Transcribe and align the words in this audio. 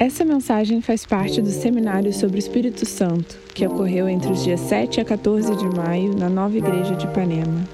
Essa 0.00 0.24
mensagem 0.24 0.80
faz 0.80 1.04
parte 1.04 1.42
do 1.42 1.50
seminário 1.50 2.12
sobre 2.12 2.36
o 2.36 2.38
Espírito 2.38 2.86
Santo, 2.86 3.36
que 3.52 3.66
ocorreu 3.66 4.08
entre 4.08 4.30
os 4.30 4.44
dias 4.44 4.60
7 4.60 5.00
a 5.00 5.04
14 5.04 5.56
de 5.56 5.64
maio 5.64 6.16
na 6.16 6.28
nova 6.28 6.56
igreja 6.56 6.94
de 6.94 7.04
Ipanema. 7.04 7.68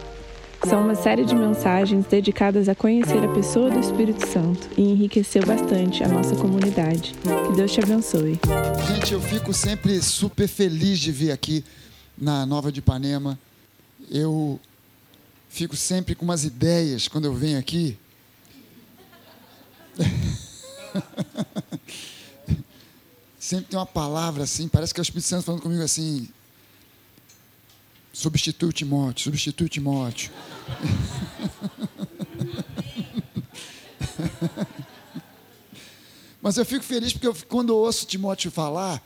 São 0.66 0.82
uma 0.82 0.94
série 0.94 1.26
de 1.26 1.34
mensagens 1.34 2.06
dedicadas 2.06 2.66
a 2.66 2.74
conhecer 2.74 3.22
a 3.22 3.28
pessoa 3.28 3.70
do 3.70 3.78
Espírito 3.78 4.26
Santo 4.26 4.70
e 4.78 4.80
enriqueceu 4.80 5.44
bastante 5.44 6.02
a 6.02 6.08
nossa 6.08 6.34
comunidade. 6.34 7.14
Que 7.46 7.56
Deus 7.56 7.70
te 7.70 7.82
abençoe. 7.82 8.40
Gente, 8.88 9.12
eu 9.12 9.20
fico 9.20 9.52
sempre 9.52 10.00
super 10.00 10.48
feliz 10.48 11.00
de 11.00 11.12
vir 11.12 11.30
aqui 11.30 11.62
na 12.16 12.46
Nova 12.46 12.72
de 12.72 12.78
Ipanema. 12.78 13.38
Eu 14.10 14.58
fico 15.50 15.76
sempre 15.76 16.14
com 16.14 16.24
umas 16.24 16.42
ideias 16.42 17.06
quando 17.06 17.26
eu 17.26 17.34
venho 17.34 17.58
aqui. 17.58 17.98
sempre 23.44 23.66
tem 23.66 23.78
uma 23.78 23.84
palavra 23.84 24.44
assim, 24.44 24.66
parece 24.68 24.94
que 24.94 25.00
é 25.00 25.02
o 25.02 25.02
Espírito 25.02 25.26
Santo 25.26 25.44
falando 25.44 25.60
comigo 25.60 25.82
assim. 25.82 26.26
Substitui 28.10 28.70
o 28.70 28.72
Timóteo, 28.72 29.24
substitui 29.24 29.66
o 29.66 29.68
Timóteo. 29.68 30.32
Mas 36.40 36.56
eu 36.56 36.64
fico 36.64 36.82
feliz 36.82 37.12
porque 37.12 37.26
eu, 37.26 37.36
quando 37.46 37.68
eu 37.68 37.76
ouço 37.76 38.06
Timóteo 38.06 38.50
falar, 38.50 39.02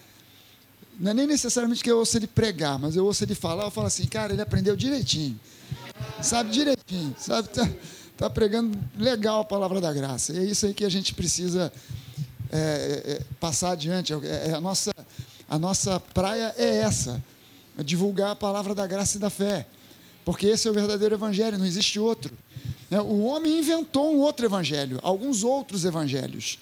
não 1.01 1.11
é 1.11 1.15
nem 1.15 1.27
necessariamente 1.27 1.83
que 1.83 1.91
eu 1.91 1.99
ouço 1.99 2.17
ele 2.17 2.29
pregar, 2.29 2.79
mas 2.79 2.95
eu 2.97 3.05
ouço 3.05 3.25
ele 3.25 3.35
falar, 3.35 3.65
eu 3.65 3.71
falo 3.71 3.87
assim, 3.87 4.07
cara, 4.07 4.33
ele 4.33 4.43
aprendeu 4.43 4.77
direitinho. 4.77 5.39
Sabe 6.21 6.51
direitinho, 6.51 7.15
sabe? 7.19 7.49
Tá, 7.49 7.69
tá 8.17 8.31
pregando 8.31 8.79
legal 8.97 9.41
a 9.41 9.45
palavra 9.45 9.81
da 9.81 9.93
graça. 9.93 10.33
E 10.33 10.39
é 10.39 10.45
isso 10.45 10.67
aí 10.67 10.75
que 10.75 10.85
a 10.85 10.89
gente 10.89 11.15
precisa 11.15 11.73
é, 12.51 12.59
é, 12.59 13.13
é 13.13 13.21
passar 13.41 13.73
adiante. 13.73 14.13
É, 14.13 14.49
é, 14.49 14.55
a, 14.55 14.61
nossa, 14.61 14.93
a 15.49 15.59
nossa 15.59 16.01
praia 16.01 16.55
é 16.57 16.79
essa: 16.79 17.23
é 17.77 17.83
divulgar 17.83 18.31
a 18.31 18.37
palavra 18.37 18.75
da 18.75 18.87
graça 18.87 19.17
e 19.17 19.21
da 19.21 19.31
fé. 19.31 19.67
Porque 20.25 20.47
esse 20.47 20.69
é 20.69 20.71
o 20.71 20.75
verdadeiro 20.75 21.15
evangelho, 21.15 21.59
não 21.59 21.65
existe 21.65 21.99
outro. 21.99 22.37
O 22.91 23.25
homem 23.25 23.59
inventou 23.59 24.15
um 24.15 24.19
outro 24.19 24.45
evangelho, 24.45 24.99
alguns 25.03 25.43
outros 25.43 25.85
evangelhos. 25.87 26.59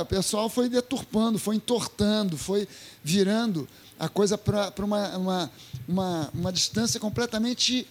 O 0.00 0.04
pessoal 0.06 0.48
foi 0.48 0.68
deturpando, 0.68 1.38
foi 1.38 1.56
entortando, 1.56 2.36
foi 2.36 2.68
virando 3.02 3.68
a 3.98 4.08
coisa 4.08 4.36
para 4.36 4.72
uma, 4.78 5.16
uma, 5.16 5.50
uma, 5.88 6.30
uma, 6.34 6.52
distância 6.52 6.98
completamente 6.98 7.86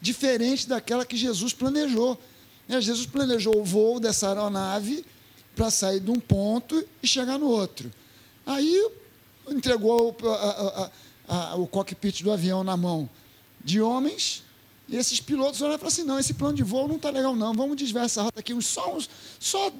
diferente 0.00 0.68
daquela 0.68 1.06
que 1.06 1.16
Jesus 1.16 1.52
planejou. 1.52 2.20
Jesus 2.68 3.06
planejou 3.06 3.60
o 3.60 3.64
voo 3.64 4.00
dessa 4.00 4.28
aeronave 4.28 5.04
para 5.56 5.70
sair 5.70 5.98
de 5.98 6.10
um 6.10 6.20
ponto 6.20 6.86
e 7.02 7.06
chegar 7.08 7.38
no 7.38 7.48
outro. 7.48 7.90
Aí 8.44 8.90
entregou 9.48 10.16
a, 10.22 10.28
a, 10.28 10.90
a, 11.28 11.56
o 11.56 11.66
cockpit 11.66 12.22
do 12.22 12.30
avião 12.30 12.62
na 12.62 12.76
mão 12.76 13.08
de 13.64 13.80
homens 13.80 14.44
e 14.88 14.96
esses 14.96 15.20
pilotos 15.20 15.60
olharam 15.60 15.78
falaram 15.78 15.92
assim: 15.92 16.04
não, 16.04 16.18
esse 16.18 16.34
plano 16.34 16.54
de 16.54 16.62
voo 16.62 16.86
não 16.86 16.96
está 16.96 17.10
legal, 17.10 17.34
não. 17.34 17.52
Vamos 17.52 17.76
desviar 17.76 18.04
essa 18.04 18.22
rota 18.22 18.40
aqui 18.40 18.54
uns, 18.54 18.66
só, 18.66 18.94
uns, 18.94 19.08
só 19.38 19.72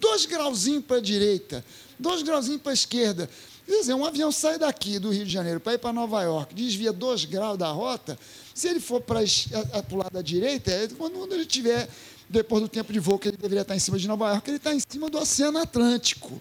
dois 0.00 0.24
grauzinhos 0.24 0.84
para 0.84 0.96
a 0.96 1.00
direita, 1.00 1.64
dois 1.98 2.22
grauzinhos 2.22 2.62
para 2.62 2.72
a 2.72 2.74
esquerda. 2.74 3.28
Quer 3.66 3.80
dizer, 3.80 3.94
um 3.94 4.04
avião 4.04 4.30
sai 4.30 4.58
daqui 4.58 4.98
do 4.98 5.10
Rio 5.10 5.24
de 5.24 5.32
Janeiro 5.32 5.58
para 5.58 5.74
ir 5.74 5.78
para 5.78 5.92
Nova 5.92 6.22
York, 6.22 6.54
desvia 6.54 6.92
dois 6.92 7.24
graus 7.24 7.56
da 7.56 7.68
rota, 7.68 8.18
se 8.54 8.68
ele 8.68 8.78
for 8.78 9.00
para 9.00 9.20
o 9.20 9.96
lado 9.96 10.12
da 10.12 10.20
direita, 10.20 10.70
é 10.70 10.88
quando 10.88 11.32
ele 11.32 11.46
tiver, 11.46 11.88
depois 12.34 12.62
do 12.62 12.68
tempo 12.68 12.92
de 12.92 12.98
voo 12.98 13.18
que 13.18 13.28
ele 13.28 13.36
deveria 13.36 13.62
estar 13.62 13.74
em 13.74 13.78
cima 13.78 13.98
de 13.98 14.06
Nova 14.06 14.28
York, 14.30 14.50
ele 14.50 14.58
está 14.58 14.74
em 14.74 14.80
cima 14.80 15.08
do 15.08 15.18
Oceano 15.18 15.58
Atlântico. 15.58 16.40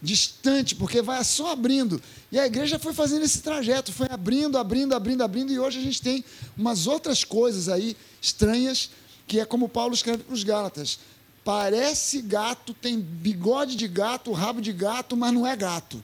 Distante, 0.00 0.74
porque 0.74 1.00
vai 1.00 1.22
só 1.22 1.52
abrindo. 1.52 2.02
E 2.30 2.38
a 2.38 2.44
igreja 2.44 2.78
foi 2.78 2.92
fazendo 2.92 3.24
esse 3.24 3.40
trajeto, 3.40 3.92
foi 3.92 4.08
abrindo, 4.10 4.58
abrindo, 4.58 4.94
abrindo, 4.94 5.22
abrindo, 5.22 5.52
e 5.52 5.58
hoje 5.58 5.78
a 5.78 5.82
gente 5.82 6.02
tem 6.02 6.24
umas 6.56 6.86
outras 6.86 7.22
coisas 7.22 7.68
aí 7.68 7.96
estranhas, 8.20 8.90
que 9.26 9.38
é 9.38 9.44
como 9.44 9.68
Paulo 9.68 9.94
escreve 9.94 10.24
para 10.24 10.34
os 10.34 10.42
Gálatas 10.42 10.98
Parece 11.44 12.22
gato, 12.22 12.72
tem 12.72 13.00
bigode 13.00 13.74
de 13.74 13.88
gato, 13.88 14.30
rabo 14.30 14.60
de 14.60 14.72
gato, 14.72 15.16
mas 15.16 15.32
não 15.32 15.46
é 15.46 15.56
gato. 15.56 16.02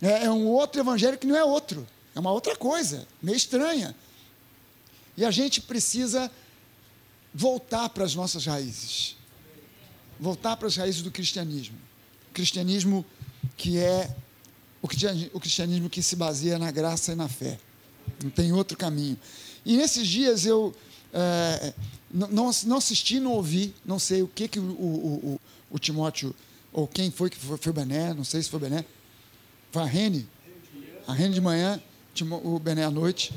É, 0.00 0.24
é 0.24 0.30
um 0.30 0.46
outro 0.46 0.80
evangelho 0.80 1.16
que 1.16 1.26
não 1.26 1.36
é 1.36 1.42
outro. 1.42 1.86
É 2.14 2.20
uma 2.20 2.30
outra 2.30 2.54
coisa, 2.54 3.06
meio 3.22 3.36
estranha. 3.36 3.96
E 5.16 5.24
a 5.24 5.30
gente 5.30 5.62
precisa 5.62 6.30
voltar 7.34 7.88
para 7.90 8.04
as 8.04 8.14
nossas 8.14 8.46
raízes. 8.46 9.16
Voltar 10.18 10.56
para 10.56 10.66
as 10.68 10.76
raízes 10.76 11.02
do 11.02 11.10
cristianismo. 11.10 11.78
Cristianismo 12.32 13.04
que 13.56 13.78
é 13.78 14.14
o 14.80 15.40
cristianismo 15.40 15.90
que 15.90 16.02
se 16.02 16.14
baseia 16.14 16.58
na 16.58 16.70
graça 16.70 17.12
e 17.12 17.14
na 17.14 17.28
fé. 17.28 17.58
Não 18.22 18.30
tem 18.30 18.52
outro 18.52 18.76
caminho. 18.76 19.18
E 19.64 19.76
nesses 19.76 20.06
dias 20.06 20.46
eu 20.46 20.74
é, 21.12 21.72
não, 22.10 22.50
não 22.64 22.76
assisti, 22.76 23.20
não 23.20 23.32
ouvi, 23.32 23.74
não 23.84 23.98
sei 23.98 24.22
o 24.22 24.28
que, 24.28 24.48
que 24.48 24.58
o, 24.58 24.62
o, 24.62 25.34
o, 25.34 25.40
o 25.70 25.78
Timóteo, 25.78 26.34
ou 26.72 26.86
quem 26.86 27.10
foi 27.10 27.30
que 27.30 27.36
foi, 27.36 27.56
foi 27.56 27.70
o 27.70 27.74
Bené, 27.74 28.14
não 28.14 28.24
sei 28.24 28.42
se 28.42 28.48
foi 28.48 28.58
o 28.58 28.60
Bené, 28.60 28.84
foi 29.70 29.82
a 29.82 29.86
Rene, 29.86 30.28
a 31.06 31.12
Rene 31.12 31.34
de 31.34 31.40
manhã, 31.40 31.80
o 32.44 32.58
Bené 32.58 32.84
à 32.84 32.90
noite, 32.90 33.32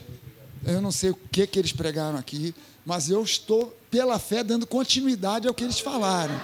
eu 0.66 0.82
não 0.82 0.92
sei 0.92 1.12
o 1.12 1.16
que, 1.16 1.48
que 1.48 1.60
eles 1.60 1.72
pregaram 1.72 2.18
aqui, 2.18 2.54
mas 2.86 3.10
eu 3.10 3.24
estou, 3.24 3.76
pela 3.92 4.18
fé, 4.18 4.42
dando 4.44 4.66
continuidade 4.66 5.48
ao 5.48 5.54
que 5.54 5.66
eles 5.66 5.82
falaram. 5.82 6.40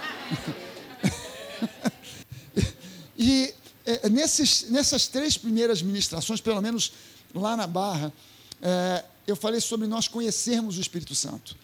e 3.17 3.53
é, 3.85 4.09
nesses, 4.09 4.69
nessas 4.69 5.07
três 5.07 5.37
primeiras 5.37 5.81
ministrações, 5.81 6.41
pelo 6.41 6.61
menos 6.61 6.91
lá 7.33 7.55
na 7.55 7.65
Barra, 7.65 8.11
é, 8.61 9.05
eu 9.25 9.35
falei 9.35 9.61
sobre 9.61 9.87
nós 9.87 10.09
conhecermos 10.09 10.77
o 10.77 10.81
Espírito 10.81 11.15
Santo. 11.15 11.55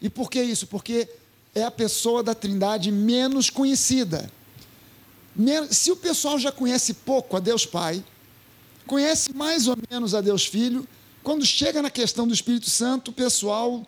E 0.00 0.08
por 0.08 0.30
que 0.30 0.42
isso? 0.42 0.66
Porque 0.66 1.06
é 1.54 1.62
a 1.62 1.70
pessoa 1.70 2.22
da 2.22 2.34
Trindade 2.34 2.90
menos 2.90 3.50
conhecida. 3.50 4.30
Se 5.70 5.92
o 5.92 5.96
pessoal 5.96 6.38
já 6.38 6.50
conhece 6.50 6.94
pouco 6.94 7.36
a 7.36 7.40
Deus 7.40 7.66
Pai, 7.66 8.02
conhece 8.86 9.34
mais 9.34 9.68
ou 9.68 9.76
menos 9.90 10.14
a 10.14 10.20
Deus 10.20 10.46
Filho, 10.46 10.88
quando 11.22 11.44
chega 11.44 11.82
na 11.82 11.90
questão 11.90 12.26
do 12.26 12.32
Espírito 12.32 12.70
Santo, 12.70 13.10
o 13.10 13.14
pessoal 13.14 13.86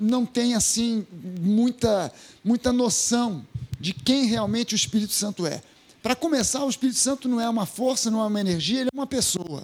não 0.00 0.24
tem 0.24 0.54
assim 0.54 1.06
muita 1.38 2.10
muita 2.42 2.72
noção 2.72 3.46
de 3.78 3.92
quem 3.92 4.24
realmente 4.24 4.74
o 4.74 4.76
Espírito 4.76 5.12
Santo 5.12 5.46
é. 5.46 5.62
Para 6.02 6.16
começar, 6.16 6.64
o 6.64 6.70
Espírito 6.70 6.98
Santo 6.98 7.28
não 7.28 7.40
é 7.40 7.48
uma 7.48 7.66
força, 7.66 8.10
não 8.10 8.22
é 8.22 8.26
uma 8.26 8.40
energia, 8.40 8.80
ele 8.80 8.88
é 8.92 8.96
uma 8.96 9.06
pessoa. 9.06 9.62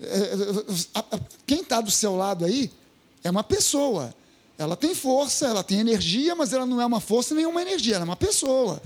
É, 0.00 0.04
é, 0.04 1.20
quem 1.46 1.60
está 1.60 1.80
do 1.80 1.90
seu 1.90 2.16
lado 2.16 2.44
aí 2.44 2.70
é 3.22 3.30
uma 3.30 3.42
pessoa. 3.42 4.14
Ela 4.56 4.76
tem 4.76 4.94
força, 4.94 5.46
ela 5.46 5.64
tem 5.64 5.80
energia, 5.80 6.34
mas 6.36 6.52
ela 6.52 6.64
não 6.64 6.80
é 6.80 6.86
uma 6.86 7.00
força 7.00 7.34
nem 7.34 7.44
uma 7.44 7.60
energia, 7.60 7.96
ela 7.96 8.04
é 8.04 8.08
uma 8.08 8.16
pessoa. 8.16 8.80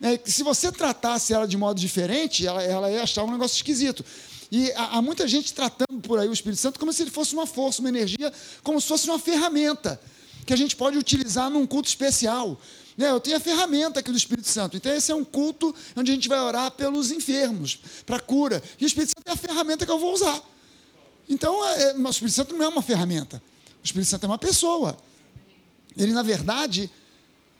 É, 0.00 0.20
se 0.24 0.42
você 0.42 0.70
tratasse 0.70 1.32
ela 1.32 1.46
de 1.46 1.56
modo 1.56 1.80
diferente, 1.80 2.46
ela, 2.46 2.62
ela 2.62 2.90
ia 2.90 3.02
achar 3.02 3.24
um 3.24 3.30
negócio 3.30 3.56
esquisito. 3.56 4.04
E 4.50 4.72
há, 4.72 5.02
muita 5.02 5.26
gente 5.26 5.52
tratando 5.52 6.00
por 6.02 6.18
aí 6.18 6.28
o 6.28 6.32
Espírito 6.32 6.60
Santo 6.60 6.78
como 6.78 6.92
se 6.92 7.02
ele 7.02 7.10
fosse 7.10 7.34
uma 7.34 7.46
força, 7.46 7.80
uma 7.80 7.88
energia, 7.88 8.32
como 8.62 8.80
se 8.80 8.86
fosse 8.86 9.08
uma 9.08 9.18
ferramenta 9.18 10.00
que 10.44 10.52
a 10.52 10.56
gente 10.56 10.76
pode 10.76 10.96
utilizar 10.96 11.50
num 11.50 11.66
culto 11.66 11.88
especial. 11.88 12.58
Né? 12.96 13.10
Eu 13.10 13.20
tenho 13.20 13.36
a 13.36 13.40
ferramenta 13.40 14.00
aqui 14.00 14.10
do 14.10 14.16
Espírito 14.16 14.48
Santo. 14.48 14.76
Então, 14.76 14.94
esse 14.94 15.10
é 15.10 15.14
um 15.14 15.24
culto 15.24 15.74
onde 15.96 16.10
a 16.10 16.14
gente 16.14 16.28
vai 16.28 16.40
orar 16.40 16.70
pelos 16.70 17.10
enfermos, 17.10 17.80
para 18.06 18.20
cura. 18.20 18.62
E 18.78 18.84
o 18.84 18.86
Espírito 18.86 19.10
Santo 19.10 19.28
é 19.28 19.32
a 19.32 19.36
ferramenta 19.36 19.84
que 19.84 19.90
eu 19.90 19.98
vou 19.98 20.14
usar. 20.14 20.40
Então, 21.28 21.66
é, 21.68 21.90
é 21.90 21.94
o 21.94 22.08
Espírito 22.08 22.34
Santo 22.34 22.54
não 22.54 22.64
é 22.64 22.68
uma 22.68 22.82
ferramenta. 22.82 23.42
O 23.82 23.84
Espírito 23.84 24.08
Santo 24.08 24.24
é 24.24 24.28
uma 24.28 24.38
pessoa. 24.38 24.96
Ele, 25.96 26.12
na 26.12 26.22
verdade, 26.22 26.90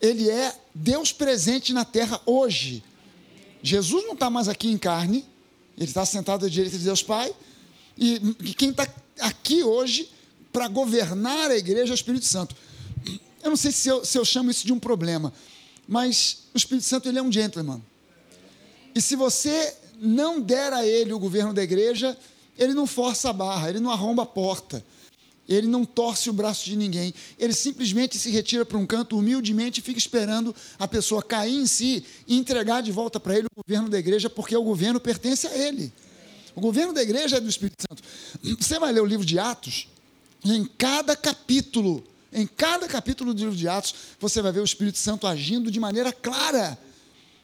ele 0.01 0.29
é 0.29 0.55
Deus 0.73 1.11
presente 1.11 1.73
na 1.73 1.83
terra 1.83 2.21
hoje. 2.25 2.83
Jesus 3.61 4.05
não 4.05 4.13
está 4.13 4.29
mais 4.29 4.47
aqui 4.47 4.69
em 4.69 4.77
carne, 4.77 5.25
ele 5.77 5.89
está 5.89 6.05
sentado 6.05 6.45
à 6.45 6.49
direita 6.49 6.77
de 6.77 6.83
Deus 6.83 7.03
Pai, 7.03 7.33
e, 7.97 8.19
quem 8.55 8.69
está 8.69 8.87
aqui 9.19 9.63
hoje 9.63 10.09
para 10.51 10.67
governar 10.67 11.51
a 11.51 11.57
igreja 11.57 11.91
é 11.91 11.93
o 11.93 11.95
Espírito 11.95 12.25
Santo. 12.25 12.55
Eu 13.43 13.49
não 13.49 13.57
sei 13.57 13.71
se 13.71 13.87
eu, 13.87 14.03
se 14.03 14.17
eu 14.17 14.25
chamo 14.25 14.51
isso 14.51 14.65
de 14.65 14.73
um 14.73 14.79
problema, 14.79 15.31
mas 15.87 16.43
o 16.53 16.57
Espírito 16.57 16.85
Santo 16.85 17.07
ele 17.07 17.19
é 17.19 17.21
um 17.21 17.31
gentleman. 17.31 17.81
E 18.93 19.01
se 19.01 19.15
você 19.15 19.75
não 19.99 20.41
der 20.41 20.73
a 20.73 20.85
ele 20.85 21.13
o 21.13 21.19
governo 21.19 21.53
da 21.53 21.63
igreja, 21.63 22.17
ele 22.57 22.73
não 22.73 22.87
força 22.87 23.29
a 23.29 23.33
barra, 23.33 23.69
ele 23.69 23.79
não 23.79 23.91
arromba 23.91 24.23
a 24.23 24.25
porta. 24.25 24.83
Ele 25.47 25.67
não 25.67 25.85
torce 25.85 26.29
o 26.29 26.33
braço 26.33 26.65
de 26.65 26.75
ninguém. 26.75 27.13
Ele 27.39 27.53
simplesmente 27.53 28.17
se 28.17 28.29
retira 28.29 28.65
para 28.65 28.77
um 28.77 28.85
canto 28.85 29.17
humildemente 29.17 29.79
e 29.79 29.83
fica 29.83 29.97
esperando 29.97 30.55
a 30.77 30.87
pessoa 30.87 31.23
cair 31.23 31.55
em 31.55 31.65
si 31.65 32.03
e 32.27 32.37
entregar 32.37 32.81
de 32.81 32.91
volta 32.91 33.19
para 33.19 33.37
ele 33.37 33.47
o 33.47 33.63
governo 33.63 33.89
da 33.89 33.97
igreja, 33.97 34.29
porque 34.29 34.55
o 34.55 34.63
governo 34.63 34.99
pertence 34.99 35.47
a 35.47 35.57
ele. 35.57 35.91
O 36.55 36.61
governo 36.61 36.93
da 36.93 37.01
igreja 37.01 37.37
é 37.37 37.39
do 37.39 37.49
Espírito 37.49 37.83
Santo. 37.87 38.03
Você 38.59 38.79
vai 38.79 38.91
ler 38.91 39.01
o 39.01 39.05
livro 39.05 39.25
de 39.25 39.39
Atos, 39.39 39.87
e 40.43 40.53
em 40.53 40.65
cada 40.65 41.15
capítulo, 41.15 42.03
em 42.33 42.45
cada 42.45 42.87
capítulo 42.87 43.33
do 43.33 43.39
livro 43.39 43.55
de 43.55 43.67
Atos, 43.67 43.93
você 44.19 44.41
vai 44.41 44.51
ver 44.51 44.59
o 44.59 44.65
Espírito 44.65 44.97
Santo 44.97 45.27
agindo 45.27 45.71
de 45.71 45.79
maneira 45.79 46.11
clara 46.11 46.77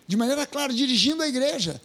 de 0.07 0.17
maneira 0.17 0.45
clara, 0.45 0.73
dirigindo 0.73 1.23
a 1.23 1.27
igreja. 1.27 1.81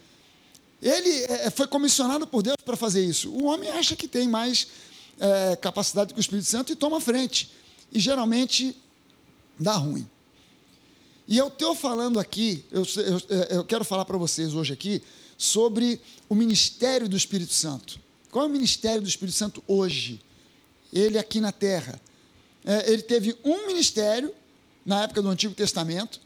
Ele 0.81 1.09
é, 1.25 1.49
foi 1.49 1.67
comissionado 1.67 2.25
por 2.25 2.41
Deus 2.41 2.57
para 2.63 2.77
fazer 2.77 3.03
isso. 3.03 3.29
O 3.29 3.45
homem 3.45 3.69
acha 3.69 3.95
que 3.95 4.07
tem 4.07 4.27
mais 4.27 4.67
é, 5.19 5.55
capacidade 5.55 6.13
que 6.13 6.19
o 6.19 6.21
Espírito 6.21 6.47
Santo 6.47 6.71
e 6.71 6.75
toma 6.75 7.01
frente. 7.01 7.51
E 7.91 7.99
geralmente 7.99 8.75
dá 9.59 9.73
ruim. 9.73 10.07
E 11.27 11.37
eu 11.37 11.47
estou 11.47 11.75
falando 11.75 12.19
aqui, 12.19 12.65
eu, 12.71 12.83
eu, 12.97 13.47
eu 13.57 13.63
quero 13.63 13.85
falar 13.85 14.05
para 14.05 14.17
vocês 14.17 14.53
hoje 14.53 14.73
aqui 14.73 15.03
sobre 15.37 16.01
o 16.27 16.33
ministério 16.33 17.07
do 17.07 17.15
Espírito 17.15 17.53
Santo. 17.53 17.99
Qual 18.31 18.45
é 18.45 18.47
o 18.47 18.51
ministério 18.51 19.01
do 19.01 19.07
Espírito 19.07 19.37
Santo 19.37 19.63
hoje? 19.67 20.19
Ele 20.91 21.17
aqui 21.17 21.39
na 21.39 21.51
terra. 21.51 22.01
É, 22.65 22.91
ele 22.91 23.03
teve 23.03 23.35
um 23.43 23.67
ministério 23.67 24.33
na 24.85 25.03
época 25.03 25.21
do 25.21 25.29
Antigo 25.29 25.53
Testamento, 25.53 26.19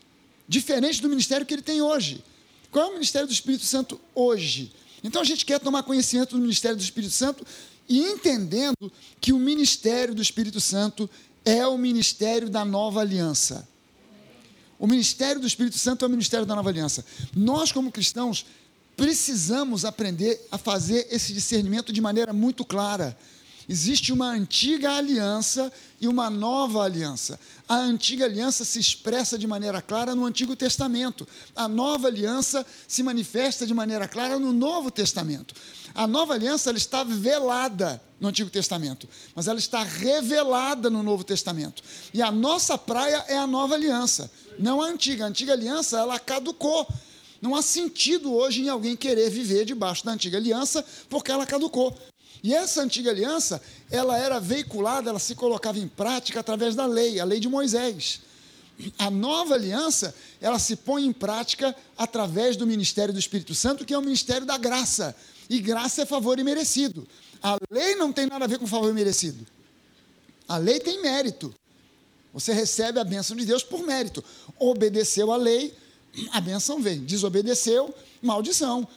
diferente 0.48 1.02
do 1.02 1.10
ministério 1.10 1.46
que 1.46 1.54
ele 1.54 1.62
tem 1.62 1.82
hoje. 1.82 2.24
Qual 2.72 2.86
é 2.86 2.90
o 2.90 2.94
ministério 2.94 3.28
do 3.28 3.34
Espírito 3.34 3.66
Santo 3.66 4.00
hoje? 4.16 4.72
Então 5.04 5.22
a 5.22 5.26
gente 5.26 5.46
quer 5.46 5.60
tomar 5.60 5.84
conhecimento 5.84 6.36
do 6.36 6.42
ministério 6.42 6.78
do 6.78 6.84
Espírito 6.84 7.14
Santo 7.14 7.46
e 7.88 8.00
entendendo 8.00 8.92
que 9.20 9.34
o 9.34 9.40
ministério 9.40 10.16
do 10.16 10.22
Espírito 10.22 10.60
Santo 10.60 11.10
é 11.46 11.66
o 11.68 11.78
ministério 11.78 12.50
da 12.50 12.64
nova 12.64 13.02
aliança. 13.02 13.68
O 14.80 14.88
ministério 14.88 15.40
do 15.40 15.48
Espírito 15.48 15.78
Santo 15.78 16.04
é 16.04 16.08
o 16.08 16.12
ministério 16.12 16.46
da 16.46 16.56
nova 16.56 16.70
aliança. 16.70 17.06
Nós, 17.36 17.72
como 17.72 17.92
cristãos, 17.92 18.46
precisamos 18.96 19.86
aprender 19.86 20.46
a 20.52 20.58
fazer 20.58 21.08
esse 21.10 21.34
discernimento 21.34 21.92
de 21.92 22.02
maneira 22.02 22.34
muito 22.34 22.66
clara. 22.66 23.18
Existe 23.68 24.12
uma 24.12 24.30
antiga 24.30 24.92
aliança 24.92 25.72
e 26.02 26.08
uma 26.08 26.30
nova 26.30 26.84
aliança. 26.84 27.40
A 27.68 27.76
antiga 27.76 28.26
aliança 28.26 28.66
se 28.66 28.78
expressa 28.78 29.38
de 29.38 29.48
maneira 29.48 29.82
clara 29.82 30.14
no 30.14 30.26
Antigo 30.26 30.56
Testamento. 30.56 31.28
A 31.56 31.68
nova 31.68 32.08
aliança 32.08 32.66
se 32.88 33.02
manifesta 33.02 33.66
de 33.66 33.74
maneira 33.74 34.08
clara 34.08 34.38
no 34.38 34.52
Novo 34.52 34.92
Testamento. 34.92 35.56
A 35.96 36.06
nova 36.06 36.34
aliança 36.34 36.70
ela 36.70 36.78
está 36.78 37.04
velada 37.04 38.02
no 38.20 38.28
Antigo 38.28 38.50
Testamento, 38.50 39.08
mas 39.36 39.48
ela 39.48 39.60
está 39.60 39.84
revelada 39.84 40.90
no 40.90 41.04
Novo 41.04 41.24
Testamento. 41.24 41.84
E 42.14 42.22
a 42.22 42.32
nossa 42.32 42.78
praia 42.78 43.24
é 43.28 43.38
a 43.38 43.48
nova 43.48 43.76
aliança, 43.76 44.32
não 44.60 44.82
a 44.82 44.88
antiga. 44.88 45.26
A 45.26 45.28
antiga 45.28 45.54
aliança 45.54 46.00
ela 46.00 46.20
caducou. 46.20 46.88
Não 47.42 47.56
há 47.56 47.62
sentido 47.62 48.34
hoje 48.34 48.62
em 48.62 48.70
alguém 48.70 48.96
querer 48.96 49.30
viver 49.30 49.66
debaixo 49.66 50.06
da 50.06 50.14
antiga 50.14 50.38
aliança, 50.38 50.84
porque 51.10 51.32
ela 51.32 51.46
caducou. 51.46 51.94
E 52.44 52.54
essa 52.54 52.82
antiga 52.82 53.10
aliança, 53.10 53.62
ela 53.90 54.18
era 54.18 54.38
veiculada, 54.38 55.10
ela 55.10 55.20
se 55.20 55.34
colocava 55.34 55.80
em 55.80 55.88
prática 55.88 56.42
através 56.42 56.76
da 56.76 56.86
lei, 56.86 57.18
a 57.20 57.24
lei 57.24 57.40
de 57.40 57.48
Moisés. 57.48 58.20
A 58.98 59.10
nova 59.10 59.54
aliança, 59.54 60.14
ela 60.42 60.60
se 60.60 60.76
põe 60.76 61.06
em 61.06 61.14
prática 61.14 61.74
através 61.98 62.58
do 62.58 62.68
ministério 62.68 63.14
do 63.14 63.20
Espírito 63.20 63.56
Santo, 63.56 63.86
que 63.86 63.94
é 63.94 63.98
o 63.98 64.02
ministério 64.02 64.46
da 64.46 64.58
graça. 64.58 65.16
E 65.50 65.60
graça 65.60 66.02
é 66.02 66.06
favor 66.06 66.38
imerecido. 66.38 67.08
A 67.42 67.58
lei 67.72 67.96
não 67.96 68.12
tem 68.12 68.26
nada 68.26 68.44
a 68.44 68.48
ver 68.48 68.60
com 68.60 68.68
favor 68.68 68.90
imerecido. 68.90 69.46
A 70.46 70.58
lei 70.58 70.82
tem 70.82 71.02
mérito. 71.02 71.54
Você 72.34 72.52
recebe 72.52 73.00
a 73.00 73.04
bênção 73.06 73.38
de 73.38 73.46
Deus 73.46 73.64
por 73.64 73.84
mérito. 73.84 74.24
Obedeceu 74.60 75.32
a 75.32 75.38
lei, 75.38 75.74
a 76.32 76.42
bênção 76.42 76.82
vem. 76.82 77.06
Desobedeceu, 77.06 77.94
maldição. 78.22 78.88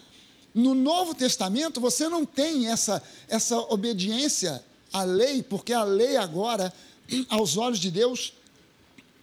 No 0.56 0.74
Novo 0.74 1.14
Testamento, 1.14 1.82
você 1.82 2.08
não 2.08 2.24
tem 2.24 2.68
essa, 2.68 3.02
essa 3.28 3.58
obediência 3.58 4.64
à 4.90 5.02
lei, 5.02 5.42
porque 5.42 5.74
a 5.74 5.84
lei 5.84 6.16
agora, 6.16 6.72
aos 7.28 7.58
olhos 7.58 7.78
de 7.78 7.90
Deus, 7.90 8.32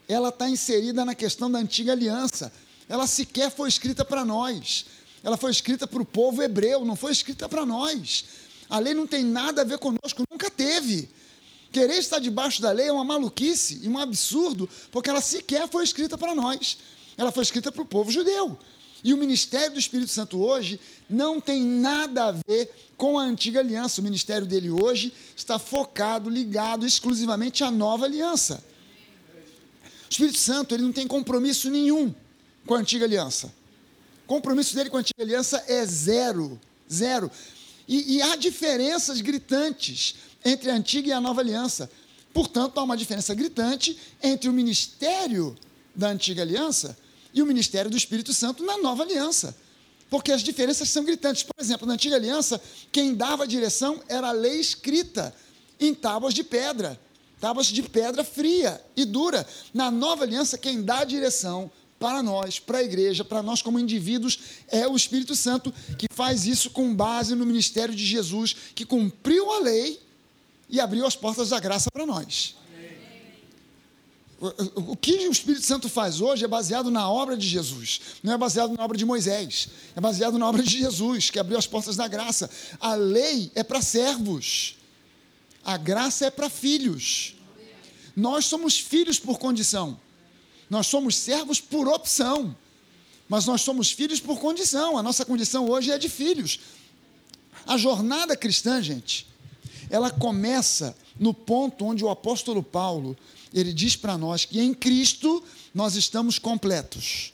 ela 0.07 0.29
está 0.29 0.47
inserida 0.47 1.03
na 1.03 1.15
questão 1.15 1.49
da 1.49 1.57
antiga 1.57 1.91
aliança. 1.91 2.53
Ela 2.87 3.07
sequer 3.07 3.49
foi 3.49 3.67
escrita 3.67 4.05
para 4.05 4.23
nós. 4.23 4.85
Ela 5.23 5.35
foi 5.35 5.49
escrita 5.49 5.87
para 5.87 6.03
o 6.03 6.05
povo 6.05 6.43
hebreu, 6.43 6.85
não 6.85 6.95
foi 6.95 7.11
escrita 7.11 7.49
para 7.49 7.65
nós. 7.65 8.25
A 8.69 8.77
lei 8.77 8.93
não 8.93 9.07
tem 9.07 9.23
nada 9.23 9.61
a 9.61 9.65
ver 9.65 9.79
conosco, 9.79 10.23
nunca 10.29 10.51
teve. 10.51 11.09
Querer 11.71 11.97
estar 11.97 12.19
debaixo 12.19 12.61
da 12.61 12.71
lei 12.71 12.89
é 12.89 12.91
uma 12.91 13.03
maluquice 13.03 13.79
e 13.81 13.89
um 13.89 13.97
absurdo, 13.97 14.69
porque 14.91 15.09
ela 15.09 15.19
sequer 15.19 15.67
foi 15.67 15.83
escrita 15.83 16.15
para 16.15 16.35
nós. 16.35 16.77
Ela 17.17 17.31
foi 17.31 17.41
escrita 17.41 17.71
para 17.71 17.81
o 17.81 17.85
povo 17.87 18.11
judeu. 18.11 18.55
E 19.03 19.13
o 19.13 19.17
ministério 19.17 19.73
do 19.73 19.79
Espírito 19.79 20.11
Santo 20.11 20.41
hoje 20.41 20.79
não 21.09 21.41
tem 21.41 21.61
nada 21.61 22.25
a 22.25 22.31
ver 22.31 22.71
com 22.95 23.19
a 23.19 23.23
antiga 23.23 23.59
aliança. 23.59 23.99
O 23.99 24.03
ministério 24.03 24.47
dele 24.47 24.69
hoje 24.69 25.11
está 25.35 25.59
focado, 25.59 26.29
ligado 26.29 26.85
exclusivamente 26.85 27.63
à 27.63 27.69
nova 27.69 28.05
aliança. 28.05 28.63
O 29.83 30.09
Espírito 30.09 30.37
Santo 30.37 30.73
ele 30.73 30.83
não 30.83 30.93
tem 30.93 31.05
compromisso 31.05 31.69
nenhum 31.69 32.15
com 32.65 32.75
a 32.75 32.79
antiga 32.79 33.03
aliança. 33.03 33.53
O 34.23 34.27
compromisso 34.27 34.73
dele 34.73 34.89
com 34.89 34.95
a 34.95 35.01
antiga 35.01 35.21
aliança 35.21 35.61
é 35.67 35.85
zero. 35.85 36.57
Zero. 36.91 37.29
E, 37.85 38.15
e 38.15 38.21
há 38.21 38.37
diferenças 38.37 39.19
gritantes 39.19 40.15
entre 40.45 40.71
a 40.71 40.75
antiga 40.75 41.09
e 41.09 41.11
a 41.11 41.19
nova 41.19 41.41
aliança. 41.41 41.91
Portanto, 42.33 42.79
há 42.79 42.83
uma 42.83 42.95
diferença 42.95 43.35
gritante 43.35 43.97
entre 44.21 44.47
o 44.47 44.53
ministério 44.53 45.57
da 45.93 46.07
antiga 46.07 46.41
aliança 46.41 46.97
e 47.33 47.41
o 47.41 47.45
ministério 47.45 47.89
do 47.89 47.97
Espírito 47.97 48.33
Santo 48.33 48.63
na 48.63 48.77
nova 48.77 49.03
aliança. 49.03 49.55
Porque 50.09 50.31
as 50.31 50.43
diferenças 50.43 50.89
são 50.89 51.03
gritantes. 51.03 51.43
Por 51.43 51.59
exemplo, 51.59 51.87
na 51.87 51.93
antiga 51.93 52.15
aliança, 52.15 52.61
quem 52.91 53.15
dava 53.15 53.43
a 53.43 53.47
direção 53.47 54.01
era 54.07 54.27
a 54.27 54.31
lei 54.31 54.59
escrita 54.59 55.33
em 55.79 55.93
tábuas 55.93 56.33
de 56.33 56.43
pedra, 56.43 56.99
tábuas 57.39 57.67
de 57.67 57.81
pedra 57.81 58.23
fria 58.23 58.79
e 58.95 59.05
dura. 59.05 59.45
Na 59.73 59.89
nova 59.89 60.23
aliança, 60.23 60.57
quem 60.57 60.83
dá 60.83 60.99
a 60.99 61.03
direção 61.03 61.71
para 61.99 62.21
nós, 62.21 62.59
para 62.59 62.79
a 62.79 62.83
igreja, 62.83 63.23
para 63.23 63.41
nós 63.41 63.61
como 63.61 63.79
indivíduos, 63.79 64.37
é 64.67 64.87
o 64.87 64.95
Espírito 64.95 65.35
Santo 65.35 65.73
que 65.97 66.05
faz 66.13 66.45
isso 66.45 66.69
com 66.69 66.93
base 66.93 67.33
no 67.33 67.45
ministério 67.45 67.95
de 67.95 68.05
Jesus, 68.05 68.55
que 68.75 68.85
cumpriu 68.85 69.51
a 69.51 69.59
lei 69.59 69.99
e 70.69 70.79
abriu 70.79 71.05
as 71.05 71.15
portas 71.15 71.49
da 71.49 71.59
graça 71.59 71.89
para 71.91 72.05
nós. 72.05 72.55
O 74.75 74.97
que 74.97 75.25
o 75.29 75.31
Espírito 75.31 75.65
Santo 75.65 75.87
faz 75.87 76.19
hoje 76.19 76.43
é 76.43 76.47
baseado 76.49 76.91
na 76.91 77.09
obra 77.09 77.37
de 77.37 77.47
Jesus, 77.47 78.01
não 78.21 78.33
é 78.33 78.37
baseado 78.37 78.73
na 78.73 78.83
obra 78.83 78.97
de 78.97 79.05
Moisés, 79.05 79.69
é 79.95 80.01
baseado 80.01 80.37
na 80.37 80.45
obra 80.45 80.61
de 80.61 80.79
Jesus, 80.79 81.29
que 81.29 81.39
abriu 81.39 81.57
as 81.57 81.65
portas 81.65 81.95
da 81.95 82.09
graça. 82.09 82.49
A 82.77 82.93
lei 82.93 83.49
é 83.55 83.63
para 83.63 83.81
servos, 83.81 84.75
a 85.63 85.77
graça 85.77 86.25
é 86.25 86.29
para 86.29 86.49
filhos. 86.49 87.35
Nós 88.17 88.45
somos 88.45 88.77
filhos 88.77 89.17
por 89.17 89.39
condição, 89.39 89.97
nós 90.69 90.87
somos 90.87 91.15
servos 91.15 91.61
por 91.61 91.87
opção, 91.87 92.53
mas 93.29 93.45
nós 93.45 93.61
somos 93.61 93.93
filhos 93.93 94.19
por 94.19 94.39
condição. 94.39 94.97
A 94.97 95.03
nossa 95.03 95.23
condição 95.23 95.69
hoje 95.69 95.89
é 95.89 95.97
de 95.97 96.09
filhos. 96.09 96.59
A 97.65 97.77
jornada 97.77 98.35
cristã, 98.35 98.81
gente, 98.81 99.25
ela 99.89 100.11
começa 100.11 100.93
no 101.17 101.33
ponto 101.33 101.85
onde 101.85 102.03
o 102.03 102.09
apóstolo 102.09 102.61
Paulo 102.61 103.15
ele 103.53 103.73
diz 103.73 103.95
para 103.95 104.17
nós 104.17 104.45
que 104.45 104.59
em 104.59 104.73
Cristo 104.73 105.43
nós 105.73 105.95
estamos 105.95 106.39
completos. 106.39 107.33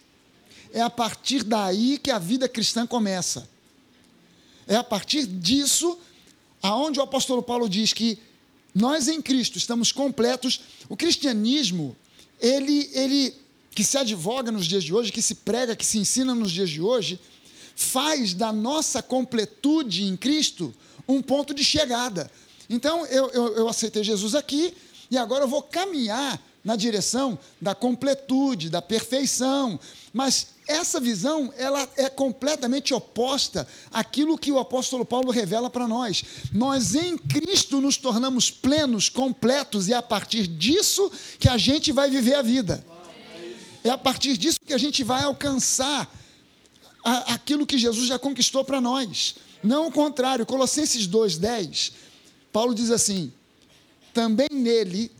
É 0.73 0.81
a 0.81 0.89
partir 0.89 1.43
daí 1.43 1.97
que 1.97 2.11
a 2.11 2.19
vida 2.19 2.47
cristã 2.47 2.85
começa. 2.85 3.49
É 4.67 4.75
a 4.75 4.83
partir 4.83 5.25
disso 5.25 5.97
aonde 6.61 6.99
o 6.99 7.03
apóstolo 7.03 7.41
Paulo 7.41 7.69
diz 7.69 7.93
que 7.93 8.19
nós 8.75 9.07
em 9.07 9.21
Cristo 9.21 9.57
estamos 9.57 9.91
completos. 9.91 10.61
O 10.87 10.95
cristianismo, 10.95 11.95
ele 12.39 12.89
ele 12.93 13.33
que 13.73 13.83
se 13.83 13.97
advoga 13.97 14.51
nos 14.51 14.65
dias 14.65 14.83
de 14.83 14.93
hoje, 14.93 15.11
que 15.11 15.21
se 15.21 15.35
prega, 15.35 15.75
que 15.75 15.85
se 15.85 15.97
ensina 15.97 16.35
nos 16.35 16.51
dias 16.51 16.69
de 16.69 16.81
hoje, 16.81 17.19
faz 17.75 18.33
da 18.33 18.51
nossa 18.51 19.01
completude 19.01 20.03
em 20.03 20.17
Cristo 20.17 20.73
um 21.07 21.21
ponto 21.21 21.53
de 21.53 21.63
chegada. 21.63 22.29
Então, 22.69 23.05
eu, 23.05 23.29
eu, 23.29 23.55
eu 23.55 23.69
aceitei 23.69 24.03
Jesus 24.03 24.35
aqui, 24.35 24.73
e 25.09 25.17
agora 25.17 25.43
eu 25.43 25.47
vou 25.47 25.61
caminhar 25.61 26.39
na 26.63 26.75
direção 26.75 27.39
da 27.59 27.73
completude, 27.73 28.69
da 28.69 28.81
perfeição. 28.81 29.79
Mas 30.13 30.47
essa 30.67 30.99
visão, 30.99 31.53
ela 31.57 31.87
é 31.95 32.09
completamente 32.09 32.93
oposta 32.93 33.67
àquilo 33.91 34.37
que 34.37 34.51
o 34.51 34.59
apóstolo 34.59 35.05
Paulo 35.05 35.31
revela 35.31 35.69
para 35.69 35.87
nós. 35.87 36.23
Nós 36.51 36.95
em 36.95 37.17
Cristo 37.17 37.81
nos 37.81 37.97
tornamos 37.97 38.51
plenos, 38.51 39.09
completos 39.09 39.87
e 39.87 39.93
é 39.93 39.95
a 39.95 40.01
partir 40.01 40.47
disso 40.47 41.11
que 41.39 41.49
a 41.49 41.57
gente 41.57 41.91
vai 41.91 42.09
viver 42.09 42.35
a 42.35 42.41
vida. 42.41 42.85
É 43.83 43.89
a 43.89 43.97
partir 43.97 44.37
disso 44.37 44.59
que 44.63 44.73
a 44.73 44.77
gente 44.77 45.03
vai 45.03 45.23
alcançar 45.23 46.13
a, 47.03 47.33
aquilo 47.33 47.65
que 47.65 47.77
Jesus 47.77 48.07
já 48.07 48.19
conquistou 48.19 48.63
para 48.63 48.81
nós. 48.81 49.35
Não 49.63 49.87
o 49.87 49.91
contrário. 49.91 50.45
Colossenses 50.45 51.07
2:10, 51.07 51.93
Paulo 52.51 52.75
diz 52.75 52.91
assim: 52.91 53.31
também 54.13 54.47
nele, 54.51 55.11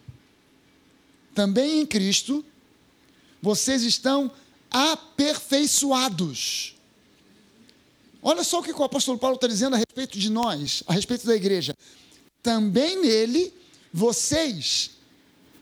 também 1.34 1.82
em 1.82 1.86
Cristo, 1.86 2.44
vocês 3.42 3.84
estão 3.84 4.32
aperfeiçoados. 4.70 6.76
Olha 8.22 8.44
só 8.44 8.60
o 8.60 8.64
que 8.64 8.72
o 8.72 8.84
apóstolo 8.84 9.18
Paulo 9.18 9.36
está 9.36 9.48
dizendo 9.48 9.76
a 9.76 9.78
respeito 9.78 10.20
de 10.20 10.30
nós, 10.30 10.84
a 10.86 10.94
respeito 10.94 11.26
da 11.26 11.36
igreja. 11.36 11.74
Também 12.44 13.02
nele, 13.02 13.54
vocês, 13.94 14.92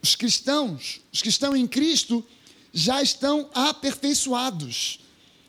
os 0.02 0.16
cristãos, 0.16 1.02
os 1.14 1.22
que 1.22 1.30
estão 1.30 1.56
em 1.56 1.68
Cristo, 1.68 2.26
já 2.74 3.02
estão 3.02 3.50
aperfeiçoados. 3.54 5.00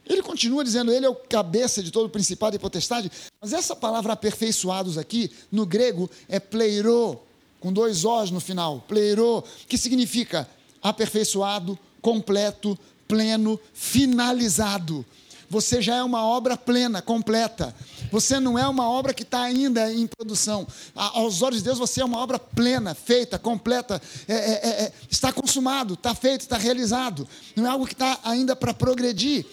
Ele 0.06 0.22
continua 0.22 0.64
dizendo, 0.64 0.92
ele 0.92 1.04
é 1.04 1.08
o 1.08 1.14
cabeça 1.14 1.82
de 1.82 1.90
todo 1.90 2.08
principado 2.08 2.56
e 2.56 2.58
potestade, 2.58 3.10
mas 3.40 3.52
essa 3.52 3.76
palavra 3.76 4.14
aperfeiçoados 4.14 4.96
aqui, 4.96 5.30
no 5.52 5.66
grego, 5.66 6.10
é 6.28 6.40
pleiro, 6.40 7.20
com 7.60 7.72
dois 7.72 8.04
Os 8.04 8.30
no 8.30 8.40
final, 8.40 8.84
pleiro, 8.86 9.42
que 9.68 9.78
significa 9.78 10.48
aperfeiçoado, 10.82 11.78
completo, 12.00 12.78
pleno, 13.06 13.58
finalizado. 13.72 15.04
Você 15.50 15.80
já 15.80 15.96
é 15.96 16.02
uma 16.02 16.24
obra 16.24 16.58
plena, 16.58 17.00
completa. 17.00 17.74
Você 18.12 18.38
não 18.38 18.58
é 18.58 18.68
uma 18.68 18.88
obra 18.88 19.14
que 19.14 19.22
está 19.22 19.42
ainda 19.42 19.90
em 19.90 20.06
produção. 20.06 20.66
aos 20.94 21.40
olhos 21.40 21.58
de 21.58 21.64
Deus, 21.64 21.78
você 21.78 22.02
é 22.02 22.04
uma 22.04 22.18
obra 22.18 22.38
plena, 22.38 22.94
feita, 22.94 23.38
completa. 23.38 24.00
É, 24.28 24.34
é, 24.34 24.36
é, 24.52 24.68
é 24.84 24.92
está 25.10 25.32
consumado, 25.32 25.94
está 25.94 26.14
feito, 26.14 26.42
está 26.42 26.58
realizado. 26.58 27.26
Não 27.56 27.66
é 27.66 27.70
algo 27.70 27.86
que 27.86 27.94
está 27.94 28.20
ainda 28.24 28.54
para 28.54 28.74
progredir. 28.74 29.46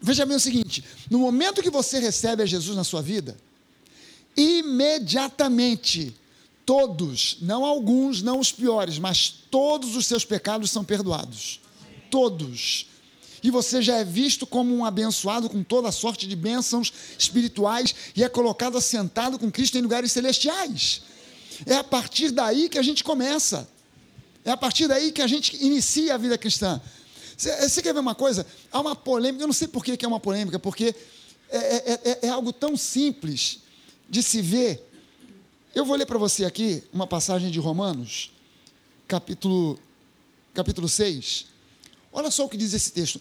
Veja 0.00 0.26
bem 0.26 0.36
o 0.36 0.40
seguinte: 0.40 0.84
no 1.10 1.18
momento 1.18 1.62
que 1.62 1.70
você 1.70 1.98
recebe 1.98 2.42
a 2.42 2.46
Jesus 2.46 2.76
na 2.76 2.84
sua 2.84 3.00
vida, 3.00 3.34
imediatamente, 4.36 6.14
todos, 6.64 7.38
não 7.40 7.64
alguns, 7.64 8.22
não 8.22 8.38
os 8.38 8.50
piores, 8.50 8.98
mas 8.98 9.28
todos 9.50 9.96
os 9.96 10.06
seus 10.06 10.24
pecados 10.24 10.70
são 10.70 10.84
perdoados. 10.84 11.60
Todos. 12.10 12.86
E 13.42 13.50
você 13.50 13.82
já 13.82 13.96
é 13.96 14.04
visto 14.04 14.46
como 14.46 14.74
um 14.74 14.84
abençoado 14.84 15.50
com 15.50 15.62
toda 15.62 15.92
sorte 15.92 16.26
de 16.26 16.34
bênçãos 16.34 16.92
espirituais 17.18 17.94
e 18.16 18.24
é 18.24 18.28
colocado 18.28 18.78
assentado 18.78 19.38
com 19.38 19.50
Cristo 19.50 19.76
em 19.76 19.82
lugares 19.82 20.12
celestiais. 20.12 21.02
É 21.66 21.74
a 21.74 21.84
partir 21.84 22.30
daí 22.30 22.68
que 22.68 22.78
a 22.78 22.82
gente 22.82 23.04
começa. 23.04 23.68
É 24.44 24.50
a 24.50 24.56
partir 24.56 24.88
daí 24.88 25.12
que 25.12 25.20
a 25.20 25.26
gente 25.26 25.56
inicia 25.62 26.14
a 26.14 26.18
vida 26.18 26.38
cristã. 26.38 26.80
Você 27.36 27.82
quer 27.82 27.92
ver 27.92 28.00
uma 28.00 28.14
coisa? 28.14 28.46
Há 28.72 28.80
uma 28.80 28.96
polêmica, 28.96 29.42
eu 29.42 29.48
não 29.48 29.54
sei 29.54 29.68
por 29.68 29.84
que 29.84 30.04
é 30.04 30.08
uma 30.08 30.20
polêmica, 30.20 30.58
porque 30.58 30.94
é, 31.50 31.58
é, 31.58 32.00
é, 32.04 32.18
é 32.22 32.28
algo 32.28 32.52
tão 32.52 32.76
simples 32.76 33.58
de 34.08 34.22
se 34.22 34.40
ver. 34.40 34.90
Eu 35.74 35.84
vou 35.84 35.96
ler 35.96 36.06
para 36.06 36.18
você 36.18 36.44
aqui 36.44 36.84
uma 36.92 37.04
passagem 37.04 37.50
de 37.50 37.58
Romanos, 37.58 38.30
capítulo, 39.08 39.76
capítulo 40.54 40.88
6. 40.88 41.46
Olha 42.12 42.30
só 42.30 42.44
o 42.44 42.48
que 42.48 42.56
diz 42.56 42.72
esse 42.72 42.92
texto. 42.92 43.20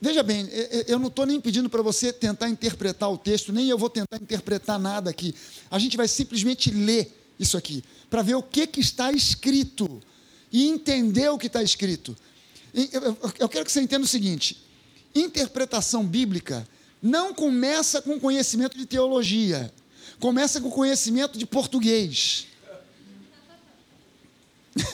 Veja 0.00 0.22
bem, 0.22 0.48
eu 0.86 0.96
não 0.96 1.08
estou 1.08 1.26
nem 1.26 1.40
pedindo 1.40 1.68
para 1.68 1.82
você 1.82 2.12
tentar 2.12 2.48
interpretar 2.48 3.10
o 3.10 3.18
texto, 3.18 3.52
nem 3.52 3.68
eu 3.68 3.76
vou 3.76 3.90
tentar 3.90 4.16
interpretar 4.16 4.78
nada 4.78 5.10
aqui. 5.10 5.34
A 5.68 5.76
gente 5.80 5.96
vai 5.96 6.06
simplesmente 6.06 6.70
ler 6.70 7.12
isso 7.36 7.56
aqui, 7.56 7.82
para 8.08 8.22
ver 8.22 8.36
o 8.36 8.42
que, 8.44 8.64
que 8.68 8.80
está 8.80 9.10
escrito 9.10 10.00
e 10.52 10.68
entender 10.68 11.28
o 11.30 11.38
que 11.38 11.48
está 11.48 11.64
escrito. 11.64 12.16
Eu 13.40 13.48
quero 13.48 13.64
que 13.64 13.72
você 13.72 13.80
entenda 13.80 14.04
o 14.04 14.08
seguinte: 14.08 14.62
interpretação 15.12 16.06
bíblica 16.06 16.66
não 17.02 17.34
começa 17.34 18.00
com 18.00 18.20
conhecimento 18.20 18.78
de 18.78 18.86
teologia, 18.86 19.72
começa 20.20 20.60
com 20.60 20.70
conhecimento 20.70 21.38
de 21.38 21.46
português. 21.46 22.46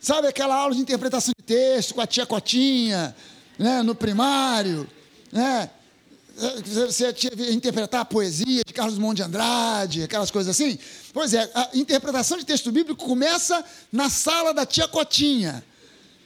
Sabe 0.00 0.28
aquela 0.28 0.54
aula 0.54 0.74
de 0.74 0.80
interpretação 0.80 1.32
de 1.36 1.44
texto 1.44 1.94
com 1.94 2.00
a 2.00 2.06
tia 2.06 2.26
Cotinha, 2.26 3.14
né, 3.58 3.82
no 3.82 3.94
primário, 3.94 4.88
né? 5.32 5.70
Você 6.36 7.14
interpretar 7.52 8.00
a 8.00 8.04
poesia 8.04 8.62
de 8.66 8.72
Carlos 8.72 8.98
Monte 8.98 9.18
de 9.18 9.22
Andrade, 9.22 10.02
aquelas 10.02 10.32
coisas 10.32 10.50
assim? 10.50 10.76
Pois 11.12 11.32
é, 11.32 11.48
a 11.54 11.70
interpretação 11.74 12.36
de 12.36 12.44
texto 12.44 12.72
bíblico 12.72 13.06
começa 13.06 13.64
na 13.92 14.10
sala 14.10 14.52
da 14.52 14.66
tia 14.66 14.88
Cotinha. 14.88 15.64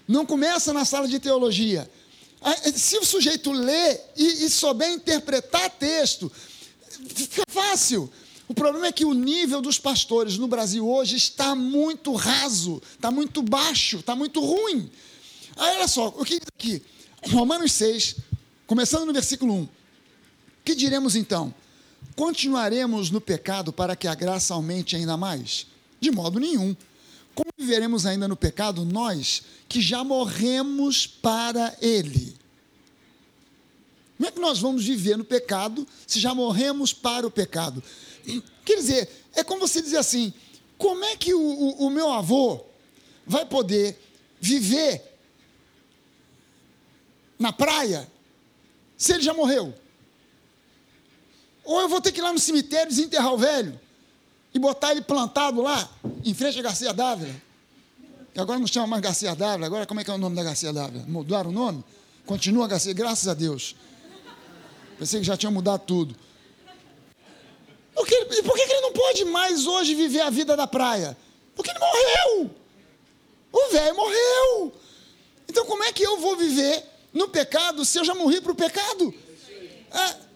Não 0.07 0.25
começa 0.25 0.73
na 0.73 0.87
sala 0.87 1.07
de 1.07 1.19
teologia. 1.19 1.91
Ah, 2.41 2.55
se 2.75 2.97
o 2.97 3.05
sujeito 3.05 3.53
lê 3.53 4.01
e 4.17 4.49
souber 4.49 4.91
interpretar 4.91 5.69
texto, 5.71 6.33
fica 7.15 7.43
fácil. 7.49 8.11
O 8.49 8.55
problema 8.55 8.87
é 8.87 8.93
que 8.93 9.05
o 9.05 9.13
nível 9.13 9.61
dos 9.61 9.79
pastores 9.79 10.39
no 10.39 10.49
Brasil 10.49 10.89
hoje 10.89 11.17
está 11.17 11.55
muito 11.55 12.15
raso, 12.15 12.83
está 12.95 13.11
muito 13.11 13.43
baixo, 13.43 13.99
está 13.99 14.17
muito 14.17 14.41
ruim. 14.41 14.91
Aí 15.57 15.77
olha 15.77 15.89
só, 15.89 16.09
o 16.09 16.25
que 16.25 16.39
diz 16.39 16.49
aqui? 16.57 16.83
Romanos 17.31 17.73
6, 17.73 18.17
começando 18.67 19.05
no 19.05 19.13
versículo 19.13 19.53
1. 19.55 19.69
Que 20.65 20.75
diremos 20.75 21.15
então? 21.15 21.55
Continuaremos 22.17 23.11
no 23.11 23.21
pecado 23.21 23.73
para 23.73 23.95
que 23.95 24.09
a 24.09 24.15
graça 24.15 24.55
aumente 24.55 24.97
ainda 24.97 25.17
mais? 25.17 25.67
De 26.01 26.11
modo 26.11 26.41
nenhum. 26.41 26.75
Como 27.35 27.51
viveremos 27.57 28.07
ainda 28.07 28.27
no 28.27 28.37
pecado, 28.37 28.85
nós 28.85 29.43
que 29.69 29.81
já 29.81 30.03
morremos 30.03 31.07
para 31.07 31.77
ele? 31.81 32.35
Como 34.19 34.29
é 34.29 34.31
que 34.31 34.39
nós 34.39 34.59
vamos 34.59 34.85
viver 34.85 35.17
no 35.17 35.25
pecado 35.25 35.87
se 36.07 36.21
já 36.21 36.35
morremos 36.35 36.93
para 36.93 37.27
o 37.27 37.31
pecado? 37.31 37.83
Quer 38.67 38.77
dizer, 38.77 39.09
é 39.35 39.43
como 39.43 39.61
você 39.61 39.81
dizer 39.81 39.97
assim: 39.97 40.35
como 40.77 41.03
é 41.05 41.17
que 41.17 41.33
o, 41.33 41.41
o, 41.41 41.87
o 41.87 41.91
meu 41.91 42.13
avô 42.13 42.61
vai 43.27 43.47
poder 43.47 43.99
viver 44.39 45.03
na 47.39 47.53
praia 47.53 48.07
se 48.99 49.15
ele 49.15 49.23
já 49.23 49.33
morreu? 49.33 49.73
Ou 51.65 51.81
eu 51.81 51.89
vou 51.89 52.01
ter 52.01 52.13
que 52.13 52.21
ir 52.21 52.23
lá 52.23 52.33
no 52.33 52.39
cemitério 52.39 52.91
desenterrar 52.91 53.33
o 53.33 53.39
velho? 53.39 53.81
e 54.53 54.59
botar 54.59 54.93
ele 54.93 55.03
plantado 55.03 55.63
lá, 55.63 55.89
em 56.25 56.35
frente 56.35 56.59
a 56.59 56.63
Garcia 56.63 56.93
Dávila. 56.93 57.35
Que 58.33 58.41
agora 58.41 58.59
não 58.59 58.67
chama 58.67 58.87
mais 58.87 59.03
Garcia 59.03 59.35
Dávila, 59.35 59.67
agora 59.67 59.87
como 59.87 60.01
é 60.01 60.05
que 60.05 60.11
é 60.11 60.15
o 60.15 60.19
nome 60.19 60.37
da 60.37 60.43
Garcia 60.43 60.73
Dávila? 60.73 61.05
Mudaram 61.07 61.51
o 61.51 61.53
nome? 61.53 61.85
Continua 62.27 62.67
Garcia, 62.67 62.93
graças 62.93 63.29
a 63.29 63.35
Deus. 63.35 63.75
Pensei 64.99 65.21
que 65.21 65.27
já 65.27 65.37
tinha 65.37 65.51
mudado 65.51 65.83
tudo. 65.87 66.17
Por 67.95 68.07
que, 68.07 68.15
e 68.15 68.43
por 68.43 68.55
que 68.55 68.63
ele 68.63 68.81
não 68.81 68.93
pode 68.93 69.25
mais 69.25 69.67
hoje 69.67 69.95
viver 69.95 70.21
a 70.21 70.31
vida 70.31 70.57
da 70.57 70.67
praia? 70.67 71.17
Porque 71.55 71.71
ele 71.71 71.79
morreu. 71.79 72.51
O 73.53 73.73
velho 73.73 73.97
morreu. 73.97 74.73
Então 75.49 75.65
como 75.67 75.83
é 75.85 75.93
que 75.93 76.03
eu 76.03 76.19
vou 76.19 76.37
viver 76.37 76.85
no 77.13 77.29
pecado 77.29 77.85
se 77.85 77.99
eu 77.99 78.05
já 78.05 78.15
morri 78.15 78.41
para 78.41 78.53
o 78.53 78.55
pecado? 78.55 79.15
É, 79.91 80.29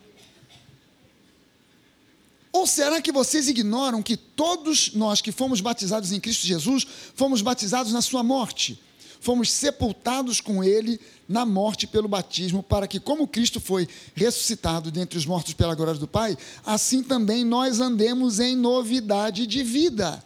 ou 2.52 2.66
será 2.66 3.00
que 3.00 3.10
vocês 3.10 3.48
ignoram 3.48 4.02
que 4.02 4.16
todos 4.16 4.92
nós 4.92 5.22
que 5.22 5.32
fomos 5.32 5.62
batizados 5.62 6.12
em 6.12 6.20
Cristo 6.20 6.46
Jesus 6.46 6.86
fomos 7.14 7.40
batizados 7.40 7.92
na 7.92 8.02
Sua 8.02 8.22
morte? 8.22 8.78
Fomos 9.22 9.52
sepultados 9.52 10.40
com 10.40 10.64
Ele 10.64 11.00
na 11.28 11.46
morte 11.46 11.86
pelo 11.86 12.08
batismo, 12.08 12.60
para 12.60 12.88
que, 12.88 12.98
como 12.98 13.28
Cristo 13.28 13.60
foi 13.60 13.88
ressuscitado 14.16 14.90
dentre 14.90 15.16
os 15.16 15.24
mortos 15.24 15.54
pela 15.54 15.76
glória 15.76 15.94
do 15.94 16.08
Pai, 16.08 16.36
assim 16.66 17.04
também 17.04 17.44
nós 17.44 17.78
andemos 17.78 18.40
em 18.40 18.56
novidade 18.56 19.46
de 19.46 19.62
vida. 19.62 20.20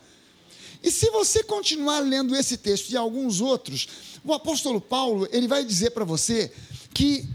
E 0.82 0.90
se 0.90 1.10
você 1.10 1.42
continuar 1.42 1.98
lendo 2.00 2.34
esse 2.34 2.56
texto 2.56 2.88
e 2.88 2.96
alguns 2.96 3.42
outros, 3.42 3.86
o 4.24 4.32
apóstolo 4.32 4.80
Paulo 4.80 5.28
ele 5.30 5.46
vai 5.46 5.62
dizer 5.62 5.90
para 5.90 6.06
você 6.06 6.50
que 6.94 7.28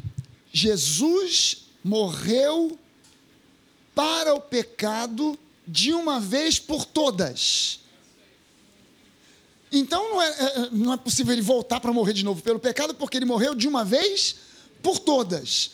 Jesus 0.51 1.68
morreu 1.84 2.75
para 3.94 4.34
o 4.34 4.41
pecado 4.41 5.38
de 5.68 5.94
uma 5.94 6.20
vez 6.20 6.58
por 6.58 6.86
todas. 6.86 7.82
Então 9.72 10.10
não 10.10 10.22
é, 10.22 10.30
é 10.30 10.70
não 10.72 10.94
é 10.94 10.98
possível 10.98 11.34
ele 11.34 11.42
voltar 11.42 11.80
para 11.80 11.94
morrer 11.94 12.13
de 12.13 12.25
novo 12.25 12.42
pelo 12.42 12.60
pecado, 12.60 12.94
porque 12.94 13.18
ele 13.18 13.25
morreu 13.25 13.56
de 13.56 13.68
uma 13.68 13.86
vez 13.86 14.36
por 14.84 15.00
todas. 15.00 15.72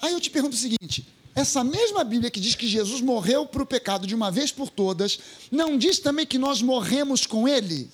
Aí 0.00 0.12
eu 0.12 0.20
te 0.20 0.30
pergunto 0.30 0.54
o 0.54 0.58
seguinte: 0.58 1.06
essa 1.34 1.64
mesma 1.64 2.04
Bíblia 2.04 2.30
que 2.30 2.40
diz 2.40 2.54
que 2.54 2.66
Jesus 2.66 3.00
morreu 3.00 3.44
para 3.44 3.62
o 3.62 3.66
pecado 3.66 4.06
de 4.06 4.14
uma 4.14 4.30
vez 4.30 4.52
por 4.52 4.70
todas, 4.70 5.18
não 5.50 5.76
diz 5.76 5.98
também 5.98 6.24
que 6.24 6.38
nós 6.38 6.62
morremos 6.62 7.26
com 7.26 7.48
ele? 7.48 7.90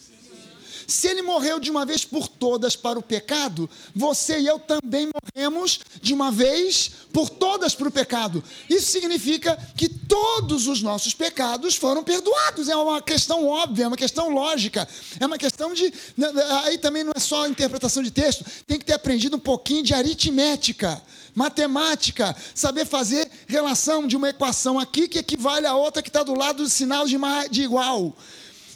Se 0.87 1.09
ele 1.09 1.23
morreu 1.23 1.59
de 1.61 1.71
uma 1.71 1.85
vez 1.85 2.05
por 2.05 2.29
todas 2.29 2.77
para 2.77 2.99
o 2.99 3.03
pecado, 3.03 3.69
você 3.95 4.41
e 4.41 4.47
eu 4.47 4.59
também 4.59 5.09
morremos 5.35 5.81
de 6.01 6.12
uma 6.12 6.31
vez 6.31 6.91
por 7.12 7.29
todas 7.29 7.75
para 7.75 7.89
o 7.89 7.93
pecado. 7.93 8.43
Isso 8.69 8.91
significa 8.91 9.57
que 9.77 9.89
todos 9.89 10.67
os 10.67 10.83
nossos 10.83 11.15
pecados 11.15 11.77
foram 11.77 12.03
perdoados. 12.03 12.69
É 12.69 12.77
uma 12.77 13.01
questão 13.01 13.47
óbvia, 13.47 13.85
é 13.85 13.89
uma 13.89 13.97
questão 13.97 14.31
lógica, 14.31 14.89
é 15.19 15.27
uma 15.27 15.39
questão 15.39 15.75
de. 15.75 15.93
Né, 16.17 16.29
aí 16.65 16.79
também 16.79 17.05
não 17.05 17.12
é 17.15 17.21
só 17.21 17.47
interpretação 17.47 18.03
de 18.03 18.11
texto, 18.11 18.45
tem 18.67 18.79
que 18.79 18.85
ter 18.85 18.95
aprendido 18.95 19.37
um 19.37 19.41
pouquinho 19.41 19.83
de 19.83 19.95
aritmética 19.95 21.01
matemática, 21.35 22.37
saber 22.55 22.87
fazer 22.87 23.31
relação 23.47 24.07
de 24.07 24.17
uma 24.17 24.31
equação 24.31 24.79
aqui 24.79 25.09
que 25.09 25.19
equivale 25.19 25.67
a 25.67 25.75
outra 25.75 26.03
que 26.03 26.09
está 26.09 26.23
do 26.23 26.35
lado 26.35 26.62
do 26.62 26.69
sinal 26.69 27.07
de 27.07 27.62
igual. 27.62 28.15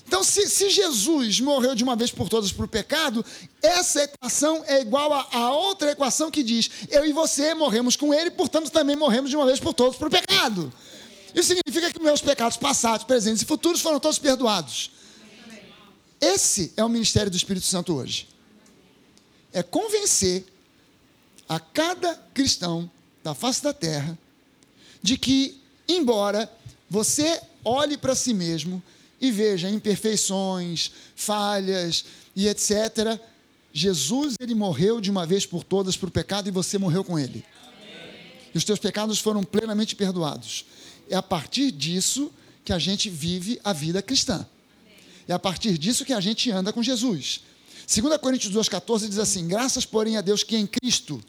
Então, 0.06 0.22
se, 0.22 0.48
se, 0.48 0.70
Jesus 0.70 1.40
morreu 1.40 1.74
de 1.74 1.82
uma 1.82 1.96
vez 1.96 2.12
por 2.12 2.28
todas 2.28 2.52
para 2.52 2.64
o 2.64 2.68
pecado, 2.68 3.24
essa 3.60 4.04
equação 4.04 4.62
é 4.66 4.80
igual 4.80 5.12
a, 5.12 5.26
a, 5.32 5.52
outra 5.52 5.90
equação 5.90 6.30
que 6.30 6.44
diz: 6.44 6.70
eu 6.88 7.04
e 7.04 7.12
você 7.12 7.54
morremos 7.54 7.96
com 7.96 8.14
ele, 8.14 8.30
portanto 8.30 8.70
também 8.70 8.94
morremos 8.94 9.30
de 9.30 9.36
uma 9.36 9.44
vez 9.44 9.58
por 9.58 9.74
todas 9.74 9.96
para 9.96 10.06
o 10.06 10.10
pecado. 10.10 10.72
Isso 11.34 11.48
significa 11.48 11.92
que 11.92 12.00
meus 12.00 12.20
pecados 12.20 12.56
passados, 12.56 13.04
presentes 13.04 13.42
e 13.42 13.44
futuros 13.44 13.80
foram 13.80 13.98
todos 13.98 14.18
perdoados. 14.18 14.92
Esse 16.20 16.72
é 16.76 16.84
o 16.84 16.88
ministério 16.88 17.30
do 17.30 17.36
Espírito 17.36 17.66
Santo 17.66 17.92
hoje. 17.92 18.28
É 19.52 19.62
convencer 19.62 20.46
a 21.48 21.58
cada 21.58 22.14
cristão 22.32 22.90
da 23.24 23.34
face 23.34 23.62
da 23.62 23.72
terra 23.72 24.16
de 25.02 25.18
que, 25.18 25.60
embora 25.88 26.50
você 26.88 27.40
olhe 27.64 27.98
para 27.98 28.14
si 28.14 28.32
mesmo 28.32 28.82
e 29.26 29.30
veja 29.30 29.70
imperfeições, 29.70 30.90
falhas 31.14 32.04
e 32.34 32.48
etc., 32.48 33.18
Jesus 33.72 34.36
ele 34.40 34.54
morreu 34.54 35.02
de 35.02 35.10
uma 35.10 35.26
vez 35.26 35.44
por 35.44 35.62
todas 35.62 35.98
para 35.98 36.08
o 36.08 36.10
pecado 36.10 36.48
e 36.48 36.50
você 36.50 36.78
morreu 36.78 37.04
com 37.04 37.18
ele. 37.18 37.44
E 38.54 38.56
os 38.56 38.64
teus 38.64 38.78
pecados 38.78 39.18
foram 39.18 39.44
plenamente 39.44 39.94
perdoados. 39.94 40.64
É 41.10 41.14
a 41.14 41.22
partir 41.22 41.70
disso 41.70 42.32
que 42.64 42.72
a 42.72 42.78
gente 42.78 43.10
vive 43.10 43.60
a 43.62 43.74
vida 43.74 44.00
cristã. 44.00 44.46
É 45.28 45.34
a 45.34 45.38
partir 45.38 45.76
disso 45.76 46.06
que 46.06 46.14
a 46.14 46.20
gente 46.20 46.50
anda 46.50 46.72
com 46.72 46.82
Jesus. 46.82 47.42
2 47.86 48.16
Coríntios 48.16 48.54
2,14 48.54 49.08
diz 49.08 49.18
assim: 49.18 49.46
Graças, 49.46 49.84
porém, 49.84 50.16
a 50.16 50.22
Deus 50.22 50.42
que 50.42 50.56
em 50.56 50.66
Cristo 50.66 51.22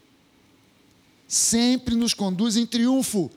sempre 1.28 1.94
nos 1.94 2.14
conduz 2.14 2.56
em 2.56 2.64
triunfo 2.64 3.30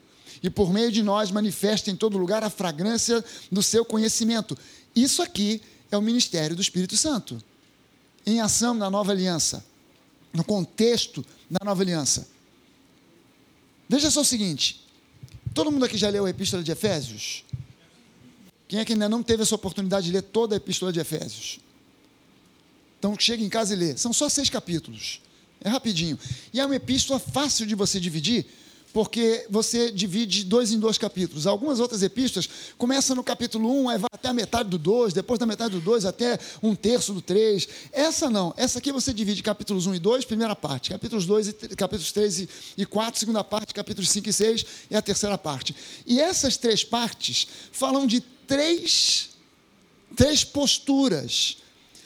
e 0.44 0.50
por 0.50 0.72
meio 0.74 0.92
de 0.92 1.04
nós 1.04 1.32
manifesta 1.32 1.92
em 1.92 1.96
todo 1.96 2.18
lugar 2.18 2.44
a 2.44 2.50
fragrância 2.50 3.24
do 3.52 3.62
seu 3.62 3.86
conhecimento. 3.86 4.58
Isso 4.96 5.22
aqui 5.22 5.62
é 5.92 5.98
o 5.98 6.02
ministério 6.02 6.56
do 6.56 6.62
Espírito 6.62 6.98
Santo, 6.98 7.42
em 8.26 8.42
ação 8.42 8.74
na 8.74 8.90
nova 8.90 9.12
aliança, 9.12 9.64
no 10.34 10.44
contexto 10.44 11.26
da 11.50 11.64
nova 11.64 11.82
aliança. 11.84 12.28
Veja 13.88 14.10
só 14.10 14.22
o 14.22 14.26
seguinte: 14.26 14.86
todo 15.54 15.72
mundo 15.72 15.86
aqui 15.86 15.98
já 15.98 16.10
leu 16.10 16.26
a 16.26 16.30
Epístola 16.30 16.64
de 16.64 16.72
Efésios? 16.72 17.44
Quem 18.68 18.80
é 18.80 18.86
que 18.86 18.94
ainda 18.94 19.10
não 19.10 19.22
teve 19.22 19.44
essa 19.44 19.54
oportunidade 19.54 20.06
de 20.06 20.14
ler 20.14 20.22
toda 20.22 20.56
a 20.56 20.58
Epístola 20.58 20.94
de 20.94 21.00
Efésios? 21.00 21.60
Então 22.98 23.16
chega 23.20 23.44
em 23.44 23.50
casa 23.50 23.74
e 23.74 23.78
lê. 23.78 23.98
São 23.98 24.14
só 24.14 24.30
seis 24.30 24.50
capítulos. 24.50 25.22
É 25.60 25.70
rapidinho. 25.70 26.18
E 26.54 26.60
é 26.60 26.66
uma 26.66 26.76
epístola 26.76 27.20
fácil 27.20 27.66
de 27.66 27.74
você 27.74 28.00
dividir, 28.00 28.46
porque 28.94 29.46
você 29.50 29.92
divide 29.92 30.44
dois 30.44 30.72
em 30.72 30.80
dois 30.80 30.98
capítulos. 30.98 31.48
Algumas 31.48 31.80
outras 31.80 32.04
epístolas 32.04 32.50
começam 32.78 33.16
no 33.16 33.24
capítulo 33.24 33.84
1, 33.84 33.90
aí 33.90 33.98
vai 33.98 34.10
até 34.14 34.30
a 34.30 34.34
metade 34.34 34.70
do 34.70 34.78
2, 34.78 35.14
depois 35.14 35.40
da 35.40 35.46
metade 35.46 35.76
do 35.76 35.82
2 35.82 36.06
até 36.06 36.38
um 36.62 36.76
terço 36.76 37.14
do 37.14 37.22
3. 37.22 37.68
Essa 37.92 38.30
não, 38.30 38.54
essa 38.58 38.80
aqui 38.80 38.92
você 38.92 39.14
divide 39.14 39.42
capítulos 39.42 39.88
1 39.88 39.96
e 39.96 40.00
2, 40.00 40.26
primeira 40.26 40.56
parte, 40.56 40.90
capítulos 40.90 41.26
2 41.26 41.48
e 41.48 41.54
capítulos 41.76 42.12
3 42.12 42.48
e 42.78 42.86
4, 42.86 43.20
segunda 43.20 43.44
parte, 43.44 43.74
capítulos 43.74 44.10
5 44.10 44.30
e 44.30 44.34
6 44.34 44.66
e 44.92 44.96
a 44.96 45.02
terceira 45.02 45.38
parte. 45.38 45.76
E 46.06 46.20
essas 46.20 46.58
três 46.58 46.84
partes 46.84 47.48
falam 47.72 48.06
de 48.06 48.22
três, 48.46 49.30
três 50.16 50.44
posturas, 50.44 51.58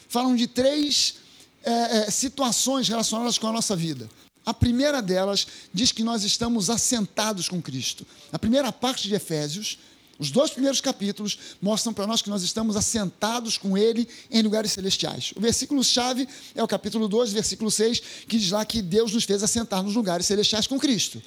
falam 0.07 0.35
de 0.35 0.47
três 0.47 1.15
é, 1.63 1.71
é, 1.97 2.11
situações 2.11 2.87
relacionadas 2.87 3.39
com 3.39 3.47
a 3.47 3.51
nossa 3.51 3.75
vida. 3.75 4.07
A 4.45 4.53
primeira 4.53 5.01
delas 5.01 5.47
diz 5.73 5.91
que 5.91 6.03
nós 6.03 6.23
estamos 6.23 6.69
assentados 6.69 7.49
com 7.49 7.61
Cristo. 7.61 8.05
A 8.31 8.37
primeira 8.37 8.71
parte 8.71 9.07
de 9.07 9.15
Efésios, 9.15 9.79
os 10.19 10.29
dois 10.29 10.51
primeiros 10.51 10.79
capítulos, 10.79 11.37
mostram 11.61 11.93
para 11.93 12.05
nós 12.05 12.21
que 12.21 12.29
nós 12.29 12.43
estamos 12.43 12.75
assentados 12.75 13.57
com 13.57 13.77
Ele 13.77 14.07
em 14.29 14.41
lugares 14.41 14.71
celestiais. 14.71 15.33
O 15.35 15.41
versículo-chave 15.41 16.27
é 16.53 16.63
o 16.63 16.67
capítulo 16.67 17.07
2, 17.07 17.33
versículo 17.33 17.71
6, 17.71 18.01
que 18.27 18.37
diz 18.37 18.51
lá 18.51 18.63
que 18.63 18.81
Deus 18.81 19.11
nos 19.11 19.23
fez 19.23 19.41
assentar 19.43 19.81
nos 19.81 19.95
lugares 19.95 20.25
celestiais 20.25 20.67
com 20.67 20.79
Cristo. 20.79 21.21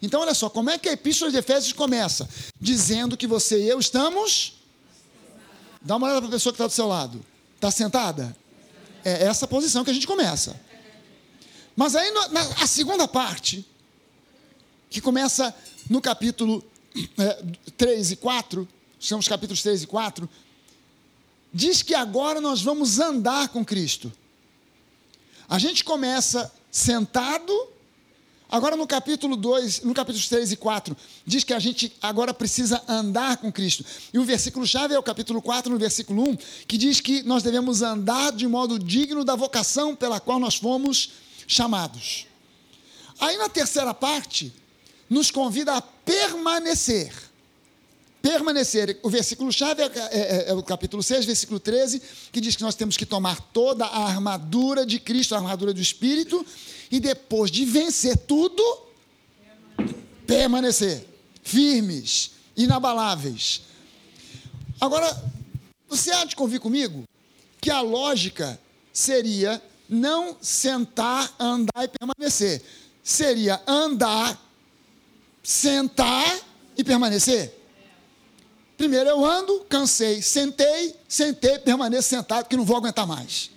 Então, 0.00 0.20
olha 0.20 0.34
só, 0.34 0.48
como 0.48 0.70
é 0.70 0.78
que 0.78 0.88
a 0.88 0.92
epístola 0.92 1.30
de 1.30 1.36
Efésios 1.36 1.72
começa? 1.72 2.28
Dizendo 2.60 3.16
que 3.16 3.26
você 3.26 3.62
e 3.62 3.68
eu 3.68 3.78
estamos. 3.78 4.54
Dá 5.82 5.96
uma 5.96 6.06
olhada 6.06 6.22
para 6.22 6.28
a 6.28 6.32
pessoa 6.32 6.52
que 6.52 6.56
está 6.56 6.66
do 6.66 6.72
seu 6.72 6.88
lado. 6.88 7.24
Está 7.54 7.70
sentada? 7.70 8.36
É 9.04 9.24
essa 9.24 9.46
posição 9.46 9.84
que 9.84 9.90
a 9.90 9.94
gente 9.94 10.06
começa. 10.06 10.58
Mas 11.76 11.96
aí 11.96 12.10
na, 12.10 12.40
a 12.62 12.66
segunda 12.66 13.08
parte, 13.08 13.66
que 14.90 15.00
começa 15.00 15.54
no 15.88 16.00
capítulo 16.00 16.62
é, 17.18 17.42
3 17.76 18.12
e 18.12 18.16
4, 18.16 18.68
são 19.00 19.18
os 19.18 19.26
capítulos 19.26 19.62
3 19.62 19.82
e 19.82 19.86
4, 19.86 20.28
diz 21.52 21.82
que 21.82 21.94
agora 21.94 22.40
nós 22.40 22.62
vamos 22.62 22.98
andar 22.98 23.48
com 23.48 23.64
Cristo. 23.64 24.12
A 25.48 25.58
gente 25.58 25.84
começa 25.84 26.50
sentado, 26.70 27.52
agora 28.50 28.76
no 28.76 28.86
capítulo 28.86 29.36
2, 29.36 29.82
no 29.82 29.92
capítulo 29.92 30.24
3 30.26 30.52
e 30.52 30.56
4, 30.56 30.96
diz 31.26 31.44
que 31.44 31.52
a 31.52 31.58
gente 31.58 31.92
agora 32.00 32.32
precisa 32.32 32.82
andar 32.86 33.38
com 33.38 33.50
Cristo. 33.50 33.84
E 34.12 34.18
o 34.18 34.24
versículo 34.24 34.66
chave 34.66 34.94
é 34.94 34.98
o 34.98 35.02
capítulo 35.02 35.42
4, 35.42 35.72
no 35.72 35.78
versículo 35.78 36.22
1, 36.30 36.36
que 36.66 36.78
diz 36.78 37.00
que 37.00 37.22
nós 37.22 37.42
devemos 37.42 37.82
andar 37.82 38.32
de 38.32 38.46
modo 38.46 38.78
digno 38.78 39.24
da 39.24 39.34
vocação 39.34 39.96
pela 39.96 40.20
qual 40.20 40.38
nós 40.38 40.54
fomos 40.54 41.10
chamados. 41.52 42.26
Aí 43.20 43.36
na 43.36 43.48
terceira 43.48 43.94
parte, 43.94 44.52
nos 45.08 45.30
convida 45.30 45.74
a 45.74 45.82
permanecer. 45.82 47.12
Permanecer. 48.20 48.98
O 49.02 49.10
versículo-chave 49.10 49.82
é, 49.82 49.86
é, 49.86 50.18
é, 50.18 50.44
é, 50.48 50.54
o 50.54 50.62
capítulo 50.62 51.02
6, 51.02 51.24
versículo 51.26 51.60
13, 51.60 52.00
que 52.32 52.40
diz 52.40 52.56
que 52.56 52.62
nós 52.62 52.74
temos 52.74 52.96
que 52.96 53.04
tomar 53.04 53.40
toda 53.52 53.84
a 53.84 54.06
armadura 54.06 54.86
de 54.86 54.98
Cristo, 54.98 55.34
a 55.34 55.38
armadura 55.38 55.74
do 55.74 55.80
Espírito, 55.80 56.44
e 56.90 56.98
depois 56.98 57.50
de 57.50 57.64
vencer 57.64 58.16
tudo, 58.16 58.62
permanecer. 60.26 61.06
Firmes, 61.42 62.32
inabaláveis. 62.56 63.62
Agora, 64.80 65.22
você 65.88 66.10
há 66.12 66.24
de 66.24 66.34
convir 66.34 66.60
comigo 66.60 67.04
que 67.60 67.70
a 67.70 67.80
lógica 67.80 68.58
seria 68.92 69.62
não 69.92 70.36
sentar, 70.40 71.30
andar 71.38 71.84
e 71.84 71.88
permanecer. 71.88 72.62
Seria 73.02 73.60
andar, 73.66 74.40
sentar 75.42 76.40
e 76.76 76.82
permanecer. 76.82 77.52
Primeiro 78.76 79.10
eu 79.10 79.24
ando, 79.24 79.60
cansei, 79.68 80.22
sentei, 80.22 80.96
sentei, 81.06 81.58
permaneço 81.58 82.08
sentado, 82.08 82.48
que 82.48 82.56
não 82.56 82.64
vou 82.64 82.78
aguentar 82.78 83.06
mais. 83.06 83.50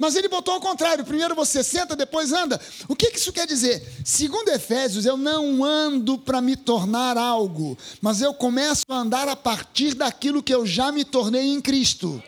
Mas 0.00 0.16
ele 0.16 0.28
botou 0.28 0.54
ao 0.54 0.60
contrário: 0.60 1.04
primeiro 1.04 1.34
você 1.34 1.62
senta, 1.62 1.94
depois 1.94 2.32
anda. 2.32 2.60
O 2.88 2.96
que, 2.96 3.10
que 3.10 3.18
isso 3.18 3.32
quer 3.32 3.46
dizer? 3.46 3.86
Segundo 4.04 4.48
Efésios, 4.48 5.06
eu 5.06 5.16
não 5.16 5.62
ando 5.62 6.18
para 6.18 6.40
me 6.40 6.56
tornar 6.56 7.16
algo, 7.16 7.78
mas 8.00 8.20
eu 8.20 8.34
começo 8.34 8.82
a 8.88 8.96
andar 8.96 9.28
a 9.28 9.36
partir 9.36 9.94
daquilo 9.94 10.42
que 10.42 10.54
eu 10.54 10.66
já 10.66 10.90
me 10.90 11.04
tornei 11.04 11.52
em 11.52 11.60
Cristo. 11.60 12.22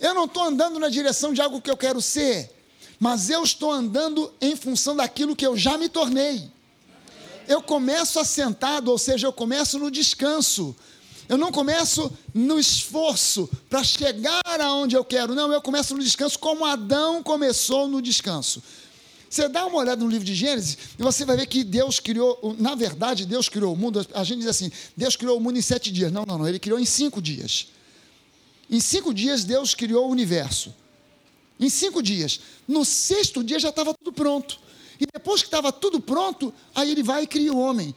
Eu 0.00 0.14
não 0.14 0.24
estou 0.24 0.42
andando 0.42 0.78
na 0.78 0.88
direção 0.88 1.32
de 1.32 1.40
algo 1.40 1.60
que 1.60 1.70
eu 1.70 1.76
quero 1.76 2.00
ser, 2.00 2.50
mas 2.98 3.30
eu 3.30 3.42
estou 3.42 3.72
andando 3.72 4.32
em 4.40 4.54
função 4.54 4.94
daquilo 4.94 5.34
que 5.34 5.46
eu 5.46 5.56
já 5.56 5.76
me 5.76 5.88
tornei. 5.88 6.50
Eu 7.46 7.62
começo 7.62 8.20
assentado, 8.20 8.90
ou 8.90 8.98
seja, 8.98 9.26
eu 9.26 9.32
começo 9.32 9.78
no 9.78 9.90
descanso. 9.90 10.76
Eu 11.28 11.36
não 11.36 11.52
começo 11.52 12.10
no 12.32 12.58
esforço 12.58 13.48
para 13.68 13.84
chegar 13.84 14.40
aonde 14.60 14.96
eu 14.96 15.04
quero, 15.04 15.34
não, 15.34 15.52
eu 15.52 15.60
começo 15.60 15.94
no 15.94 16.02
descanso 16.02 16.38
como 16.38 16.64
Adão 16.64 17.22
começou 17.22 17.86
no 17.86 18.00
descanso. 18.00 18.62
Você 19.28 19.46
dá 19.46 19.66
uma 19.66 19.78
olhada 19.78 20.02
no 20.02 20.08
livro 20.08 20.24
de 20.24 20.34
Gênesis 20.34 20.78
e 20.98 21.02
você 21.02 21.24
vai 21.24 21.36
ver 21.36 21.46
que 21.46 21.62
Deus 21.62 22.00
criou, 22.00 22.56
na 22.58 22.74
verdade, 22.74 23.26
Deus 23.26 23.48
criou 23.48 23.74
o 23.74 23.76
mundo. 23.76 24.06
A 24.14 24.24
gente 24.24 24.38
diz 24.38 24.48
assim: 24.48 24.72
Deus 24.96 25.16
criou 25.16 25.36
o 25.36 25.40
mundo 25.40 25.58
em 25.58 25.62
sete 25.62 25.90
dias. 25.90 26.10
Não, 26.10 26.24
não, 26.24 26.38
não. 26.38 26.48
Ele 26.48 26.58
criou 26.58 26.78
em 26.78 26.86
cinco 26.86 27.20
dias. 27.20 27.68
Em 28.70 28.80
cinco 28.80 29.14
dias, 29.14 29.44
Deus 29.44 29.74
criou 29.74 30.06
o 30.06 30.10
universo. 30.10 30.74
Em 31.58 31.68
cinco 31.68 32.02
dias. 32.02 32.40
No 32.66 32.84
sexto 32.84 33.42
dia 33.42 33.58
já 33.58 33.70
estava 33.70 33.94
tudo 33.94 34.12
pronto. 34.12 34.60
E 35.00 35.06
depois 35.12 35.40
que 35.40 35.46
estava 35.46 35.72
tudo 35.72 36.00
pronto, 36.00 36.52
aí 36.74 36.90
ele 36.90 37.02
vai 37.02 37.22
e 37.22 37.26
cria 37.26 37.52
o 37.52 37.58
homem. 37.58 37.94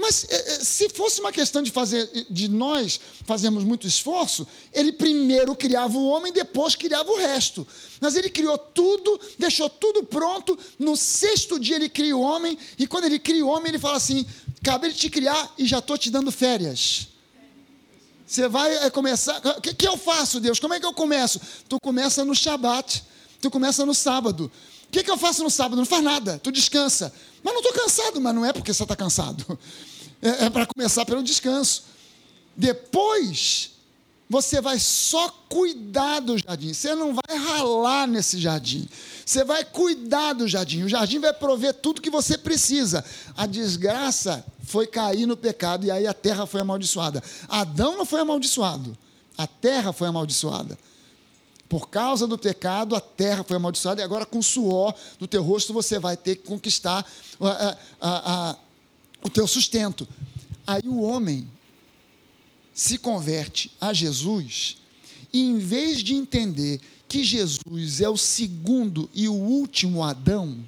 Mas 0.00 0.24
eh, 0.30 0.44
eh, 0.54 0.64
se 0.64 0.88
fosse 0.88 1.20
uma 1.20 1.30
questão 1.30 1.62
de 1.62 1.70
fazer, 1.70 2.08
de 2.30 2.48
nós 2.48 2.98
fazermos 3.26 3.62
muito 3.62 3.86
esforço, 3.86 4.46
ele 4.72 4.92
primeiro 4.92 5.54
criava 5.54 5.96
o 5.98 6.06
homem, 6.06 6.32
depois 6.32 6.74
criava 6.74 7.10
o 7.10 7.18
resto. 7.18 7.66
Mas 8.00 8.16
ele 8.16 8.30
criou 8.30 8.56
tudo, 8.56 9.20
deixou 9.38 9.68
tudo 9.68 10.02
pronto. 10.02 10.58
No 10.78 10.96
sexto 10.96 11.60
dia 11.60 11.76
ele 11.76 11.90
cria 11.90 12.16
o 12.16 12.22
homem, 12.22 12.56
e 12.78 12.86
quando 12.86 13.04
ele 13.04 13.18
cria 13.18 13.44
o 13.44 13.48
homem, 13.48 13.68
ele 13.68 13.78
fala 13.78 13.98
assim: 13.98 14.26
acabei 14.62 14.90
de 14.90 14.98
te 14.98 15.10
criar 15.10 15.52
e 15.58 15.66
já 15.66 15.80
estou 15.80 15.98
te 15.98 16.10
dando 16.10 16.32
férias. 16.32 17.09
Você 18.30 18.46
vai 18.46 18.72
é, 18.86 18.88
começar. 18.90 19.42
O 19.58 19.60
que, 19.60 19.74
que, 19.74 19.88
eu 19.88 19.96
faço, 19.96 20.38
Deus? 20.38 20.60
Como 20.60 20.72
é 20.72 20.78
que 20.78 20.86
eu 20.86 20.92
começo? 20.92 21.40
Tu 21.68 21.80
começa 21.80 22.24
no 22.24 22.32
Shabat. 22.32 23.02
Tu 23.40 23.50
começa 23.50 23.84
no 23.84 23.92
sábado. 23.92 24.44
O 24.84 24.90
que, 24.92 25.02
que 25.02 25.10
eu 25.10 25.18
faço 25.18 25.42
no 25.42 25.50
sábado? 25.50 25.74
Não 25.74 25.84
faz 25.84 26.04
nada. 26.04 26.38
Tu 26.40 26.52
descansa. 26.52 27.12
Mas 27.42 27.52
não 27.52 27.60
estou 27.60 27.74
cansado. 27.74 28.20
Mas 28.20 28.32
não 28.32 28.46
é 28.46 28.52
porque 28.52 28.72
você 28.72 28.84
está 28.84 28.94
cansado. 28.94 29.44
É, 30.22 30.44
é 30.44 30.50
para 30.50 30.66
começar 30.66 31.06
pelo 31.06 31.22
descanso. 31.22 31.84
Depois, 32.54 33.70
você 34.30 34.60
vai 34.60 34.78
só 34.78 35.28
cuidar 35.48 36.20
do 36.20 36.38
jardim. 36.38 36.72
Você 36.72 36.94
não 36.94 37.12
vai 37.12 37.36
ralar 37.36 38.06
nesse 38.06 38.38
jardim. 38.38 38.88
Você 39.26 39.42
vai 39.42 39.64
cuidar 39.64 40.34
do 40.34 40.46
jardim. 40.46 40.84
O 40.84 40.88
jardim 40.88 41.18
vai 41.18 41.32
prover 41.32 41.74
tudo 41.74 42.00
que 42.00 42.10
você 42.10 42.38
precisa. 42.38 43.04
A 43.36 43.44
desgraça 43.44 44.46
foi 44.62 44.86
cair 44.86 45.26
no 45.26 45.36
pecado 45.36 45.84
e 45.84 45.90
aí 45.90 46.06
a 46.06 46.14
terra 46.14 46.46
foi 46.46 46.60
amaldiçoada. 46.60 47.20
Adão 47.48 47.98
não 47.98 48.06
foi 48.06 48.20
amaldiçoado. 48.20 48.96
A 49.36 49.48
terra 49.48 49.92
foi 49.92 50.06
amaldiçoada. 50.06 50.78
Por 51.68 51.88
causa 51.88 52.24
do 52.24 52.38
pecado, 52.38 52.94
a 52.94 53.00
terra 53.00 53.42
foi 53.42 53.56
amaldiçoada, 53.56 54.00
e 54.00 54.04
agora 54.04 54.26
com 54.26 54.38
o 54.38 54.42
suor 54.42 54.92
do 55.20 55.26
teu 55.28 55.40
rosto 55.40 55.72
você 55.72 56.00
vai 56.00 56.16
ter 56.16 56.34
que 56.36 56.46
conquistar 56.46 57.06
a, 57.40 57.76
a, 58.00 58.50
a, 58.50 58.56
o 59.22 59.30
teu 59.30 59.46
sustento. 59.46 60.06
Aí 60.66 60.82
o 60.84 61.00
homem 61.00 61.48
se 62.80 62.96
converte 62.96 63.70
a 63.78 63.92
Jesus, 63.92 64.78
e 65.30 65.38
em 65.38 65.58
vez 65.58 66.02
de 66.02 66.14
entender 66.14 66.80
que 67.06 67.22
Jesus 67.22 68.00
é 68.00 68.08
o 68.08 68.16
segundo 68.16 69.06
e 69.12 69.28
o 69.28 69.34
último 69.34 70.02
Adão, 70.02 70.64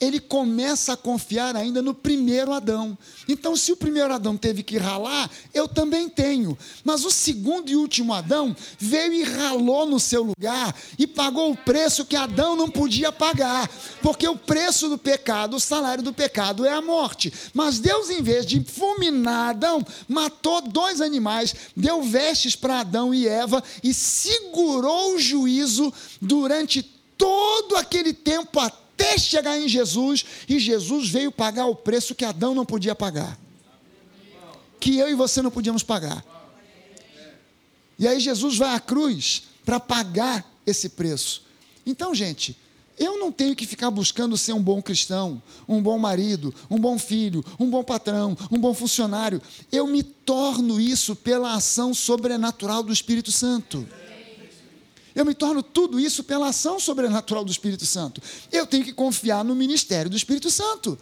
ele 0.00 0.20
começa 0.20 0.92
a 0.92 0.96
confiar 0.96 1.56
ainda 1.56 1.80
no 1.80 1.94
primeiro 1.94 2.52
Adão. 2.52 2.96
Então, 3.28 3.56
se 3.56 3.72
o 3.72 3.76
primeiro 3.76 4.12
Adão 4.12 4.36
teve 4.36 4.62
que 4.62 4.76
ralar, 4.76 5.30
eu 5.52 5.68
também 5.68 6.08
tenho. 6.08 6.56
Mas 6.82 7.04
o 7.04 7.10
segundo 7.10 7.70
e 7.70 7.76
último 7.76 8.12
Adão 8.12 8.54
veio 8.78 9.12
e 9.12 9.22
ralou 9.22 9.86
no 9.86 10.00
seu 10.00 10.22
lugar 10.22 10.74
e 10.98 11.06
pagou 11.06 11.50
o 11.50 11.56
preço 11.56 12.04
que 12.04 12.16
Adão 12.16 12.56
não 12.56 12.68
podia 12.68 13.12
pagar. 13.12 13.68
Porque 14.02 14.26
o 14.26 14.36
preço 14.36 14.88
do 14.88 14.98
pecado, 14.98 15.56
o 15.56 15.60
salário 15.60 16.02
do 16.02 16.12
pecado 16.12 16.64
é 16.64 16.72
a 16.72 16.82
morte. 16.82 17.32
Mas 17.52 17.78
Deus, 17.78 18.10
em 18.10 18.22
vez 18.22 18.44
de 18.44 18.62
fulminar 18.62 19.50
Adão, 19.50 19.84
matou 20.08 20.60
dois 20.60 21.00
animais, 21.00 21.54
deu 21.76 22.02
vestes 22.02 22.56
para 22.56 22.80
Adão 22.80 23.14
e 23.14 23.26
Eva 23.26 23.62
e 23.82 23.94
segurou 23.94 25.14
o 25.14 25.18
juízo 25.18 25.92
durante 26.20 26.82
todo 27.16 27.76
aquele 27.76 28.12
tempo 28.12 28.60
até 28.60 28.83
até 28.94 29.18
chegar 29.18 29.58
em 29.58 29.68
Jesus, 29.68 30.24
e 30.48 30.58
Jesus 30.58 31.08
veio 31.08 31.32
pagar 31.32 31.66
o 31.66 31.74
preço 31.74 32.14
que 32.14 32.24
Adão 32.24 32.54
não 32.54 32.64
podia 32.64 32.94
pagar. 32.94 33.38
Que 34.78 34.96
eu 34.98 35.08
e 35.10 35.14
você 35.14 35.42
não 35.42 35.50
podíamos 35.50 35.82
pagar. 35.82 36.24
E 37.98 38.06
aí 38.06 38.20
Jesus 38.20 38.56
vai 38.56 38.74
à 38.74 38.80
cruz 38.80 39.44
para 39.64 39.80
pagar 39.80 40.44
esse 40.66 40.90
preço. 40.90 41.42
Então, 41.84 42.14
gente, 42.14 42.56
eu 42.98 43.18
não 43.18 43.32
tenho 43.32 43.56
que 43.56 43.66
ficar 43.66 43.90
buscando 43.90 44.36
ser 44.36 44.52
um 44.52 44.62
bom 44.62 44.80
cristão, 44.80 45.42
um 45.68 45.82
bom 45.82 45.98
marido, 45.98 46.54
um 46.70 46.78
bom 46.78 46.98
filho, 46.98 47.44
um 47.58 47.68
bom 47.68 47.82
patrão, 47.82 48.36
um 48.50 48.58
bom 48.58 48.72
funcionário. 48.72 49.42
Eu 49.72 49.86
me 49.86 50.02
torno 50.02 50.80
isso 50.80 51.16
pela 51.16 51.54
ação 51.54 51.92
sobrenatural 51.92 52.82
do 52.82 52.92
Espírito 52.92 53.32
Santo. 53.32 53.86
Eu 55.14 55.24
me 55.24 55.34
torno 55.34 55.62
tudo 55.62 56.00
isso 56.00 56.24
pela 56.24 56.48
ação 56.48 56.80
sobrenatural 56.80 57.44
do 57.44 57.52
Espírito 57.52 57.86
Santo. 57.86 58.20
Eu 58.50 58.66
tenho 58.66 58.84
que 58.84 58.92
confiar 58.92 59.44
no 59.44 59.54
ministério 59.54 60.10
do 60.10 60.16
Espírito 60.16 60.50
Santo. 60.50 60.98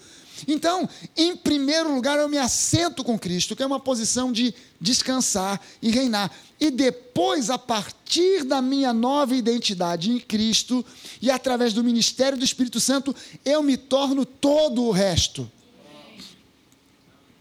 Então, 0.47 0.89
em 1.17 1.37
primeiro 1.37 1.95
lugar, 1.95 2.19
eu 2.19 2.29
me 2.29 2.39
assento 2.39 3.05
com 3.05 3.19
Cristo, 3.19 3.55
que 3.55 3.63
é 3.63 3.67
uma 3.67 3.81
posição 3.81 4.33
de 4.33 4.55
descansar 4.81 5.61
e 5.81 5.91
reinar. 5.91 6.31
E 6.61 6.71
depois, 6.71 7.49
a 7.49 7.59
partir 7.59 8.45
da 8.45 8.61
minha 8.61 8.93
nova 8.93 9.35
identidade 9.35 10.11
em 10.11 10.19
Cristo 10.19 10.85
e 11.21 11.31
através 11.31 11.73
do 11.73 11.85
ministério 11.85 12.37
do 12.37 12.45
Espírito 12.45 12.81
Santo, 12.81 13.15
eu 13.45 13.63
me 13.63 13.77
torno 13.77 14.25
todo 14.27 14.83
o 14.83 14.91
resto. 14.91 15.51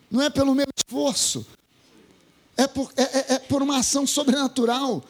Não 0.09 0.21
é 0.21 0.29
pelo 0.29 0.53
meu 0.53 0.65
esforço, 0.77 1.45
é 2.57 2.67
por, 2.67 2.91
é, 2.95 3.03
é, 3.03 3.33
é 3.35 3.39
por 3.39 3.61
uma 3.61 3.77
ação 3.77 4.05
sobrenatural 4.05 5.03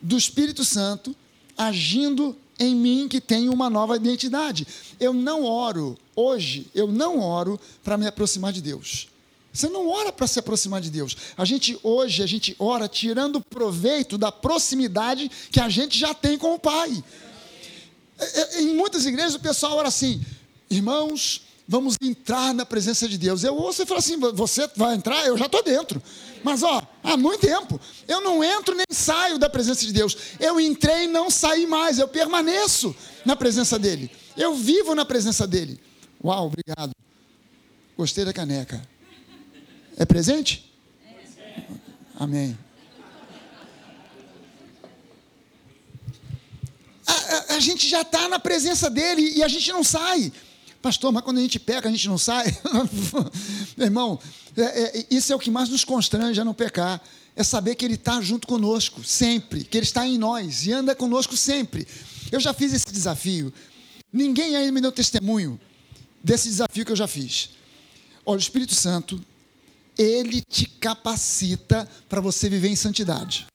do 0.00 0.16
Espírito 0.16 0.64
Santo 0.64 1.14
agindo 1.56 2.36
em 2.58 2.74
mim 2.74 3.08
que 3.08 3.20
tenho 3.20 3.52
uma 3.52 3.70
nova 3.70 3.96
identidade. 3.96 4.66
Eu 4.98 5.12
não 5.12 5.44
oro, 5.44 5.96
hoje, 6.14 6.66
eu 6.74 6.86
não 6.86 7.20
oro 7.20 7.58
para 7.82 7.96
me 7.96 8.06
aproximar 8.06 8.52
de 8.52 8.60
Deus. 8.60 9.08
Você 9.52 9.68
não 9.68 9.88
ora 9.88 10.12
para 10.12 10.26
se 10.26 10.38
aproximar 10.38 10.80
de 10.80 10.90
Deus. 10.90 11.16
A 11.36 11.44
gente 11.44 11.78
hoje, 11.82 12.22
a 12.22 12.26
gente 12.26 12.54
ora 12.58 12.86
tirando 12.86 13.40
proveito 13.40 14.16
da 14.18 14.30
proximidade 14.30 15.30
que 15.50 15.60
a 15.60 15.68
gente 15.68 15.98
já 15.98 16.14
tem 16.14 16.38
com 16.38 16.54
o 16.54 16.58
Pai. 16.58 17.02
É, 18.18 18.40
é, 18.40 18.62
em 18.62 18.74
muitas 18.74 19.06
igrejas 19.06 19.34
o 19.34 19.40
pessoal 19.40 19.76
ora 19.76 19.88
assim, 19.88 20.20
irmãos, 20.70 21.42
vamos 21.66 21.96
entrar 22.02 22.54
na 22.54 22.64
presença 22.64 23.08
de 23.08 23.18
Deus. 23.18 23.42
Eu 23.42 23.54
ouço 23.54 23.82
e 23.82 23.86
falo 23.86 23.98
assim: 23.98 24.16
você 24.16 24.68
vai 24.76 24.94
entrar? 24.94 25.26
Eu 25.26 25.36
já 25.36 25.46
estou 25.46 25.62
dentro. 25.62 26.02
Mas 26.42 26.62
ó, 26.62 26.82
há 27.02 27.16
muito 27.16 27.40
tempo, 27.40 27.80
eu 28.06 28.20
não 28.20 28.42
entro 28.42 28.74
nem 28.74 28.86
saio 28.90 29.38
da 29.38 29.48
presença 29.48 29.84
de 29.84 29.92
Deus. 29.92 30.16
Eu 30.38 30.60
entrei 30.60 31.04
e 31.04 31.08
não 31.08 31.30
saí 31.30 31.66
mais, 31.66 31.98
eu 31.98 32.08
permaneço 32.08 32.94
na 33.24 33.36
presença 33.36 33.78
dEle. 33.78 34.10
Eu 34.36 34.54
vivo 34.54 34.94
na 34.94 35.04
presença 35.04 35.46
dEle. 35.46 35.80
Uau, 36.22 36.46
obrigado. 36.46 36.92
Gostei 37.96 38.24
da 38.24 38.32
caneca. 38.32 38.80
É 39.96 40.04
presente? 40.04 40.72
Amém. 42.18 42.56
A, 47.06 47.12
a, 47.12 47.56
a 47.56 47.60
gente 47.60 47.88
já 47.88 48.02
está 48.02 48.28
na 48.28 48.38
presença 48.38 48.88
dele 48.88 49.32
e 49.36 49.42
a 49.42 49.48
gente 49.48 49.72
não 49.72 49.82
sai. 49.82 50.32
Pastor, 50.88 51.12
mas 51.12 51.22
quando 51.22 51.36
a 51.36 51.42
gente 51.42 51.60
peca, 51.60 51.86
a 51.86 51.92
gente 51.92 52.08
não 52.08 52.16
sai. 52.16 52.46
Irmão, 53.76 54.18
é, 54.56 54.62
é, 55.00 55.06
isso 55.10 55.30
é 55.30 55.36
o 55.36 55.38
que 55.38 55.50
mais 55.50 55.68
nos 55.68 55.84
constrange 55.84 56.40
a 56.40 56.44
não 56.46 56.54
pecar. 56.54 56.98
É 57.36 57.44
saber 57.44 57.74
que 57.74 57.84
Ele 57.84 57.96
está 57.96 58.22
junto 58.22 58.48
conosco, 58.48 59.04
sempre. 59.04 59.64
Que 59.64 59.76
Ele 59.76 59.84
está 59.84 60.06
em 60.06 60.16
nós 60.16 60.64
e 60.64 60.72
anda 60.72 60.94
conosco 60.94 61.36
sempre. 61.36 61.86
Eu 62.32 62.40
já 62.40 62.54
fiz 62.54 62.72
esse 62.72 62.90
desafio. 62.90 63.52
Ninguém 64.10 64.56
ainda 64.56 64.72
me 64.72 64.80
deu 64.80 64.90
testemunho 64.90 65.60
desse 66.24 66.48
desafio 66.48 66.86
que 66.86 66.92
eu 66.92 66.96
já 66.96 67.06
fiz. 67.06 67.50
Olha, 68.24 68.38
o 68.38 68.40
Espírito 68.40 68.74
Santo, 68.74 69.22
ele 69.98 70.40
te 70.40 70.64
capacita 70.64 71.86
para 72.08 72.22
você 72.22 72.48
viver 72.48 72.68
em 72.68 72.76
santidade. 72.76 73.46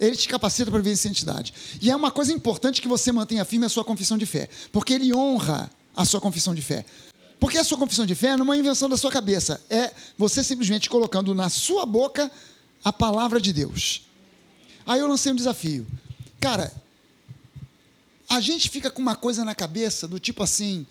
Ele 0.00 0.16
te 0.16 0.26
capacita 0.28 0.70
para 0.70 0.80
viver 0.80 0.94
em 0.94 0.96
santidade. 0.96 1.52
E 1.78 1.90
é 1.90 1.94
uma 1.94 2.10
coisa 2.10 2.32
importante 2.32 2.80
que 2.80 2.88
você 2.88 3.12
mantenha 3.12 3.44
firme 3.44 3.66
a 3.66 3.68
sua 3.68 3.84
confissão 3.84 4.16
de 4.16 4.24
fé, 4.24 4.48
porque 4.72 4.94
ele 4.94 5.14
honra 5.14 5.70
a 5.96 6.04
sua 6.04 6.20
confissão 6.20 6.54
de 6.54 6.62
fé. 6.62 6.84
Porque 7.38 7.58
a 7.58 7.64
sua 7.64 7.76
confissão 7.76 8.06
de 8.06 8.14
fé 8.14 8.36
não 8.36 8.40
é 8.40 8.42
uma 8.42 8.56
invenção 8.56 8.88
da 8.88 8.96
sua 8.96 9.10
cabeça, 9.10 9.60
é 9.68 9.92
você 10.16 10.44
simplesmente 10.44 10.88
colocando 10.88 11.34
na 11.34 11.48
sua 11.48 11.84
boca 11.84 12.30
a 12.84 12.92
palavra 12.92 13.40
de 13.40 13.52
Deus. 13.52 14.02
Aí 14.86 15.00
eu 15.00 15.08
lancei 15.08 15.32
um 15.32 15.36
desafio. 15.36 15.86
Cara, 16.40 16.72
a 18.28 18.40
gente 18.40 18.70
fica 18.70 18.90
com 18.90 19.02
uma 19.02 19.16
coisa 19.16 19.44
na 19.44 19.54
cabeça 19.54 20.08
do 20.08 20.18
tipo 20.18 20.42
assim: 20.42 20.86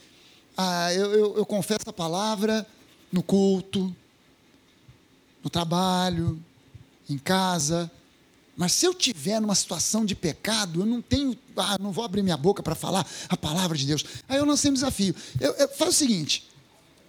ah, 0.58 0.94
eu, 0.94 1.14
eu, 1.14 1.38
eu 1.38 1.46
confesso 1.46 1.90
a 1.90 1.94
palavra 1.94 2.68
no 3.12 3.24
culto, 3.24 3.96
no 5.44 5.50
trabalho, 5.50 6.40
em 7.10 7.18
casa, 7.18 7.92
mas 8.56 8.74
se 8.74 8.86
eu 8.86 8.94
tiver 8.94 9.40
numa 9.40 9.56
situação 9.56 10.06
de 10.06 10.14
pecado, 10.14 10.82
eu 10.82 10.86
não 10.86 11.02
tenho, 11.02 11.38
ah, 11.56 11.78
não 11.80 11.92
vou 11.92 12.04
abrir 12.04 12.22
minha 12.22 12.38
boca 12.38 12.62
para 12.62 12.76
falar 12.76 13.06
a 13.30 13.38
palavra 13.38 13.78
de 13.78 13.86
Deus. 13.86 14.04
Aí 14.28 14.38
eu 14.38 14.46
lancei 14.46 14.70
um 14.70 14.74
desafio. 14.74 15.16
Eu, 15.40 15.54
eu, 15.54 15.70
faz 15.70 15.96
o 15.96 15.98
seguinte: 15.98 16.48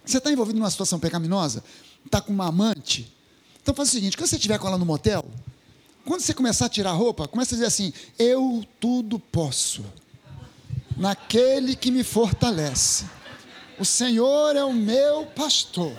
você 0.05 0.17
está 0.17 0.31
envolvido 0.31 0.57
numa 0.57 0.71
situação 0.71 0.99
pecaminosa, 0.99 1.63
está 2.05 2.21
com 2.21 2.31
uma 2.31 2.47
amante. 2.47 3.13
Então 3.61 3.75
faz 3.75 3.89
o 3.89 3.91
seguinte: 3.91 4.17
quando 4.17 4.27
você 4.27 4.37
estiver 4.37 4.57
com 4.57 4.67
ela 4.67 4.77
no 4.77 4.85
motel, 4.85 5.25
quando 6.05 6.21
você 6.21 6.33
começar 6.33 6.65
a 6.65 6.69
tirar 6.69 6.91
a 6.91 6.93
roupa, 6.93 7.27
começa 7.27 7.55
a 7.55 7.57
dizer 7.57 7.67
assim: 7.67 7.93
Eu 8.17 8.65
tudo 8.79 9.19
posso, 9.19 9.83
naquele 10.97 11.75
que 11.75 11.91
me 11.91 12.03
fortalece. 12.03 13.05
O 13.79 13.85
Senhor 13.85 14.55
é 14.55 14.63
o 14.63 14.73
meu 14.73 15.25
pastor. 15.27 15.91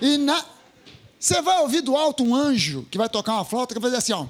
E 0.00 0.16
na, 0.16 0.44
você 1.20 1.42
vai 1.42 1.58
ouvir 1.60 1.82
do 1.82 1.94
alto 1.98 2.24
um 2.24 2.34
anjo 2.34 2.86
que 2.90 2.96
vai 2.96 3.06
tocar 3.06 3.34
uma 3.34 3.44
flauta 3.44 3.74
que 3.74 3.80
vai 3.80 3.90
fazer 3.90 3.98
assim, 3.98 4.12
ó. 4.14 4.26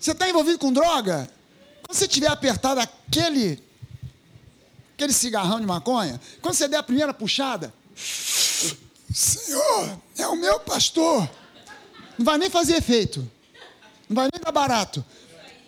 Você 0.00 0.12
está 0.12 0.26
envolvido 0.26 0.58
com 0.58 0.72
droga? 0.72 1.30
Quando 1.82 1.94
você 1.94 2.08
tiver 2.08 2.28
apertado 2.28 2.80
aquele, 2.80 3.62
aquele 4.94 5.12
cigarrão 5.12 5.60
de 5.60 5.66
maconha, 5.66 6.18
quando 6.40 6.54
você 6.54 6.66
der 6.66 6.78
a 6.78 6.82
primeira 6.82 7.12
puxada, 7.12 7.74
Senhor, 9.12 10.00
é 10.16 10.26
o 10.26 10.36
meu 10.36 10.58
pastor. 10.60 11.28
Não 12.16 12.24
vai 12.24 12.38
nem 12.38 12.48
fazer 12.48 12.76
efeito. 12.76 13.20
Não 14.08 14.16
vai 14.16 14.30
nem 14.32 14.42
dar 14.42 14.52
barato. 14.52 15.04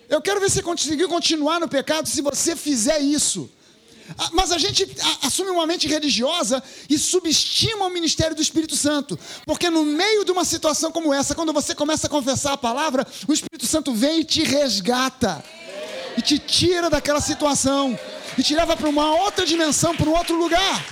Eu 0.09 0.19
quero 0.19 0.39
ver 0.39 0.49
se 0.49 0.55
você 0.55 0.63
conseguir 0.63 1.07
continuar 1.07 1.59
no 1.59 1.67
pecado 1.67 2.09
se 2.09 2.21
você 2.21 2.55
fizer 2.55 2.97
isso. 2.99 3.51
Ah, 4.17 4.29
mas 4.33 4.51
a 4.51 4.57
gente 4.57 4.87
assume 5.21 5.49
uma 5.49 5.65
mente 5.65 5.87
religiosa 5.87 6.61
e 6.89 6.97
subestima 6.97 7.85
o 7.85 7.89
ministério 7.89 8.35
do 8.35 8.41
Espírito 8.41 8.75
Santo. 8.75 9.17
Porque 9.45 9.69
no 9.69 9.83
meio 9.83 10.23
de 10.25 10.31
uma 10.31 10.45
situação 10.45 10.91
como 10.91 11.13
essa, 11.13 11.33
quando 11.35 11.53
você 11.53 11.73
começa 11.73 12.07
a 12.07 12.09
confessar 12.09 12.53
a 12.53 12.57
palavra, 12.57 13.07
o 13.27 13.33
Espírito 13.33 13.65
Santo 13.65 13.93
vem 13.93 14.21
e 14.21 14.23
te 14.23 14.43
resgata. 14.43 15.43
E 16.17 16.21
te 16.21 16.37
tira 16.37 16.89
daquela 16.89 17.21
situação. 17.21 17.97
E 18.37 18.43
te 18.43 18.53
leva 18.53 18.75
para 18.77 18.89
uma 18.89 19.15
outra 19.23 19.45
dimensão, 19.45 19.95
para 19.95 20.09
um 20.09 20.15
outro 20.15 20.35
lugar. 20.35 20.85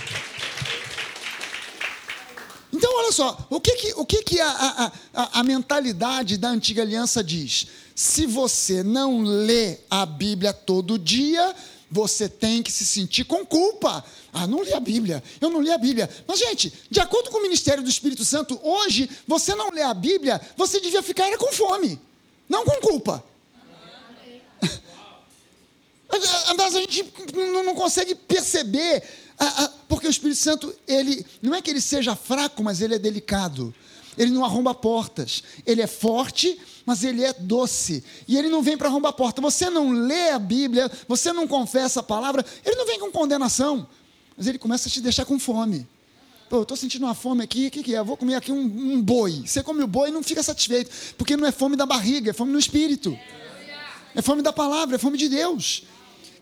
Então, 2.72 2.90
olha 2.98 3.12
só, 3.12 3.46
o 3.50 3.60
que, 3.60 3.76
que, 3.76 3.92
o 3.96 4.06
que, 4.06 4.22
que 4.22 4.40
a, 4.40 4.92
a, 5.12 5.40
a 5.40 5.44
mentalidade 5.44 6.38
da 6.38 6.48
antiga 6.48 6.82
aliança 6.82 7.22
diz? 7.22 7.66
Se 7.94 8.24
você 8.24 8.82
não 8.82 9.22
lê 9.22 9.78
a 9.90 10.06
Bíblia 10.06 10.54
todo 10.54 10.98
dia, 10.98 11.54
você 11.92 12.26
tem 12.26 12.62
que 12.62 12.72
se 12.72 12.86
sentir 12.86 13.24
com 13.24 13.44
culpa. 13.44 14.02
Ah, 14.32 14.46
não 14.46 14.64
li 14.64 14.72
a 14.72 14.80
Bíblia, 14.80 15.22
eu 15.40 15.50
não 15.50 15.60
li 15.60 15.70
a 15.70 15.76
Bíblia. 15.76 16.08
Mas, 16.26 16.38
gente, 16.38 16.72
de 16.90 16.98
acordo 16.98 17.30
com 17.30 17.36
o 17.36 17.42
ministério 17.42 17.82
do 17.82 17.90
Espírito 17.90 18.24
Santo, 18.24 18.58
hoje, 18.62 19.08
você 19.28 19.54
não 19.54 19.70
lê 19.70 19.82
a 19.82 19.92
Bíblia, 19.92 20.40
você 20.56 20.80
devia 20.80 21.02
ficar 21.02 21.30
com 21.36 21.52
fome, 21.52 22.00
não 22.48 22.64
com 22.64 22.80
culpa. 22.80 23.22
Mas 26.56 26.74
a 26.74 26.80
gente 26.80 27.12
não 27.34 27.74
consegue 27.74 28.14
perceber, 28.14 29.02
porque 29.86 30.06
o 30.06 30.10
Espírito 30.10 30.40
Santo, 30.40 30.74
ele 30.88 31.26
não 31.42 31.54
é 31.54 31.60
que 31.60 31.70
ele 31.70 31.80
seja 31.80 32.16
fraco, 32.16 32.62
mas 32.62 32.80
ele 32.80 32.94
é 32.94 32.98
delicado. 32.98 33.74
Ele 34.16 34.30
não 34.30 34.44
arromba 34.44 34.74
portas. 34.74 35.42
Ele 35.66 35.80
é 35.80 35.86
forte, 35.86 36.60
mas 36.84 37.04
ele 37.04 37.24
é 37.24 37.32
doce. 37.32 38.04
E 38.26 38.36
ele 38.36 38.48
não 38.48 38.62
vem 38.62 38.76
para 38.76 38.88
arrombar 38.88 39.12
porta. 39.12 39.40
Você 39.40 39.70
não 39.70 39.90
lê 39.90 40.30
a 40.30 40.38
Bíblia, 40.38 40.90
você 41.08 41.32
não 41.32 41.46
confessa 41.46 42.00
a 42.00 42.02
palavra, 42.02 42.44
ele 42.64 42.76
não 42.76 42.86
vem 42.86 42.98
com 42.98 43.10
condenação. 43.10 43.86
Mas 44.36 44.46
ele 44.46 44.58
começa 44.58 44.88
a 44.88 44.92
te 44.92 45.00
deixar 45.00 45.24
com 45.24 45.38
fome. 45.38 45.86
Pô, 46.48 46.56
eu 46.58 46.62
estou 46.62 46.76
sentindo 46.76 47.06
uma 47.06 47.14
fome 47.14 47.42
aqui, 47.42 47.68
o 47.68 47.70
que, 47.70 47.82
que 47.82 47.94
é? 47.94 47.98
Eu 47.98 48.04
vou 48.04 48.16
comer 48.16 48.34
aqui 48.34 48.52
um, 48.52 48.60
um, 48.60 49.00
boi. 49.00 49.42
Você 49.46 49.62
come 49.62 49.82
o 49.82 49.86
boi 49.86 50.10
e 50.10 50.12
não 50.12 50.22
fica 50.22 50.42
satisfeito, 50.42 50.90
porque 51.16 51.34
não 51.36 51.46
é 51.46 51.52
fome 51.52 51.76
da 51.76 51.86
barriga, 51.86 52.30
é 52.30 52.34
fome 52.34 52.52
no 52.52 52.58
espírito. 52.58 53.18
É 54.14 54.20
fome 54.20 54.42
da 54.42 54.52
palavra, 54.52 54.96
é 54.96 54.98
fome 54.98 55.16
de 55.16 55.28
Deus. 55.30 55.84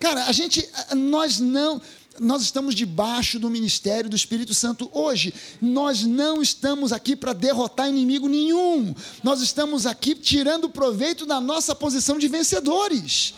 Cara, 0.01 0.25
a 0.25 0.33
gente, 0.33 0.69
nós 0.97 1.39
não, 1.39 1.81
nós 2.19 2.43
estamos 2.43 2.75
debaixo 2.75 3.39
do 3.39 3.49
ministério 3.49 4.11
do 4.11 4.17
Espírito 4.17 4.53
Santo 4.53 4.91
hoje. 4.93 5.33
Nós 5.61 6.03
não 6.03 6.43
estamos 6.43 6.93
aqui 6.93 7.15
para 7.15 7.33
derrotar 7.33 7.89
inimigo 7.89 8.29
nenhum. 8.29 8.95
Nós 9.23 9.41
estamos 9.41 9.87
aqui 9.87 10.15
tirando 10.15 10.69
proveito 10.69 11.25
da 11.25 11.41
nossa 11.41 11.75
posição 11.75 12.19
de 12.19 12.29
vencedores. 12.29 13.35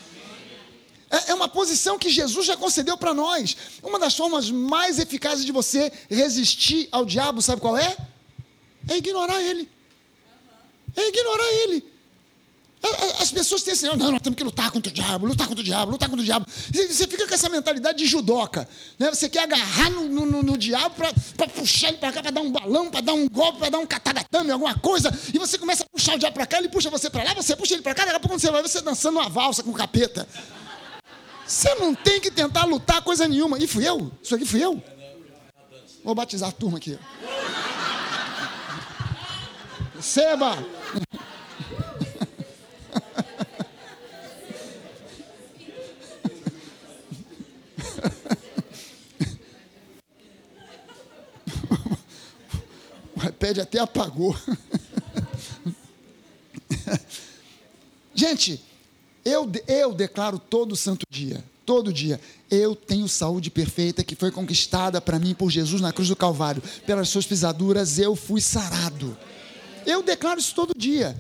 É, 1.11 1.33
é 1.33 1.35
uma 1.35 1.49
posição 1.49 1.99
que 1.99 2.09
Jesus 2.09 2.47
já 2.47 2.57
concedeu 2.57 2.97
para 2.97 3.13
nós. 3.13 3.57
Uma 3.83 3.99
das 3.99 4.17
formas 4.17 4.51
mais 4.51 4.99
eficazes 4.99 5.45
de 5.45 5.53
você 5.53 5.93
resistir 6.09 6.89
ao 6.91 7.05
diabo, 7.05 7.43
sabe 7.43 7.61
qual 7.61 7.77
é? 7.77 7.97
É 8.89 8.97
ignorar 8.97 9.41
ele. 9.43 9.69
É 10.97 11.09
ignorar 11.09 11.53
ele. 11.65 11.92
As 13.21 13.31
pessoas 13.31 13.63
têm 13.63 13.75
assim, 13.75 13.87
não, 13.87 13.97
nós 13.97 14.21
temos 14.21 14.37
que 14.37 14.43
lutar 14.43 14.71
contra 14.73 14.91
o 14.91 14.95
diabo, 14.95 15.27
lutar 15.27 15.47
contra 15.47 15.63
o 15.63 15.65
diabo, 15.65 15.93
lutar 15.93 16.09
contra 16.09 16.21
o 16.21 16.25
diabo. 16.25 16.47
Você 16.49 17.07
fica 17.07 17.29
com 17.29 17.35
essa 17.35 17.49
mentalidade 17.49 17.99
de 17.99 18.07
judoca. 18.07 18.69
Né? 18.99 19.09
Você 19.09 19.29
quer 19.29 19.45
agarrar 19.45 19.89
no, 19.91 20.09
no, 20.27 20.43
no 20.43 20.59
diabo 20.59 20.97
para 21.37 21.49
puxar 21.49 21.89
ele 21.89 21.99
para 21.99 22.11
cá, 22.11 22.21
para 22.23 22.33
dar 22.33 22.41
um 22.41 22.51
balão, 22.51 22.91
para 22.91 23.01
dar 23.01 23.13
um 23.13 23.29
golpe, 23.29 23.61
para 23.61 23.71
dar 23.71 23.79
um 23.79 23.87
catagatame, 23.87 24.51
alguma 24.51 24.75
coisa. 24.75 25.17
E 25.33 25.39
você 25.39 25.57
começa 25.57 25.85
a 25.85 25.87
puxar 25.87 26.17
o 26.17 26.19
diabo 26.19 26.35
para 26.35 26.47
cá, 26.47 26.59
ele 26.59 26.69
puxa 26.69 26.91
você 26.91 27.09
para 27.09 27.23
lá, 27.23 27.35
você 27.35 27.55
puxa 27.55 27.75
ele 27.75 27.83
para 27.83 27.95
cá, 27.95 28.05
daqui 28.05 28.17
a 28.17 28.21
pouco 28.21 28.39
você 28.39 28.51
vai 28.51 28.63
você 28.63 28.81
dançando 28.81 29.19
uma 29.19 29.29
valsa 29.29 29.63
com 29.63 29.71
o 29.71 29.75
capeta. 29.75 30.27
Você 31.47 31.75
não 31.77 31.95
tem 31.95 32.21
que 32.21 32.31
tentar 32.31 32.65
lutar 32.65 33.01
coisa 33.03 33.29
nenhuma. 33.29 33.59
E 33.59 33.67
fui 33.69 33.89
eu? 33.89 34.11
Isso 34.21 34.35
aqui 34.35 34.45
fui 34.45 34.63
eu? 34.63 34.83
Vou 36.03 36.15
batizar 36.15 36.49
a 36.49 36.53
turma 36.53 36.79
aqui. 36.79 36.99
Seba! 40.01 40.59
O 53.15 53.29
iPad 53.29 53.59
até 53.59 53.79
apagou. 53.79 54.35
Gente, 58.15 58.61
eu, 59.25 59.51
eu 59.69 59.95
declaro 59.95 60.39
todo 60.39 60.75
santo 60.75 61.07
dia, 61.09 61.45
todo 61.65 61.93
dia, 61.93 62.21
eu 62.51 62.75
tenho 62.75 63.09
saúde 63.09 63.51
perfeita 63.51 64.03
que 64.03 64.17
foi 64.17 64.31
conquistada 64.31 65.01
para 65.01 65.19
mim 65.19 65.35
por 65.35 65.51
Jesus 65.51 65.81
na 65.81 65.93
cruz 65.93 66.09
do 66.09 66.17
Calvário. 66.17 66.63
Pelas 66.85 67.09
suas 67.09 67.27
pisaduras 67.27 67.99
eu 67.99 68.17
fui 68.17 68.41
sarado. 68.41 69.17
Eu 69.87 70.03
declaro 70.03 70.41
isso 70.41 70.55
todo 70.55 70.75
dia. 70.77 71.17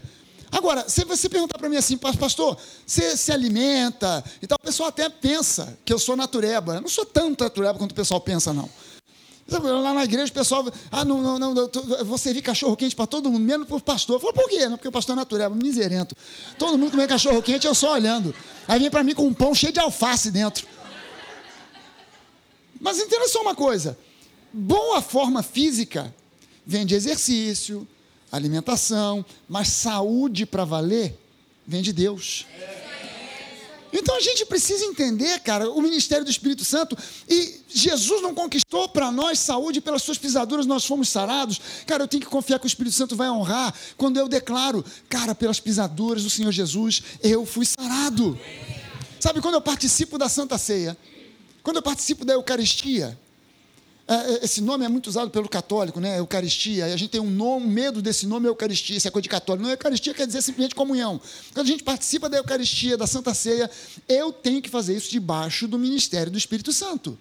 Agora, 0.52 0.86
se 0.86 1.02
você 1.06 1.30
perguntar 1.30 1.58
para 1.58 1.68
mim 1.68 1.76
assim, 1.76 1.96
pastor, 1.96 2.58
você 2.86 3.16
se 3.16 3.32
alimenta 3.32 4.22
e 4.42 4.46
tal, 4.46 4.58
o 4.60 4.64
pessoal 4.64 4.90
até 4.90 5.08
pensa 5.08 5.78
que 5.82 5.90
eu 5.90 5.98
sou 5.98 6.14
natureba. 6.14 6.74
Eu 6.74 6.82
não 6.82 6.90
sou 6.90 7.06
tanto 7.06 7.42
natureba 7.42 7.78
quanto 7.78 7.92
o 7.92 7.94
pessoal 7.94 8.20
pensa, 8.20 8.52
não. 8.52 8.68
Lá 9.48 9.94
na 9.94 10.04
igreja 10.04 10.30
o 10.30 10.34
pessoal, 10.34 10.64
ah, 10.90 11.04
não, 11.04 11.20
não, 11.22 11.54
não, 11.54 11.70
eu 11.98 12.04
vou 12.04 12.18
servir 12.18 12.42
cachorro 12.42 12.76
quente 12.76 12.94
para 12.94 13.06
todo 13.06 13.30
mundo, 13.30 13.42
menos 13.42 13.66
para 13.66 13.76
o 13.76 13.80
pastor. 13.80 14.16
Eu 14.16 14.20
falo, 14.20 14.34
por 14.34 14.48
quê? 14.48 14.66
Não, 14.66 14.76
porque 14.76 14.88
o 14.88 14.92
pastor 14.92 15.14
é 15.14 15.16
natureba, 15.16 15.54
miserento. 15.54 16.14
Todo 16.58 16.76
mundo 16.76 16.90
comendo 16.90 17.08
cachorro 17.08 17.42
quente, 17.42 17.66
eu 17.66 17.74
só 17.74 17.94
olhando. 17.94 18.34
Aí 18.68 18.78
vem 18.78 18.90
para 18.90 19.02
mim 19.02 19.14
com 19.14 19.26
um 19.26 19.34
pão 19.34 19.54
cheio 19.54 19.72
de 19.72 19.80
alface 19.80 20.30
dentro. 20.30 20.66
Mas 22.78 22.98
entenda 22.98 23.26
só 23.26 23.40
uma 23.40 23.54
coisa: 23.54 23.98
boa 24.52 25.00
forma 25.00 25.42
física 25.42 26.14
vem 26.64 26.84
de 26.84 26.94
exercício, 26.94 27.86
alimentação, 28.32 29.24
mas 29.48 29.68
saúde 29.68 30.46
para 30.46 30.64
valer 30.64 31.18
vem 31.66 31.82
de 31.82 31.92
Deus. 31.92 32.46
Então 33.92 34.16
a 34.16 34.20
gente 34.20 34.46
precisa 34.46 34.86
entender, 34.86 35.38
cara, 35.40 35.70
o 35.70 35.82
ministério 35.82 36.24
do 36.24 36.30
Espírito 36.30 36.64
Santo. 36.64 36.96
E 37.28 37.60
Jesus 37.68 38.22
não 38.22 38.34
conquistou 38.34 38.88
para 38.88 39.12
nós 39.12 39.38
saúde, 39.38 39.82
pelas 39.82 40.02
suas 40.02 40.16
pisaduras 40.16 40.64
nós 40.64 40.86
fomos 40.86 41.10
sarados. 41.10 41.60
Cara, 41.86 42.04
eu 42.04 42.08
tenho 42.08 42.22
que 42.22 42.28
confiar 42.28 42.58
que 42.58 42.64
o 42.64 42.66
Espírito 42.66 42.96
Santo 42.96 43.14
vai 43.14 43.28
honrar 43.28 43.74
quando 43.98 44.16
eu 44.16 44.26
declaro, 44.28 44.82
cara, 45.10 45.34
pelas 45.34 45.60
pisaduras 45.60 46.24
do 46.24 46.30
Senhor 46.30 46.50
Jesus, 46.50 47.02
eu 47.22 47.44
fui 47.44 47.66
sarado. 47.66 48.38
Sabe, 49.20 49.42
quando 49.42 49.54
eu 49.54 49.60
participo 49.60 50.16
da 50.16 50.28
Santa 50.28 50.56
Ceia, 50.56 50.96
quando 51.62 51.76
eu 51.76 51.82
participo 51.82 52.24
da 52.24 52.32
Eucaristia, 52.32 53.16
esse 54.42 54.60
nome 54.60 54.84
é 54.84 54.88
muito 54.88 55.06
usado 55.06 55.30
pelo 55.30 55.48
católico, 55.48 56.00
né? 56.00 56.18
Eucaristia. 56.18 56.88
E 56.88 56.92
a 56.92 56.96
gente 56.96 57.10
tem 57.10 57.20
um, 57.20 57.30
nome, 57.30 57.66
medo 57.66 58.02
desse 58.02 58.26
nome 58.26 58.48
Eucaristia, 58.48 58.96
isso 58.96 59.08
é 59.08 59.10
coisa 59.10 59.22
de 59.22 59.28
católico. 59.28 59.64
Não, 59.64 59.70
Eucaristia 59.70 60.12
quer 60.12 60.26
dizer 60.26 60.42
simplesmente 60.42 60.74
comunhão. 60.74 61.20
Quando 61.52 61.66
a 61.66 61.70
gente 61.70 61.82
participa 61.82 62.28
da 62.28 62.36
Eucaristia, 62.36 62.96
da 62.96 63.06
Santa 63.06 63.32
Ceia, 63.32 63.70
eu 64.08 64.32
tenho 64.32 64.60
que 64.60 64.68
fazer 64.68 64.96
isso 64.96 65.10
debaixo 65.10 65.68
do 65.68 65.78
ministério 65.78 66.32
do 66.32 66.38
Espírito 66.38 66.72
Santo. 66.72 67.16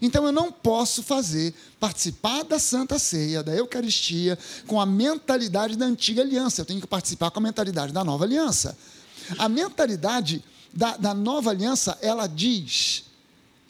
Então 0.00 0.24
eu 0.24 0.32
não 0.32 0.50
posso 0.50 1.02
fazer, 1.02 1.52
participar 1.78 2.44
da 2.44 2.58
Santa 2.58 2.98
Ceia, 2.98 3.42
da 3.42 3.54
Eucaristia, 3.54 4.38
com 4.66 4.80
a 4.80 4.86
mentalidade 4.86 5.76
da 5.76 5.84
antiga 5.84 6.22
aliança. 6.22 6.62
Eu 6.62 6.64
tenho 6.64 6.80
que 6.80 6.86
participar 6.86 7.30
com 7.30 7.40
a 7.40 7.42
mentalidade 7.42 7.92
da 7.92 8.02
nova 8.02 8.24
aliança. 8.24 8.76
A 9.38 9.48
mentalidade 9.48 10.42
da, 10.72 10.96
da 10.96 11.12
nova 11.12 11.50
aliança, 11.50 11.98
ela 12.00 12.26
diz 12.26 13.04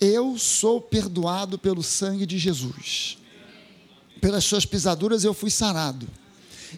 eu 0.03 0.37
sou 0.37 0.81
perdoado 0.81 1.57
pelo 1.57 1.81
sangue 1.81 2.27
de 2.27 2.37
Jesus. 2.37 3.17
Pelas 4.21 4.43
suas 4.43 4.67
pisaduras 4.67 5.23
eu 5.23 5.33
fui 5.33 5.49
sarado. 5.49 6.09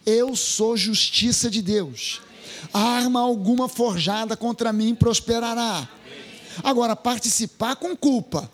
Eu 0.05 0.37
sou 0.37 0.77
justiça 0.77 1.51
de 1.51 1.63
Deus. 1.63 2.21
Arma 2.71 3.21
alguma 3.21 3.67
forjada 3.67 4.37
contra 4.37 4.75
mim 4.75 4.95
prosperará. 4.95 5.89
Agora, 6.63 6.95
participar 6.95 7.77
com 7.77 7.97
culpa, 7.97 8.51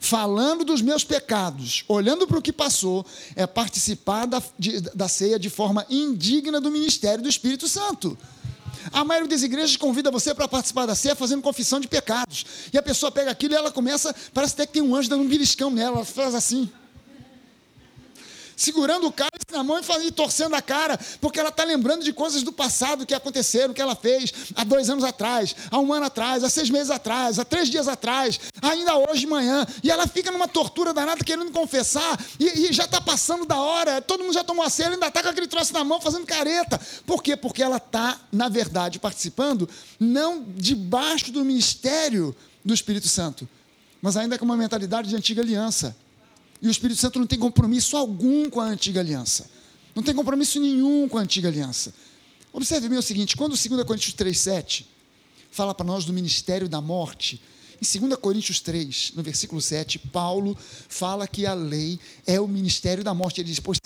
falando 0.00 0.64
dos 0.64 0.80
meus 0.80 1.04
pecados, 1.04 1.84
olhando 1.86 2.26
para 2.26 2.38
o 2.38 2.42
que 2.42 2.52
passou, 2.52 3.04
é 3.36 3.46
participar 3.46 4.24
da, 4.24 4.42
de, 4.58 4.80
da 4.80 5.06
ceia 5.06 5.38
de 5.38 5.50
forma 5.50 5.84
indigna 5.90 6.62
do 6.62 6.70
ministério 6.70 7.22
do 7.22 7.28
Espírito 7.28 7.68
Santo. 7.68 8.16
A 8.92 9.04
maioria 9.04 9.28
das 9.28 9.42
igrejas 9.42 9.76
convida 9.76 10.10
você 10.10 10.34
para 10.34 10.48
participar 10.48 10.86
da 10.86 10.94
ceia 10.94 11.14
fazendo 11.14 11.42
confissão 11.42 11.80
de 11.80 11.88
pecados. 11.88 12.44
E 12.72 12.78
a 12.78 12.82
pessoa 12.82 13.10
pega 13.10 13.30
aquilo 13.30 13.54
e 13.54 13.56
ela 13.56 13.70
começa, 13.70 14.14
parece 14.32 14.54
até 14.54 14.66
que 14.66 14.74
tem 14.74 14.82
um 14.82 14.94
anjo 14.94 15.08
dando 15.08 15.22
um 15.22 15.28
beliscão 15.28 15.70
nela, 15.70 15.96
ela 15.96 16.04
faz 16.04 16.34
assim 16.34 16.70
segurando 18.56 19.06
o 19.06 19.12
cálice 19.12 19.46
na 19.52 19.62
mão 19.62 19.80
e, 20.02 20.10
torcendo 20.10 20.54
a 20.54 20.62
cara, 20.62 20.98
porque 21.20 21.38
ela 21.38 21.48
está 21.48 21.64
lembrando 21.64 22.04
de 22.04 22.12
coisas 22.12 22.42
do 22.42 22.52
passado 22.52 23.06
que 23.06 23.14
aconteceram, 23.14 23.74
que 23.74 23.82
ela 23.82 23.94
fez 23.94 24.32
há 24.54 24.64
dois 24.64 24.88
anos 24.90 25.04
atrás, 25.04 25.54
há 25.70 25.78
um 25.78 25.92
ano 25.92 26.06
atrás, 26.06 26.44
há 26.44 26.48
seis 26.48 26.70
meses 26.70 26.90
atrás, 26.90 27.38
há 27.38 27.44
três 27.44 27.68
dias 27.68 27.88
atrás, 27.88 28.40
ainda 28.62 28.96
hoje 28.96 29.20
de 29.20 29.26
manhã, 29.26 29.66
e 29.82 29.90
ela 29.90 30.06
fica 30.06 30.30
numa 30.30 30.48
tortura 30.48 30.92
danada 30.92 31.24
querendo 31.24 31.50
confessar, 31.50 32.18
e, 32.38 32.68
e 32.68 32.72
já 32.72 32.84
está 32.84 33.00
passando 33.00 33.44
da 33.44 33.60
hora, 33.60 34.00
todo 34.00 34.22
mundo 34.22 34.34
já 34.34 34.44
tomou 34.44 34.64
a 34.64 34.70
ceia, 34.70 34.90
ainda 34.90 35.06
está 35.06 35.22
com 35.22 35.28
aquele 35.28 35.46
troço 35.46 35.72
na 35.72 35.84
mão 35.84 36.00
fazendo 36.00 36.26
careta. 36.26 36.80
Por 37.06 37.22
quê? 37.22 37.36
Porque 37.36 37.62
ela 37.62 37.76
está, 37.76 38.18
na 38.32 38.48
verdade, 38.48 38.98
participando 38.98 39.68
não 39.98 40.44
debaixo 40.56 41.32
do 41.32 41.44
ministério 41.44 42.34
do 42.64 42.72
Espírito 42.72 43.08
Santo, 43.08 43.48
mas 44.00 44.16
ainda 44.16 44.38
com 44.38 44.44
uma 44.44 44.56
mentalidade 44.56 45.08
de 45.08 45.16
antiga 45.16 45.42
aliança. 45.42 45.96
E 46.64 46.66
o 46.66 46.70
Espírito 46.70 46.98
Santo 46.98 47.18
não 47.18 47.26
tem 47.26 47.38
compromisso 47.38 47.94
algum 47.94 48.48
com 48.48 48.58
a 48.58 48.64
antiga 48.64 48.98
aliança. 48.98 49.50
Não 49.94 50.02
tem 50.02 50.14
compromisso 50.14 50.58
nenhum 50.58 51.06
com 51.06 51.18
a 51.18 51.20
antiga 51.20 51.46
aliança. 51.46 51.92
Observe 52.54 52.88
bem 52.88 52.96
o 52.96 53.02
seguinte: 53.02 53.36
quando 53.36 53.50
2 53.50 53.84
Coríntios 53.84 54.14
3,7 54.14 54.86
fala 55.50 55.74
para 55.74 55.84
nós 55.84 56.06
do 56.06 56.12
ministério 56.14 56.66
da 56.66 56.80
morte, 56.80 57.38
em 57.82 58.00
2 58.00 58.18
Coríntios 58.18 58.60
3, 58.60 59.12
no 59.14 59.22
versículo 59.22 59.60
7, 59.60 59.98
Paulo 59.98 60.56
fala 60.88 61.28
que 61.28 61.44
a 61.44 61.52
lei 61.52 62.00
é 62.26 62.40
o 62.40 62.48
ministério 62.48 63.04
da 63.04 63.12
morte. 63.12 63.42
Ele 63.42 63.50
diz: 63.50 63.60
pois 63.60 63.78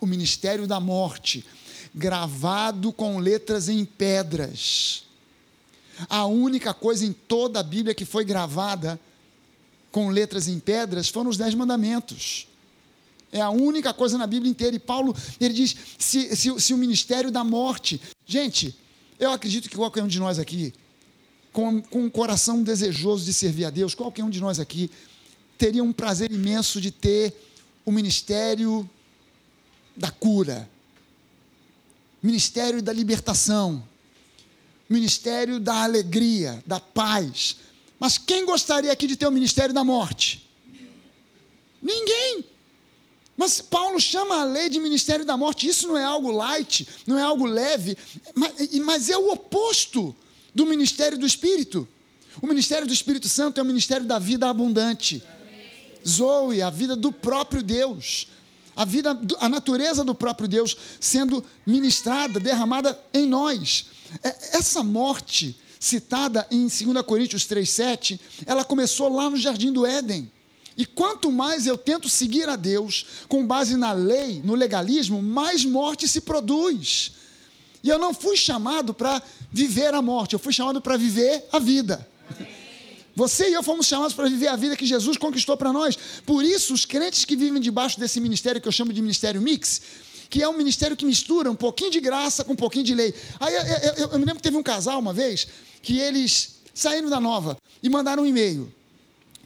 o 0.00 0.06
ministério 0.06 0.66
da 0.66 0.80
morte, 0.80 1.46
gravado 1.94 2.92
com 2.92 3.18
letras 3.18 3.68
em 3.68 3.84
pedras. 3.84 5.04
A 6.08 6.26
única 6.26 6.74
coisa 6.74 7.06
em 7.06 7.12
toda 7.12 7.60
a 7.60 7.62
Bíblia 7.62 7.94
que 7.94 8.04
foi 8.04 8.24
gravada 8.24 8.98
com 9.90 10.08
letras 10.08 10.48
em 10.48 10.58
pedras 10.58 11.08
foram 11.08 11.30
os 11.30 11.36
dez 11.36 11.54
mandamentos. 11.54 12.46
É 13.30 13.40
a 13.40 13.50
única 13.50 13.92
coisa 13.92 14.16
na 14.16 14.26
Bíblia 14.26 14.50
inteira. 14.50 14.76
E 14.76 14.78
Paulo, 14.78 15.14
ele 15.40 15.52
diz: 15.52 15.76
se, 15.98 16.34
se, 16.34 16.60
se 16.60 16.74
o 16.74 16.78
ministério 16.78 17.30
da 17.30 17.44
morte. 17.44 18.00
Gente, 18.26 18.74
eu 19.18 19.30
acredito 19.30 19.68
que 19.68 19.76
qualquer 19.76 20.02
um 20.02 20.08
de 20.08 20.18
nós 20.18 20.38
aqui, 20.38 20.72
com, 21.52 21.82
com 21.82 22.04
um 22.04 22.10
coração 22.10 22.62
desejoso 22.62 23.24
de 23.24 23.32
servir 23.32 23.66
a 23.66 23.70
Deus, 23.70 23.94
qualquer 23.94 24.24
um 24.24 24.30
de 24.30 24.40
nós 24.40 24.58
aqui, 24.58 24.90
teria 25.58 25.82
um 25.82 25.92
prazer 25.92 26.30
imenso 26.30 26.80
de 26.80 26.90
ter 26.90 27.34
o 27.84 27.92
ministério 27.92 28.88
da 29.96 30.10
cura, 30.10 30.68
ministério 32.22 32.80
da 32.80 32.92
libertação, 32.92 33.82
ministério 34.88 35.58
da 35.58 35.82
alegria, 35.82 36.62
da 36.66 36.78
paz. 36.78 37.56
Mas 37.98 38.16
quem 38.18 38.44
gostaria 38.44 38.92
aqui 38.92 39.06
de 39.06 39.16
ter 39.16 39.26
o 39.26 39.32
ministério 39.32 39.74
da 39.74 39.82
morte? 39.82 40.48
Ninguém. 41.82 42.44
Mas 43.36 43.60
Paulo 43.60 44.00
chama 44.00 44.40
a 44.40 44.44
lei 44.44 44.68
de 44.68 44.80
ministério 44.80 45.24
da 45.24 45.36
morte. 45.36 45.68
Isso 45.68 45.86
não 45.86 45.96
é 45.96 46.04
algo 46.04 46.30
light, 46.30 46.86
não 47.06 47.18
é 47.18 47.22
algo 47.22 47.46
leve, 47.46 47.96
mas 48.84 49.08
é 49.08 49.16
o 49.16 49.32
oposto 49.32 50.14
do 50.54 50.66
ministério 50.66 51.16
do 51.16 51.26
Espírito. 51.26 51.86
O 52.42 52.46
ministério 52.46 52.86
do 52.86 52.92
Espírito 52.92 53.28
Santo 53.28 53.58
é 53.58 53.62
o 53.62 53.66
ministério 53.66 54.06
da 54.06 54.18
vida 54.18 54.48
abundante. 54.48 55.22
Zoe, 56.06 56.62
a 56.62 56.70
vida 56.70 56.96
do 56.96 57.12
próprio 57.12 57.62
Deus. 57.62 58.28
A 58.74 58.84
vida, 58.84 59.18
a 59.40 59.48
natureza 59.48 60.04
do 60.04 60.14
próprio 60.14 60.48
Deus 60.48 60.76
sendo 61.00 61.44
ministrada, 61.66 62.38
derramada 62.38 62.98
em 63.12 63.26
nós. 63.26 63.86
É, 64.22 64.56
essa 64.56 64.82
morte 64.82 65.56
citada 65.78 66.46
em 66.50 66.66
2 66.66 66.80
Coríntios 67.06 67.44
3,7, 67.44 68.18
ela 68.46 68.64
começou 68.64 69.08
lá 69.14 69.30
no 69.30 69.36
Jardim 69.36 69.72
do 69.72 69.86
Éden. 69.86 70.30
E 70.76 70.86
quanto 70.86 71.32
mais 71.32 71.66
eu 71.66 71.76
tento 71.76 72.08
seguir 72.08 72.48
a 72.48 72.54
Deus 72.54 73.04
com 73.28 73.44
base 73.44 73.76
na 73.76 73.92
lei, 73.92 74.40
no 74.44 74.54
legalismo, 74.54 75.20
mais 75.20 75.64
morte 75.64 76.06
se 76.06 76.20
produz. 76.20 77.12
E 77.82 77.88
eu 77.88 77.98
não 77.98 78.14
fui 78.14 78.36
chamado 78.36 78.94
para 78.94 79.20
viver 79.52 79.92
a 79.94 80.00
morte, 80.00 80.34
eu 80.34 80.38
fui 80.38 80.52
chamado 80.52 80.80
para 80.80 80.96
viver 80.96 81.44
a 81.52 81.58
vida. 81.58 82.06
Você 83.18 83.50
e 83.50 83.54
eu 83.54 83.64
fomos 83.64 83.86
chamados 83.86 84.14
para 84.14 84.28
viver 84.28 84.46
a 84.46 84.54
vida 84.54 84.76
que 84.76 84.86
Jesus 84.86 85.16
conquistou 85.16 85.56
para 85.56 85.72
nós. 85.72 85.98
Por 86.24 86.44
isso, 86.44 86.72
os 86.72 86.84
crentes 86.84 87.24
que 87.24 87.34
vivem 87.34 87.60
debaixo 87.60 87.98
desse 87.98 88.20
ministério 88.20 88.60
que 88.60 88.68
eu 88.68 88.72
chamo 88.72 88.92
de 88.92 89.02
ministério 89.02 89.42
mix, 89.42 89.82
que 90.28 90.42
é 90.42 90.48
um 90.48 90.56
ministério 90.56 90.96
que 90.96 91.06
mistura 91.06 91.50
um 91.50 91.56
pouquinho 91.56 91.90
de 91.90 92.00
graça 92.00 92.44
com 92.44 92.52
um 92.52 92.56
pouquinho 92.56 92.84
de 92.84 92.94
lei. 92.94 93.14
Aí 93.40 93.54
eu, 93.54 93.62
eu, 93.62 94.08
eu 94.10 94.18
me 94.18 94.24
lembro 94.24 94.36
que 94.36 94.42
teve 94.42 94.56
um 94.56 94.62
casal 94.62 94.98
uma 94.98 95.12
vez 95.12 95.46
que 95.82 95.98
eles 95.98 96.56
saíram 96.74 97.08
da 97.08 97.20
nova 97.20 97.56
e 97.82 97.88
mandaram 97.88 98.22
um 98.22 98.26
e-mail 98.26 98.72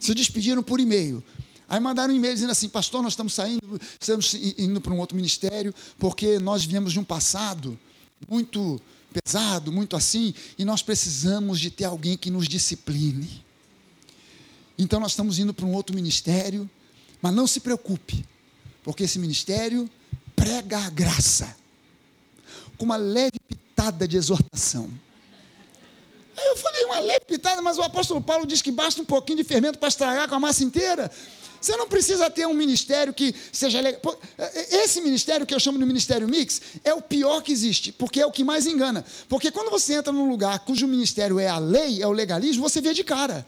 se 0.03 0.13
despediram 0.13 0.61
por 0.61 0.79
e-mail. 0.79 1.23
Aí 1.67 1.79
mandaram 1.79 2.13
um 2.13 2.17
e-mail 2.17 2.33
dizendo 2.33 2.51
assim: 2.51 2.67
Pastor, 2.67 3.01
nós 3.01 3.13
estamos 3.13 3.33
saindo, 3.33 3.79
estamos 3.99 4.33
indo 4.57 4.81
para 4.81 4.93
um 4.93 4.99
outro 4.99 5.15
ministério, 5.15 5.73
porque 5.97 6.37
nós 6.39 6.65
viemos 6.65 6.91
de 6.91 6.99
um 6.99 7.03
passado 7.03 7.79
muito 8.27 8.81
pesado, 9.13 9.71
muito 9.71 9.95
assim, 9.95 10.33
e 10.57 10.65
nós 10.65 10.81
precisamos 10.81 11.59
de 11.59 11.69
ter 11.69 11.85
alguém 11.85 12.17
que 12.17 12.29
nos 12.29 12.47
discipline. 12.47 13.43
Então 14.77 14.99
nós 14.99 15.11
estamos 15.11 15.39
indo 15.39 15.53
para 15.53 15.65
um 15.65 15.73
outro 15.73 15.95
ministério, 15.95 16.69
mas 17.21 17.33
não 17.33 17.47
se 17.47 17.59
preocupe, 17.59 18.25
porque 18.83 19.03
esse 19.03 19.19
ministério 19.19 19.89
prega 20.43 20.77
a 20.77 20.89
graça, 20.89 21.55
com 22.77 22.83
uma 22.83 22.97
leve 22.97 23.39
pitada 23.47 24.05
de 24.05 24.17
exortação. 24.17 24.89
Aí 26.35 26.47
eu 26.47 26.57
falei, 26.57 26.83
uma 26.83 26.99
leve 26.99 27.21
pitada, 27.25 27.61
mas 27.61 27.77
o 27.77 27.81
apóstolo 27.81 28.21
Paulo 28.21 28.45
diz 28.45 28.61
que 28.61 28.69
basta 28.69 29.01
um 29.01 29.05
pouquinho 29.05 29.37
de 29.37 29.45
fermento 29.45 29.79
para 29.79 29.87
estragar 29.87 30.27
com 30.27 30.35
a 30.35 30.39
massa 30.41 30.65
inteira. 30.65 31.09
Você 31.61 31.77
não 31.77 31.87
precisa 31.87 32.29
ter 32.29 32.45
um 32.45 32.53
ministério 32.53 33.13
que 33.13 33.33
seja 33.53 33.79
legal. 33.79 34.19
É, 34.37 34.43
é, 34.59 34.83
esse 34.83 34.99
ministério 34.99 35.45
que 35.45 35.55
eu 35.55 35.59
chamo 35.61 35.79
de 35.79 35.85
ministério 35.85 36.27
mix 36.27 36.61
é 36.83 36.93
o 36.93 37.01
pior 37.01 37.41
que 37.41 37.53
existe, 37.53 37.93
porque 37.93 38.19
é 38.19 38.25
o 38.25 38.31
que 38.31 38.43
mais 38.43 38.67
engana. 38.67 39.05
Porque 39.29 39.49
quando 39.49 39.71
você 39.71 39.93
entra 39.93 40.11
num 40.11 40.27
lugar 40.27 40.59
cujo 40.65 40.85
ministério 40.87 41.39
é 41.39 41.47
a 41.47 41.57
lei, 41.57 42.03
é 42.03 42.07
o 42.07 42.11
legalismo, 42.11 42.67
você 42.67 42.81
vê 42.81 42.93
de 42.93 43.05
cara. 43.05 43.45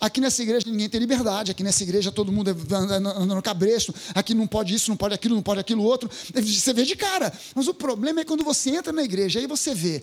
Aqui 0.00 0.20
nessa 0.20 0.42
igreja 0.42 0.66
ninguém 0.70 0.88
tem 0.88 1.00
liberdade, 1.00 1.50
aqui 1.50 1.62
nessa 1.62 1.82
igreja 1.82 2.12
todo 2.12 2.30
mundo 2.30 2.56
anda 2.70 3.00
no 3.00 3.42
cabresto, 3.42 3.92
aqui 4.14 4.32
não 4.32 4.46
pode 4.46 4.74
isso, 4.74 4.90
não 4.90 4.96
pode 4.96 5.14
aquilo, 5.14 5.34
não 5.34 5.42
pode 5.42 5.60
aquilo 5.60 5.82
outro. 5.82 6.08
Você 6.34 6.72
vê 6.72 6.84
de 6.84 6.94
cara. 6.94 7.32
Mas 7.54 7.66
o 7.66 7.74
problema 7.74 8.20
é 8.20 8.24
quando 8.24 8.44
você 8.44 8.70
entra 8.70 8.92
na 8.92 9.02
igreja, 9.02 9.40
aí 9.40 9.46
você 9.46 9.74
vê 9.74 10.02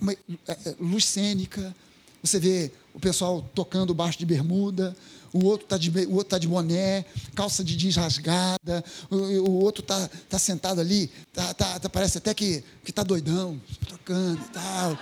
uma, 0.00 0.12
é, 0.12 0.16
é, 0.48 0.74
luz 0.78 1.06
cênica, 1.06 1.74
você 2.22 2.38
vê 2.38 2.70
o 2.92 3.00
pessoal 3.00 3.48
tocando 3.54 3.94
baixo 3.94 4.18
de 4.18 4.26
bermuda, 4.26 4.94
o 5.32 5.46
outro 5.46 5.64
está 5.64 5.78
de, 5.78 5.88
o 6.06 6.14
outro 6.14 6.30
tá 6.30 6.38
de 6.38 6.46
boné, 6.46 7.06
calça 7.34 7.64
de 7.64 7.74
jeans 7.74 7.96
rasgada, 7.96 8.84
o, 9.10 9.16
o 9.16 9.62
outro 9.62 9.80
está 9.80 10.10
tá 10.28 10.38
sentado 10.38 10.78
ali, 10.78 11.10
tá, 11.32 11.54
tá, 11.54 11.80
tá 11.80 11.88
parece 11.88 12.18
até 12.18 12.34
que 12.34 12.62
está 12.86 13.02
doidão, 13.02 13.58
tocando 13.88 14.40
e 14.40 14.48
tal 14.50 14.98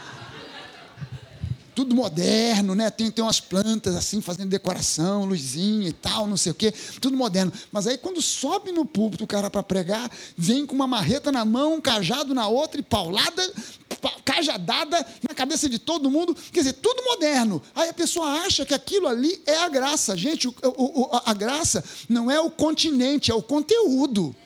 tudo 1.80 1.94
moderno, 1.94 2.74
né? 2.74 2.90
Tem, 2.90 3.10
tem 3.10 3.24
umas 3.24 3.40
plantas 3.40 3.96
assim, 3.96 4.20
fazendo 4.20 4.50
decoração, 4.50 5.24
luzinha 5.24 5.88
e 5.88 5.92
tal, 5.94 6.26
não 6.26 6.36
sei 6.36 6.52
o 6.52 6.54
quê, 6.54 6.74
tudo 7.00 7.16
moderno. 7.16 7.50
Mas 7.72 7.86
aí 7.86 7.96
quando 7.96 8.20
sobe 8.20 8.70
no 8.70 8.84
púlpito 8.84 9.24
o 9.24 9.26
cara 9.26 9.48
para 9.48 9.62
pregar, 9.62 10.10
vem 10.36 10.66
com 10.66 10.74
uma 10.74 10.86
marreta 10.86 11.32
na 11.32 11.42
mão, 11.42 11.76
um 11.76 11.80
cajado 11.80 12.34
na 12.34 12.46
outra 12.46 12.78
e 12.78 12.82
paulada, 12.82 13.50
cajadada 14.26 15.06
na 15.26 15.34
cabeça 15.34 15.70
de 15.70 15.78
todo 15.78 16.10
mundo, 16.10 16.34
quer 16.52 16.60
dizer, 16.60 16.74
tudo 16.74 17.02
moderno. 17.02 17.62
Aí 17.74 17.88
a 17.88 17.94
pessoa 17.94 18.26
acha 18.42 18.66
que 18.66 18.74
aquilo 18.74 19.08
ali 19.08 19.42
é 19.46 19.56
a 19.56 19.68
graça. 19.70 20.14
Gente, 20.18 20.48
o, 20.48 20.54
o, 20.62 21.08
a 21.24 21.32
graça 21.32 21.82
não 22.10 22.30
é 22.30 22.38
o 22.38 22.50
continente, 22.50 23.30
é 23.30 23.34
o 23.34 23.42
conteúdo. 23.42 24.36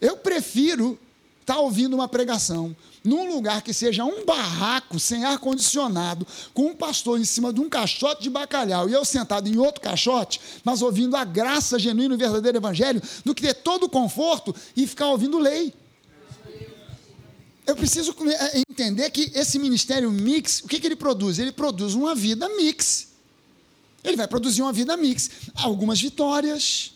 Eu 0.00 0.16
prefiro 0.18 0.96
estar 1.40 1.54
tá 1.54 1.60
ouvindo 1.60 1.94
uma 1.94 2.06
pregação 2.06 2.76
num 3.06 3.32
lugar 3.32 3.62
que 3.62 3.72
seja 3.72 4.04
um 4.04 4.24
barraco 4.24 4.98
sem 4.98 5.24
ar-condicionado, 5.24 6.26
com 6.52 6.66
um 6.66 6.74
pastor 6.74 7.20
em 7.20 7.24
cima 7.24 7.52
de 7.52 7.60
um 7.60 7.68
caixote 7.68 8.22
de 8.22 8.30
bacalhau 8.30 8.88
e 8.88 8.92
eu 8.92 9.04
sentado 9.04 9.48
em 9.48 9.56
outro 9.58 9.80
caixote, 9.80 10.40
mas 10.64 10.82
ouvindo 10.82 11.16
a 11.16 11.24
graça 11.24 11.78
genuína 11.78 12.14
e 12.14 12.18
verdadeiro 12.18 12.58
evangelho, 12.58 13.00
do 13.24 13.34
que 13.34 13.42
ter 13.42 13.54
todo 13.54 13.84
o 13.84 13.88
conforto 13.88 14.54
e 14.76 14.86
ficar 14.86 15.08
ouvindo 15.08 15.38
lei. 15.38 15.72
Eu 17.66 17.74
preciso 17.74 18.14
é, 18.28 18.58
entender 18.70 19.10
que 19.10 19.32
esse 19.34 19.58
ministério 19.58 20.10
mix, 20.10 20.60
o 20.60 20.68
que, 20.68 20.78
que 20.78 20.86
ele 20.86 20.94
produz? 20.94 21.38
Ele 21.38 21.50
produz 21.50 21.94
uma 21.94 22.14
vida 22.14 22.48
mix. 22.50 23.08
Ele 24.04 24.16
vai 24.16 24.28
produzir 24.28 24.62
uma 24.62 24.72
vida 24.72 24.96
mix. 24.96 25.30
Algumas 25.54 26.00
vitórias, 26.00 26.92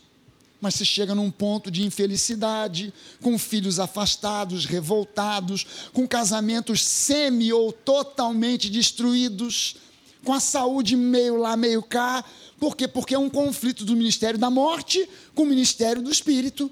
mas 0.61 0.75
se 0.75 0.85
chega 0.85 1.15
num 1.15 1.31
ponto 1.31 1.71
de 1.71 1.85
infelicidade, 1.85 2.93
com 3.23 3.39
filhos 3.39 3.81
afastados, 3.81 4.67
revoltados, 4.67 5.67
com 5.93 6.07
casamentos 6.07 6.85
semi 6.85 7.53
ou 7.53 7.73
totalmente 7.73 8.69
destruídos, 8.69 9.77
com 10.25 10.33
a 10.33 10.41
saúde 10.41 10.97
meio 10.97 11.37
lá, 11.37 11.57
meio 11.57 11.83
cá. 11.83 12.25
Por 12.59 12.77
quê? 12.77 12.87
Porque 12.87 13.15
é 13.15 13.19
um 13.19 13.31
conflito 13.31 13.85
do 13.85 13.97
ministério 13.97 14.39
da 14.39 14.51
morte 14.51 15.09
com 15.35 15.45
o 15.45 15.47
ministério 15.47 16.03
do 16.03 16.11
espírito. 16.11 16.71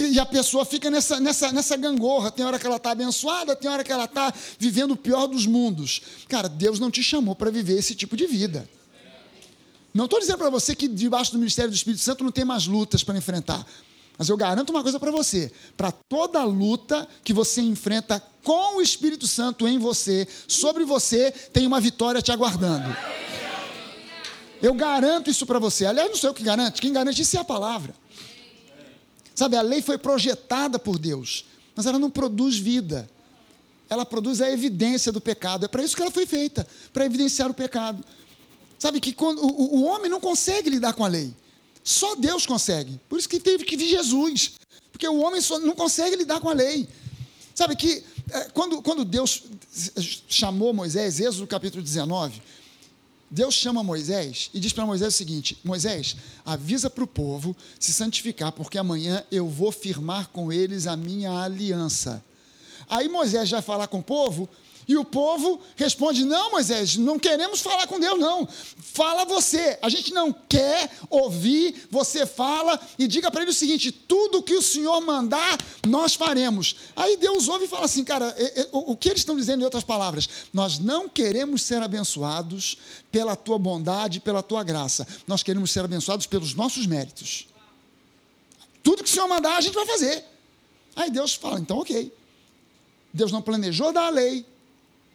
E 0.00 0.18
a 0.18 0.24
pessoa 0.24 0.64
fica 0.64 0.90
nessa, 0.90 1.20
nessa, 1.20 1.52
nessa 1.52 1.76
gangorra. 1.76 2.30
Tem 2.30 2.44
hora 2.44 2.58
que 2.58 2.66
ela 2.66 2.76
está 2.76 2.92
abençoada, 2.92 3.56
tem 3.56 3.70
hora 3.70 3.84
que 3.84 3.92
ela 3.92 4.04
está 4.04 4.32
vivendo 4.58 4.92
o 4.92 4.96
pior 4.96 5.26
dos 5.26 5.46
mundos. 5.46 6.02
Cara, 6.28 6.48
Deus 6.48 6.78
não 6.78 6.90
te 6.90 7.02
chamou 7.02 7.34
para 7.34 7.50
viver 7.50 7.78
esse 7.78 7.94
tipo 7.94 8.16
de 8.16 8.26
vida. 8.26 8.68
Não 9.92 10.06
estou 10.06 10.18
dizendo 10.18 10.38
para 10.38 10.50
você 10.50 10.74
que 10.74 10.88
debaixo 10.88 11.32
do 11.32 11.38
ministério 11.38 11.70
do 11.70 11.76
Espírito 11.76 12.02
Santo 12.02 12.24
não 12.24 12.32
tem 12.32 12.44
mais 12.44 12.66
lutas 12.66 13.04
para 13.04 13.16
enfrentar. 13.16 13.66
Mas 14.16 14.28
eu 14.28 14.36
garanto 14.36 14.70
uma 14.70 14.82
coisa 14.82 14.98
para 14.98 15.10
você: 15.10 15.52
para 15.76 15.92
toda 15.92 16.42
luta 16.44 17.08
que 17.24 17.32
você 17.32 17.60
enfrenta 17.60 18.22
com 18.42 18.78
o 18.78 18.82
Espírito 18.82 19.26
Santo 19.26 19.66
em 19.66 19.78
você, 19.78 20.26
sobre 20.46 20.84
você, 20.84 21.30
tem 21.30 21.66
uma 21.66 21.80
vitória 21.80 22.22
te 22.22 22.32
aguardando. 22.32 22.94
Eu 24.62 24.74
garanto 24.74 25.28
isso 25.28 25.44
para 25.44 25.58
você. 25.58 25.84
Aliás, 25.86 26.08
não 26.08 26.16
sou 26.16 26.30
eu 26.30 26.34
que 26.34 26.42
garante, 26.42 26.80
quem 26.80 26.92
garante 26.92 27.20
isso 27.20 27.36
é 27.36 27.40
a 27.40 27.44
palavra. 27.44 27.94
Sabe, 29.34 29.56
a 29.56 29.62
lei 29.62 29.82
foi 29.82 29.98
projetada 29.98 30.78
por 30.78 30.98
Deus, 30.98 31.46
mas 31.74 31.86
ela 31.86 31.98
não 31.98 32.10
produz 32.10 32.56
vida. 32.56 33.08
Ela 33.88 34.06
produz 34.06 34.40
a 34.40 34.50
evidência 34.50 35.10
do 35.10 35.20
pecado. 35.20 35.64
É 35.64 35.68
para 35.68 35.82
isso 35.82 35.96
que 35.96 36.02
ela 36.02 36.10
foi 36.10 36.26
feita 36.26 36.66
para 36.92 37.04
evidenciar 37.04 37.50
o 37.50 37.54
pecado. 37.54 38.04
Sabe 38.82 38.98
que 38.98 39.12
quando, 39.12 39.40
o, 39.40 39.76
o 39.76 39.84
homem 39.84 40.10
não 40.10 40.20
consegue 40.20 40.68
lidar 40.68 40.92
com 40.92 41.04
a 41.04 41.08
lei. 41.08 41.32
Só 41.84 42.16
Deus 42.16 42.44
consegue. 42.44 43.00
Por 43.08 43.16
isso 43.16 43.28
que 43.28 43.38
teve 43.38 43.64
que 43.64 43.76
vir 43.76 43.90
Jesus. 43.90 44.54
Porque 44.90 45.06
o 45.06 45.20
homem 45.20 45.40
só 45.40 45.60
não 45.60 45.76
consegue 45.76 46.16
lidar 46.16 46.40
com 46.40 46.48
a 46.48 46.52
lei. 46.52 46.88
Sabe 47.54 47.76
que 47.76 48.02
é, 48.28 48.40
quando, 48.52 48.82
quando 48.82 49.04
Deus 49.04 49.44
chamou 50.26 50.74
Moisés, 50.74 51.20
Êxodo 51.20 51.46
capítulo 51.46 51.80
19, 51.80 52.42
Deus 53.30 53.54
chama 53.54 53.84
Moisés 53.84 54.50
e 54.52 54.58
diz 54.58 54.72
para 54.72 54.84
Moisés 54.84 55.14
o 55.14 55.16
seguinte: 55.16 55.56
Moisés, 55.62 56.16
avisa 56.44 56.90
para 56.90 57.04
o 57.04 57.06
povo 57.06 57.56
se 57.78 57.92
santificar, 57.92 58.50
porque 58.50 58.78
amanhã 58.78 59.24
eu 59.30 59.46
vou 59.46 59.70
firmar 59.70 60.26
com 60.30 60.52
eles 60.52 60.88
a 60.88 60.96
minha 60.96 61.30
aliança. 61.30 62.20
Aí 62.88 63.08
Moisés 63.08 63.48
vai 63.48 63.62
falar 63.62 63.86
com 63.86 64.00
o 64.00 64.02
povo 64.02 64.48
E 64.86 64.96
o 64.96 65.04
povo 65.04 65.60
responde: 65.76 66.24
Não, 66.24 66.50
Moisés, 66.50 66.96
não 66.96 67.18
queremos 67.18 67.60
falar 67.60 67.86
com 67.86 68.00
Deus, 68.00 68.18
não. 68.18 68.46
Fala 68.46 69.24
você. 69.24 69.78
A 69.80 69.88
gente 69.88 70.12
não 70.12 70.32
quer 70.32 70.90
ouvir, 71.08 71.86
você 71.90 72.26
fala 72.26 72.80
e 72.98 73.06
diga 73.06 73.30
para 73.30 73.42
ele 73.42 73.50
o 73.50 73.54
seguinte: 73.54 73.92
tudo 73.92 74.42
que 74.42 74.54
o 74.54 74.62
Senhor 74.62 75.00
mandar, 75.00 75.58
nós 75.86 76.14
faremos. 76.14 76.76
Aí 76.96 77.16
Deus 77.16 77.48
ouve 77.48 77.66
e 77.66 77.68
fala 77.68 77.84
assim: 77.84 78.04
Cara, 78.04 78.34
o 78.72 78.96
que 78.96 79.08
eles 79.08 79.20
estão 79.20 79.36
dizendo 79.36 79.60
em 79.60 79.64
outras 79.64 79.84
palavras? 79.84 80.28
Nós 80.52 80.78
não 80.78 81.08
queremos 81.08 81.62
ser 81.62 81.82
abençoados 81.82 82.76
pela 83.10 83.36
tua 83.36 83.58
bondade, 83.58 84.20
pela 84.20 84.42
tua 84.42 84.64
graça. 84.64 85.06
Nós 85.26 85.42
queremos 85.42 85.70
ser 85.70 85.84
abençoados 85.84 86.26
pelos 86.26 86.54
nossos 86.54 86.86
méritos. 86.86 87.46
Tudo 88.82 89.04
que 89.04 89.08
o 89.08 89.12
Senhor 89.12 89.28
mandar, 89.28 89.56
a 89.56 89.60
gente 89.60 89.74
vai 89.74 89.86
fazer. 89.86 90.24
Aí 90.96 91.10
Deus 91.10 91.34
fala: 91.34 91.60
Então, 91.60 91.78
ok. 91.78 92.12
Deus 93.12 93.30
não 93.30 93.42
planejou 93.42 93.92
dar 93.92 94.06
a 94.06 94.10
lei, 94.10 94.46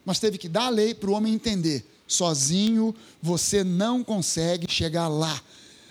mas 0.08 0.18
teve 0.18 0.38
que 0.38 0.48
dar 0.48 0.64
a 0.64 0.70
lei 0.70 0.94
para 0.94 1.10
o 1.10 1.12
homem 1.12 1.34
entender. 1.34 1.84
Sozinho 2.06 2.94
você 3.20 3.62
não 3.62 4.02
consegue 4.02 4.66
chegar 4.66 5.06
lá, 5.06 5.38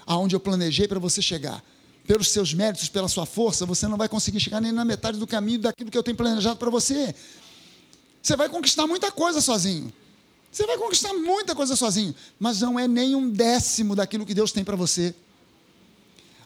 aonde 0.08 0.36
eu 0.36 0.40
planejei 0.40 0.88
para 0.88 0.98
você 0.98 1.22
chegar. 1.22 1.64
Pelos 2.08 2.30
seus 2.30 2.52
méritos, 2.52 2.90
pela 2.90 3.08
sua 3.08 3.28
força, 3.28 3.64
você 3.64 3.88
não 3.88 3.96
vai 3.96 4.10
conseguir 4.10 4.40
chegar 4.40 4.60
nem 4.60 4.72
na 4.72 4.84
metade 4.84 5.20
do 5.20 5.28
caminho 5.28 5.60
daquilo 5.60 5.92
que 5.92 5.98
eu 5.98 6.02
tenho 6.02 6.18
planejado 6.18 6.58
para 6.58 6.72
você. 6.72 7.14
Você 8.24 8.36
vai 8.36 8.50
conquistar 8.50 8.88
muita 8.88 9.12
coisa 9.12 9.40
sozinho. 9.40 9.94
Você 10.52 10.66
vai 10.66 10.80
conquistar 10.80 11.14
muita 11.14 11.54
coisa 11.54 11.76
sozinho, 11.76 12.16
mas 12.40 12.60
não 12.62 12.80
é 12.80 12.88
nem 12.88 13.14
um 13.14 13.30
décimo 13.30 13.96
daquilo 13.96 14.26
que 14.26 14.34
Deus 14.34 14.52
tem 14.52 14.64
para 14.64 14.76
você. 14.76 15.14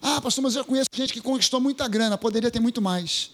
Ah, 0.01 0.19
pastor, 0.19 0.43
mas 0.43 0.57
eu 0.57 0.65
conheço 0.65 0.89
gente 0.93 1.13
que 1.13 1.21
conquistou 1.21 1.61
muita 1.61 1.87
grana, 1.87 2.17
poderia 2.17 2.51
ter 2.51 2.59
muito 2.59 2.81
mais. 2.81 3.31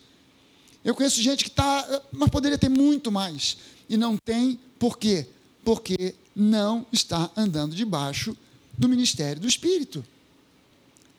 Eu 0.85 0.93
conheço 0.93 1.19
gente 1.23 1.43
que 1.43 1.49
está, 1.49 2.03
mas 2.11 2.29
poderia 2.29 2.57
ter 2.59 2.69
muito 2.69 3.11
mais. 3.11 3.57
E 3.89 3.97
não 3.97 4.17
tem, 4.17 4.59
por 4.77 4.97
quê? 4.97 5.27
Porque 5.63 6.15
não 6.35 6.85
está 6.91 7.31
andando 7.35 7.75
debaixo 7.75 8.35
do 8.77 8.87
ministério 8.87 9.41
do 9.41 9.47
Espírito. 9.47 10.05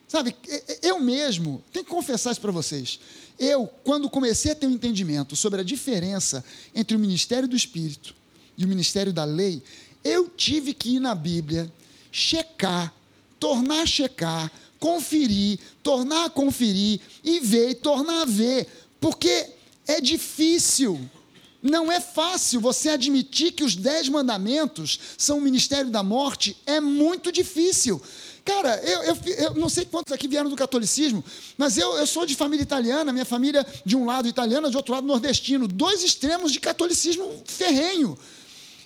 Sabe, 0.07 0.35
eu 0.83 0.99
mesmo, 0.99 1.63
tenho 1.71 1.85
que 1.85 1.91
confessar 1.91 2.33
isso 2.33 2.41
para 2.41 2.53
vocês. 2.53 2.99
Eu, 3.39 3.67
quando 3.85 4.09
comecei 4.09 4.53
a 4.53 4.55
ter 4.55 4.67
um 4.67 4.71
entendimento 4.71 5.37
sobre 5.37 5.61
a 5.61 5.65
diferença 5.65 6.43
entre 6.75 6.97
o 6.97 7.01
ministério 7.01 7.47
do 7.47 7.55
Espírito 7.55 8.15
e 8.57 8.65
o 8.65 8.69
ministério 8.69 9.13
da 9.13 9.25
lei, 9.25 9.63
eu 10.03 10.29
tive 10.29 10.73
que 10.73 10.97
ir 10.97 11.01
na 11.01 11.15
Bíblia, 11.15 11.71
checar, 12.11 12.95
tornar 13.39 13.83
a 13.83 13.87
checar, 13.87 14.51
conferir, 14.81 15.59
tornar 15.83 16.27
a 16.27 16.31
conferir, 16.31 17.01
e 17.23 17.41
ver, 17.41 17.71
e 17.71 17.75
tornar 17.75 18.23
a 18.23 18.25
ver, 18.25 18.67
porque 19.01 19.51
é 19.87 20.01
difícil. 20.01 20.99
Não 21.61 21.91
é 21.91 22.01
fácil 22.01 22.61
você 22.61 22.91
admitir 22.91 23.53
que 23.53 23.65
os 23.65 23.75
dez 23.75 24.09
mandamentos 24.09 24.99
são 25.19 25.39
o 25.39 25.41
ministério 25.41 25.91
da 25.91 26.03
morte, 26.03 26.57
é 26.65 26.81
muito 26.81 27.33
difícil. 27.33 28.01
Cara, 28.45 28.77
eu, 28.83 29.03
eu, 29.03 29.19
eu, 29.39 29.55
não 29.55 29.69
sei 29.69 29.85
quantos 29.85 30.13
aqui 30.13 30.29
vieram 30.29 30.49
do 30.49 30.57
catolicismo, 30.57 31.23
mas 31.57 31.77
eu, 31.77 31.97
eu 31.97 32.07
sou 32.07 32.25
de 32.25 32.35
família 32.35 32.63
italiana, 32.63 33.13
minha 33.13 33.25
família 33.25 33.67
de 33.85 33.97
um 33.97 34.07
lado 34.07 34.29
italiana, 34.29 34.71
de 34.71 34.77
outro 34.77 34.95
lado 34.95 35.07
nordestino, 35.07 35.69
dois 35.69 36.03
extremos 36.03 36.53
de 36.53 36.61
catolicismo 36.61 37.43
ferrenho. 37.45 38.17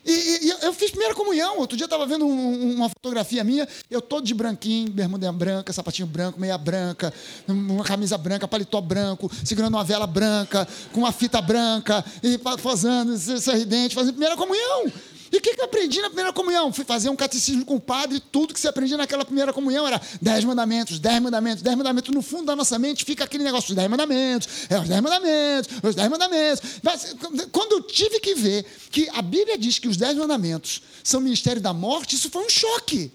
E, 0.04 0.46
e, 0.46 0.50
eu 0.62 0.72
fiz 0.72 0.90
primeira 0.90 1.14
comunhão. 1.14 1.58
Outro 1.58 1.76
dia 1.76 1.84
eu 1.84 1.86
estava 1.86 2.06
vendo 2.06 2.26
um, 2.26 2.74
uma 2.74 2.88
fotografia 2.88 3.44
minha, 3.44 3.68
eu 3.90 4.00
todo 4.00 4.24
de 4.24 4.34
branquinho, 4.34 4.90
bermuda 4.90 5.30
branca, 5.32 5.72
sapatinho 5.72 6.06
branco, 6.08 6.40
meia 6.40 6.58
branca, 6.58 7.12
uma 7.46 7.84
camisa 7.84 8.18
branca, 8.18 8.48
paletó 8.48 8.80
branco, 8.80 9.30
segurando 9.44 9.74
uma 9.74 9.84
vela 9.84 10.06
branca, 10.06 10.66
com 10.92 11.00
uma 11.00 11.12
fita 11.12 11.40
branca, 11.40 12.04
e 12.22 12.38
fazendo 12.58 13.16
sorridente, 13.40 13.94
fazendo 13.94 14.14
primeira 14.14 14.36
comunhão. 14.36 14.90
E 15.32 15.38
o 15.38 15.40
que, 15.40 15.54
que 15.54 15.60
eu 15.60 15.64
aprendi 15.64 16.00
na 16.02 16.08
primeira 16.08 16.30
comunhão? 16.30 16.70
Fui 16.70 16.84
fazer 16.84 17.08
um 17.08 17.16
catecismo 17.16 17.64
com 17.64 17.76
o 17.76 17.80
padre, 17.80 18.20
tudo 18.20 18.52
que 18.52 18.60
você 18.60 18.68
aprendia 18.68 18.98
naquela 18.98 19.24
primeira 19.24 19.50
comunhão 19.50 19.86
era 19.86 19.98
dez 20.20 20.44
mandamentos, 20.44 20.98
dez 20.98 21.22
mandamentos, 21.22 21.62
dez 21.62 21.74
mandamentos. 21.74 22.14
No 22.14 22.20
fundo 22.20 22.44
da 22.44 22.54
nossa 22.54 22.78
mente 22.78 23.02
fica 23.02 23.24
aquele 23.24 23.42
negócio, 23.42 23.70
os 23.70 23.74
dez 23.74 23.88
mandamentos, 23.88 24.48
é 24.68 24.78
os 24.78 24.86
dez 24.86 25.00
mandamentos, 25.00 25.70
os 25.82 25.94
dez 25.94 26.10
mandamentos. 26.10 26.62
Mas, 26.82 27.16
quando 27.50 27.72
eu 27.72 27.82
tive 27.82 28.20
que 28.20 28.34
ver 28.34 28.66
que 28.90 29.08
a 29.14 29.22
Bíblia 29.22 29.56
diz 29.56 29.78
que 29.78 29.88
os 29.88 29.96
dez 29.96 30.16
mandamentos 30.18 30.82
são 31.02 31.18
ministério 31.18 31.62
da 31.62 31.72
morte, 31.72 32.14
isso 32.14 32.28
foi 32.28 32.44
um 32.44 32.50
choque. 32.50 33.10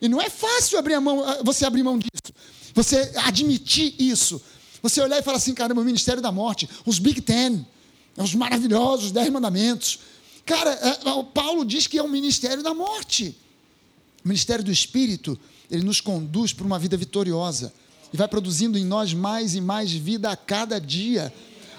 E 0.00 0.08
não 0.08 0.20
é 0.20 0.28
fácil 0.28 0.76
abrir 0.76 0.98
mão, 0.98 1.24
você 1.44 1.64
abrir 1.64 1.84
mão 1.84 1.98
disso, 1.98 2.34
você 2.74 3.12
admitir 3.16 3.94
isso. 3.98 4.42
Você 4.82 5.00
olhar 5.00 5.18
e 5.18 5.22
falar 5.22 5.38
assim, 5.38 5.54
caramba, 5.54 5.80
o 5.80 5.84
ministério 5.84 6.20
da 6.20 6.30
morte, 6.30 6.68
os 6.84 6.98
Big 6.98 7.22
Ten, 7.22 7.64
os 8.18 8.34
maravilhosos 8.34 9.12
dez 9.12 9.30
mandamentos. 9.30 9.98
Cara, 10.44 10.70
é, 10.70 11.10
o 11.10 11.24
Paulo 11.24 11.64
diz 11.64 11.86
que 11.86 11.98
é 11.98 12.02
o 12.02 12.08
ministério 12.08 12.62
da 12.62 12.74
morte. 12.74 13.36
O 14.24 14.28
ministério 14.28 14.64
do 14.64 14.72
Espírito, 14.72 15.38
ele 15.70 15.82
nos 15.82 16.00
conduz 16.00 16.52
para 16.52 16.66
uma 16.66 16.78
vida 16.78 16.96
vitoriosa 16.96 17.72
e 18.12 18.16
vai 18.16 18.28
produzindo 18.28 18.78
em 18.78 18.84
nós 18.84 19.12
mais 19.12 19.54
e 19.54 19.60
mais 19.60 19.92
vida 19.92 20.30
a 20.30 20.36
cada 20.36 20.80
dia. 20.80 21.32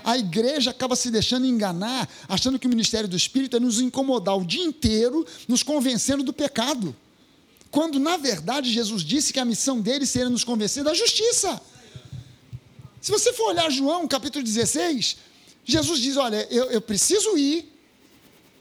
A 0.03 0.17
igreja 0.17 0.71
acaba 0.71 0.95
se 0.95 1.09
deixando 1.09 1.45
enganar, 1.45 2.09
achando 2.27 2.59
que 2.59 2.67
o 2.67 2.69
ministério 2.69 3.09
do 3.09 3.15
Espírito 3.15 3.57
é 3.57 3.59
nos 3.59 3.79
incomodar 3.79 4.37
o 4.37 4.45
dia 4.45 4.63
inteiro, 4.63 5.25
nos 5.47 5.63
convencendo 5.63 6.23
do 6.23 6.33
pecado. 6.33 6.95
Quando, 7.71 7.99
na 7.99 8.15
verdade, 8.17 8.71
Jesus 8.71 9.03
disse 9.03 9.33
que 9.33 9.39
a 9.39 9.45
missão 9.45 9.81
dele 9.81 10.05
seria 10.05 10.29
nos 10.29 10.43
convencer 10.43 10.83
da 10.83 10.93
justiça. 10.93 11.59
Se 13.01 13.11
você 13.11 13.33
for 13.33 13.49
olhar 13.49 13.69
João, 13.71 14.07
capítulo 14.07 14.43
16, 14.43 15.17
Jesus 15.63 15.99
diz: 15.99 16.17
Olha, 16.17 16.47
eu, 16.49 16.65
eu 16.65 16.81
preciso 16.81 17.37
ir, 17.37 17.74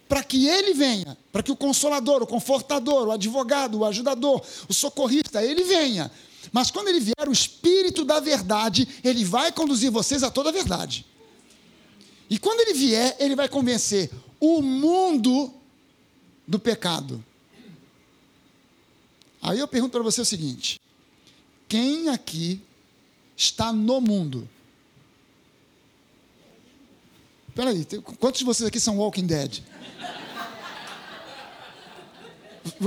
para 0.08 0.22
que 0.22 0.46
ele 0.46 0.74
venha, 0.74 1.16
para 1.32 1.42
que 1.42 1.52
o 1.52 1.56
consolador, 1.56 2.22
o 2.22 2.26
confortador, 2.26 3.08
o 3.08 3.12
advogado, 3.12 3.78
o 3.78 3.84
ajudador, 3.84 4.42
o 4.68 4.74
socorrista, 4.74 5.42
ele 5.42 5.64
venha. 5.64 6.10
Mas 6.52 6.70
quando 6.70 6.88
ele 6.88 7.00
vier, 7.00 7.28
o 7.28 7.32
Espírito 7.32 8.04
da 8.04 8.20
verdade, 8.20 8.86
ele 9.02 9.24
vai 9.24 9.50
conduzir 9.50 9.90
vocês 9.90 10.22
a 10.22 10.30
toda 10.30 10.50
a 10.50 10.52
verdade. 10.52 11.06
E 12.28 12.38
quando 12.38 12.60
ele 12.60 12.74
vier, 12.74 13.16
ele 13.18 13.34
vai 13.34 13.48
convencer 13.48 14.10
o 14.38 14.60
mundo 14.60 15.52
do 16.46 16.58
pecado. 16.58 17.24
Aí 19.40 19.58
eu 19.58 19.68
pergunto 19.68 19.92
para 19.92 20.02
você 20.02 20.20
o 20.20 20.24
seguinte: 20.24 20.80
quem 21.68 22.08
aqui 22.08 22.60
está 23.36 23.72
no 23.72 24.00
mundo? 24.00 24.48
Espera 27.48 27.70
aí, 27.70 27.84
quantos 28.18 28.40
de 28.40 28.44
vocês 28.44 28.66
aqui 28.66 28.80
são 28.80 28.98
Walking 28.98 29.26
Dead? 29.26 29.62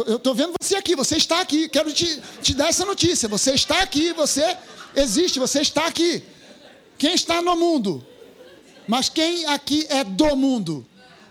Eu 0.08 0.18
estou 0.18 0.34
vendo 0.34 0.54
você 0.60 0.76
aqui, 0.76 0.96
você 0.96 1.18
está 1.18 1.40
aqui. 1.40 1.70
Quero 1.70 1.94
te, 1.94 2.22
te 2.42 2.54
dar 2.54 2.70
essa 2.70 2.86
notícia. 2.86 3.30
Você 3.30 3.54
está 3.54 3.82
aqui, 3.82 4.12
você 4.14 4.58
existe, 4.96 5.40
você 5.40 5.62
está 5.62 5.86
aqui. 5.86 6.24
Quem 6.98 7.14
está 7.14 7.42
no 7.42 7.56
mundo? 7.56 8.06
Mas 8.88 9.10
quem 9.10 9.46
aqui 9.46 9.86
é 9.90 10.04
do 10.04 10.36
mundo? 10.36 10.86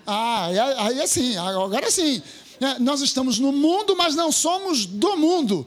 Ah, 0.07 0.47
aí 0.78 1.01
é 1.01 1.07
sim, 1.07 1.36
agora 1.36 1.90
sim. 1.90 2.22
É, 2.61 2.78
nós 2.78 3.01
estamos 3.01 3.38
no 3.38 3.51
mundo, 3.51 3.97
mas 3.97 4.14
não 4.14 4.30
somos 4.30 4.86
do 4.86 5.16
mundo. 5.16 5.66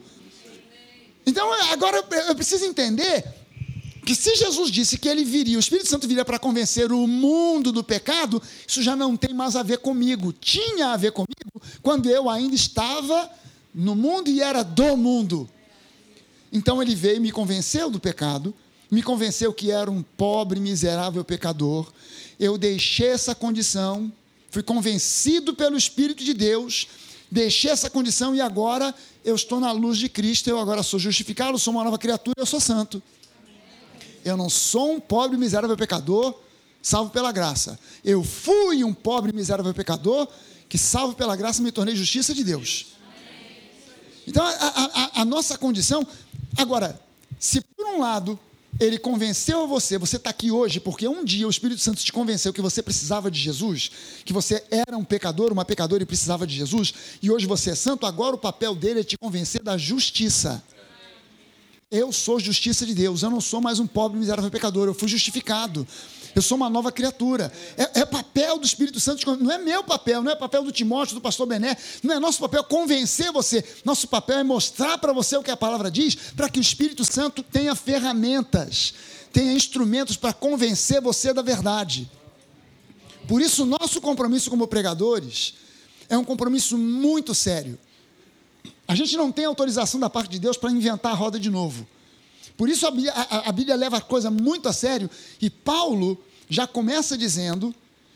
Então, 1.25 1.51
agora 1.71 2.03
eu 2.27 2.35
preciso 2.35 2.65
entender 2.65 3.23
que 4.09 4.15
se 4.15 4.35
Jesus 4.35 4.71
disse 4.71 4.97
que 4.97 5.07
ele 5.07 5.23
viria, 5.23 5.55
o 5.55 5.59
Espírito 5.59 5.87
Santo 5.87 6.07
viria 6.07 6.25
para 6.25 6.39
convencer 6.39 6.91
o 6.91 7.05
mundo 7.05 7.71
do 7.71 7.83
pecado, 7.83 8.41
isso 8.67 8.81
já 8.81 8.95
não 8.95 9.15
tem 9.15 9.35
mais 9.35 9.55
a 9.55 9.61
ver 9.61 9.77
comigo. 9.77 10.33
Tinha 10.33 10.87
a 10.87 10.97
ver 10.97 11.11
comigo 11.11 11.61
quando 11.83 12.09
eu 12.09 12.27
ainda 12.27 12.55
estava 12.55 13.29
no 13.71 13.93
mundo 13.93 14.27
e 14.27 14.41
era 14.41 14.63
do 14.63 14.97
mundo. 14.97 15.47
Então 16.51 16.81
ele 16.81 16.95
veio 16.95 17.17
e 17.17 17.19
me 17.19 17.31
convenceu 17.31 17.91
do 17.91 17.99
pecado, 17.99 18.51
me 18.89 19.03
convenceu 19.03 19.53
que 19.53 19.69
era 19.69 19.91
um 19.91 20.01
pobre, 20.01 20.59
miserável 20.59 21.23
pecador. 21.23 21.93
Eu 22.39 22.57
deixei 22.57 23.09
essa 23.09 23.35
condição, 23.35 24.11
fui 24.49 24.63
convencido 24.63 25.53
pelo 25.53 25.77
Espírito 25.77 26.23
de 26.23 26.33
Deus, 26.33 26.87
deixei 27.29 27.69
essa 27.69 27.91
condição 27.91 28.33
e 28.33 28.41
agora 28.41 28.91
eu 29.23 29.35
estou 29.35 29.59
na 29.59 29.71
luz 29.71 29.99
de 29.99 30.09
Cristo, 30.09 30.49
eu 30.49 30.57
agora 30.57 30.81
sou 30.81 30.99
justificado, 30.99 31.59
sou 31.59 31.71
uma 31.71 31.83
nova 31.83 31.99
criatura, 31.99 32.37
eu 32.39 32.45
sou 32.47 32.59
santo. 32.59 33.03
Eu 34.23 34.37
não 34.37 34.49
sou 34.49 34.93
um 34.93 34.99
pobre 34.99 35.37
miserável 35.37 35.75
pecador, 35.77 36.35
salvo 36.81 37.09
pela 37.11 37.31
graça. 37.31 37.79
Eu 38.03 38.23
fui 38.23 38.83
um 38.83 38.93
pobre 38.93 39.33
miserável 39.33 39.73
pecador, 39.73 40.27
que 40.67 40.77
salvo 40.77 41.15
pela 41.15 41.35
graça 41.35 41.61
me 41.61 41.71
tornei 41.71 41.95
justiça 41.95 42.33
de 42.33 42.43
Deus. 42.43 42.87
Então, 44.27 44.45
a, 44.45 44.49
a, 44.49 45.21
a 45.21 45.25
nossa 45.25 45.57
condição. 45.57 46.05
Agora, 46.57 46.99
se 47.39 47.61
por 47.61 47.85
um 47.87 47.99
lado 47.99 48.39
ele 48.79 48.97
convenceu 48.97 49.67
você, 49.67 49.97
você 49.97 50.17
está 50.17 50.29
aqui 50.29 50.51
hoje 50.51 50.79
porque 50.79 51.07
um 51.07 51.23
dia 51.23 51.47
o 51.47 51.49
Espírito 51.49 51.81
Santo 51.81 52.03
te 52.03 52.13
convenceu 52.13 52.53
que 52.53 52.61
você 52.61 52.83
precisava 52.83 53.31
de 53.31 53.39
Jesus, 53.39 53.91
que 54.23 54.31
você 54.31 54.63
era 54.69 54.97
um 54.97 55.03
pecador, 55.03 55.51
uma 55.51 55.65
pecadora 55.65 56.03
e 56.03 56.05
precisava 56.05 56.45
de 56.45 56.55
Jesus, 56.55 56.93
e 57.21 57.31
hoje 57.31 57.45
você 57.45 57.71
é 57.71 57.75
santo, 57.75 58.05
agora 58.05 58.35
o 58.35 58.39
papel 58.39 58.75
dele 58.75 59.01
é 59.01 59.03
te 59.03 59.17
convencer 59.17 59.63
da 59.63 59.77
justiça. 59.77 60.63
Eu 61.91 62.11
sou 62.11 62.39
justiça 62.39 62.85
de 62.85 62.93
Deus, 62.93 63.23
eu 63.23 63.31
não 63.31 63.41
sou 63.41 63.59
mais 63.59 63.79
um 63.79 63.87
pobre 63.87 64.19
miserável 64.19 64.51
pecador, 64.51 64.87
eu 64.87 64.93
fui 64.93 65.07
justificado. 65.07 65.87
Eu 66.35 66.41
sou 66.43 66.55
uma 66.55 66.69
nova 66.69 66.91
criatura. 66.91 67.51
É, 67.75 68.01
é, 68.01 68.05
papel 68.05 68.59
do 68.59 68.65
Espírito 68.67 68.99
Santo, 68.99 69.35
não 69.37 69.51
é 69.51 69.57
meu 69.57 69.83
papel, 69.83 70.21
não 70.21 70.31
é 70.31 70.35
papel 70.35 70.63
do 70.63 70.71
Timóteo, 70.71 71.15
do 71.15 71.21
pastor 71.21 71.47
Bené, 71.47 71.75
não 72.03 72.13
é 72.13 72.19
nosso 72.19 72.39
papel 72.41 72.63
convencer 72.63 73.31
você. 73.31 73.65
Nosso 73.83 74.07
papel 74.07 74.37
é 74.37 74.43
mostrar 74.43 74.99
para 74.99 75.11
você 75.11 75.35
o 75.35 75.41
que 75.41 75.49
a 75.49 75.57
palavra 75.57 75.89
diz, 75.89 76.13
para 76.13 76.47
que 76.47 76.59
o 76.59 76.61
Espírito 76.61 77.03
Santo 77.03 77.41
tenha 77.41 77.73
ferramentas, 77.73 78.93
tenha 79.33 79.51
instrumentos 79.51 80.15
para 80.15 80.31
convencer 80.31 81.01
você 81.01 81.33
da 81.33 81.41
verdade. 81.41 82.07
Por 83.27 83.41
isso, 83.41 83.65
nosso 83.65 83.99
compromisso 83.99 84.51
como 84.51 84.67
pregadores 84.67 85.55
é 86.07 86.15
um 86.15 86.23
compromisso 86.23 86.77
muito 86.77 87.33
sério. 87.33 87.79
A 88.89 88.95
gente 88.95 89.15
não 89.15 89.31
tem 89.31 89.45
autorização 89.45 89.99
da 89.99 90.09
parte 90.09 90.31
de 90.31 90.39
Deus 90.39 90.57
para 90.57 90.71
inventar 90.71 91.11
a 91.11 91.15
roda 91.15 91.39
de 91.39 91.47
novo. 91.47 91.87
Por 92.57 92.67
isso 92.67 92.87
a 92.87 92.91
Bíblia, 92.91 93.13
a, 93.13 93.49
a 93.49 93.51
Bíblia 93.51 93.75
leva 93.75 93.97
a 93.97 94.01
coisa 94.01 94.31
muito 94.31 94.67
a 94.67 94.73
sério 94.73 95.07
e 95.39 95.47
Paulo 95.47 96.17
já 96.49 96.65
começa 96.65 97.15
dizendo 97.15 97.73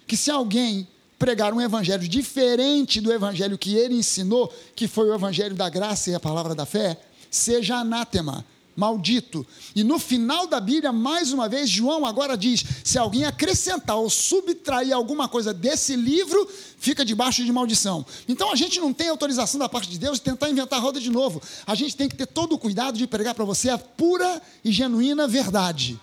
que 0.08 0.18
se 0.18 0.32
alguém 0.32 0.88
pregar 1.20 1.54
um 1.54 1.62
evangelho 1.62 2.08
diferente 2.08 3.00
do 3.00 3.14
evangelho 3.14 3.56
que 3.56 3.76
ele 3.76 3.94
ensinou, 3.94 4.52
que 4.76 4.88
foi 4.88 5.12
o 5.12 5.14
evangelho 5.14 5.54
da 5.54 5.70
graça 5.70 6.10
e 6.10 6.16
a 6.16 6.20
palavra 6.20 6.56
da 6.56 6.66
fé, 6.66 7.00
seja 7.30 7.76
anátema 7.76 8.44
maldito. 8.76 9.46
E 9.76 9.84
no 9.84 10.00
final 10.00 10.48
da 10.48 10.60
Bíblia, 10.60 10.92
mais 10.92 11.32
uma 11.32 11.48
vez, 11.48 11.70
João 11.70 12.06
agora 12.06 12.38
diz: 12.38 12.64
se 12.84 12.98
alguém 12.98 13.26
acrescentar 13.26 13.98
ou 13.98 14.10
subtrair 14.10 14.94
alguma 14.94 15.28
coisa 15.28 15.54
desse 15.54 15.96
livro, 15.96 16.48
fica 16.78 17.06
debaixo 17.06 17.44
de 17.44 17.52
maldição. 17.52 18.06
Então 18.28 18.52
a 18.52 18.56
gente 18.56 18.80
não 18.80 18.94
tem 18.94 19.10
autorização 19.10 19.60
da 19.60 19.70
parte 19.70 19.90
de 19.90 20.00
Deus 20.00 20.18
de 20.18 20.24
tentar 20.24 20.50
inventar 20.50 20.80
a 20.80 20.82
roda 20.82 21.00
de 21.00 21.10
novo. 21.10 21.42
A 21.66 21.76
gente 21.76 21.96
tem 21.96 22.10
que 22.10 22.16
ter 22.16 22.28
todo 22.28 22.54
o 22.54 22.58
cuidado 22.58 22.98
de 22.98 23.08
pregar 23.08 23.36
para 23.36 23.46
você 23.46 23.70
a 23.70 23.78
pura 23.78 24.42
e 24.64 24.72
genuína 24.72 25.28
verdade. 25.28 26.00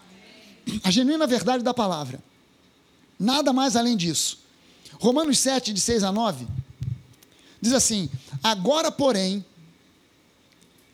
A 0.85 0.91
genuína 0.91 1.27
verdade 1.27 1.65
da 1.65 1.75
palavra. 1.75 2.23
Nada 3.19 3.53
mais 3.53 3.77
além 3.77 3.97
disso. 3.97 4.39
Romanos 4.99 5.39
7, 5.39 5.73
de 5.73 5.81
6 5.81 6.05
a 6.05 6.13
9, 6.13 6.47
diz 7.61 7.73
assim: 7.73 8.09
Agora, 8.43 8.91
porém, 8.91 9.45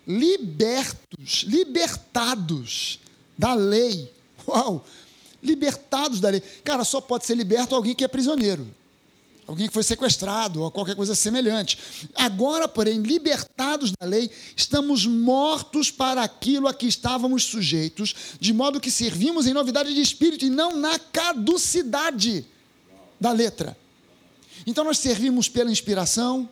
libertos, 0.06 1.44
libertados 1.46 3.00
da 3.36 3.54
lei. 3.54 4.12
Uau! 4.46 4.84
Libertados 5.42 6.20
da 6.20 6.30
lei. 6.30 6.40
Cara, 6.64 6.84
só 6.84 7.00
pode 7.00 7.26
ser 7.26 7.34
liberto 7.34 7.74
alguém 7.74 7.94
que 7.94 8.04
é 8.04 8.08
prisioneiro. 8.08 8.66
Alguém 9.46 9.68
que 9.68 9.74
foi 9.74 9.84
sequestrado 9.84 10.62
ou 10.62 10.70
qualquer 10.72 10.96
coisa 10.96 11.14
semelhante. 11.14 11.78
Agora, 12.16 12.66
porém, 12.66 13.00
libertados 13.00 13.92
da 13.92 14.04
lei, 14.04 14.28
estamos 14.56 15.06
mortos 15.06 15.88
para 15.88 16.22
aquilo 16.22 16.66
a 16.66 16.74
que 16.74 16.86
estávamos 16.86 17.44
sujeitos, 17.44 18.14
de 18.40 18.52
modo 18.52 18.80
que 18.80 18.90
servimos 18.90 19.46
em 19.46 19.52
novidade 19.52 19.94
de 19.94 20.00
espírito 20.00 20.44
e 20.44 20.50
não 20.50 20.76
na 20.76 20.98
caducidade 20.98 22.44
da 23.20 23.30
letra. 23.30 23.76
Então, 24.66 24.82
nós 24.82 24.98
servimos 24.98 25.48
pela 25.48 25.70
inspiração, 25.70 26.48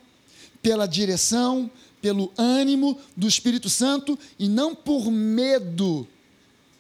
pela 0.63 0.87
direção, 0.87 1.69
pelo 2.05 2.31
ânimo 2.37 2.99
do 3.17 3.27
Espírito 3.27 3.71
Santo 3.71 4.19
e 4.39 4.47
não 4.47 4.75
por 4.75 5.11
medo, 5.11 6.07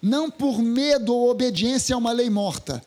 não 0.02 0.30
por 0.30 0.60
medo 0.60 1.14
ou 1.14 1.30
obediência 1.30 1.94
a 1.94 1.98
uma 1.98 2.12
lei 2.12 2.28
morta. 2.28 2.84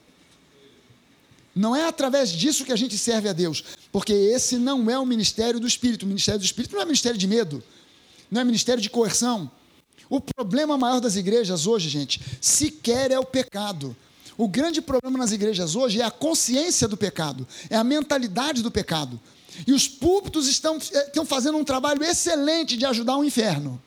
Não 1.55 1.75
é 1.75 1.87
através 1.87 2.29
disso 2.29 2.63
que 2.63 2.71
a 2.71 2.75
gente 2.75 2.95
serve 2.95 3.27
a 3.27 3.33
Deus, 3.33 3.63
porque 3.91 4.13
esse 4.13 4.59
não 4.59 4.87
é 4.87 4.99
o 4.99 5.05
ministério 5.05 5.59
do 5.59 5.65
Espírito. 5.65 6.03
O 6.03 6.07
ministério 6.07 6.39
do 6.39 6.45
Espírito 6.45 6.75
não 6.75 6.83
é 6.83 6.85
ministério 6.85 7.17
de 7.17 7.25
medo, 7.25 7.63
não 8.29 8.41
é 8.41 8.43
ministério 8.43 8.83
de 8.83 8.91
coerção. 8.91 9.49
O 10.07 10.21
problema 10.21 10.77
maior 10.77 11.01
das 11.01 11.15
igrejas 11.15 11.65
hoje, 11.65 11.89
gente, 11.89 12.21
sequer 12.39 13.09
é 13.09 13.17
o 13.17 13.25
pecado. 13.25 13.97
O 14.37 14.47
grande 14.47 14.79
problema 14.79 15.17
nas 15.17 15.31
igrejas 15.31 15.75
hoje 15.75 16.01
é 16.01 16.05
a 16.05 16.11
consciência 16.11 16.87
do 16.87 16.95
pecado, 16.95 17.47
é 17.67 17.75
a 17.75 17.83
mentalidade 17.83 18.61
do 18.61 18.69
pecado. 18.69 19.19
E 19.65 19.73
os 19.73 19.87
púlpitos 19.87 20.47
estão, 20.47 20.77
eh, 20.77 21.05
estão 21.07 21.25
fazendo 21.25 21.57
um 21.57 21.63
trabalho 21.63 22.03
excelente 22.03 22.77
de 22.77 22.85
ajudar 22.85 23.17
o 23.17 23.23
inferno. 23.23 23.81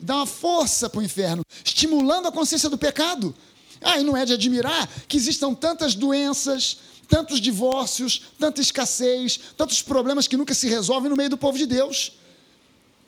Dar 0.00 0.16
uma 0.16 0.26
força 0.26 0.88
para 0.88 1.00
o 1.00 1.02
inferno, 1.02 1.42
estimulando 1.64 2.26
a 2.26 2.32
consciência 2.32 2.68
do 2.68 2.78
pecado. 2.78 3.34
Ah, 3.80 3.98
e 3.98 4.04
não 4.04 4.16
é 4.16 4.24
de 4.24 4.34
admirar 4.34 4.88
que 5.08 5.16
existam 5.16 5.54
tantas 5.54 5.94
doenças, 5.94 6.78
tantos 7.08 7.40
divórcios, 7.40 8.22
tanta 8.38 8.60
escassez, 8.60 9.40
tantos 9.56 9.82
problemas 9.82 10.26
que 10.26 10.36
nunca 10.36 10.54
se 10.54 10.68
resolvem 10.68 11.10
no 11.10 11.16
meio 11.16 11.30
do 11.30 11.38
povo 11.38 11.56
de 11.56 11.66
Deus. 11.66 12.12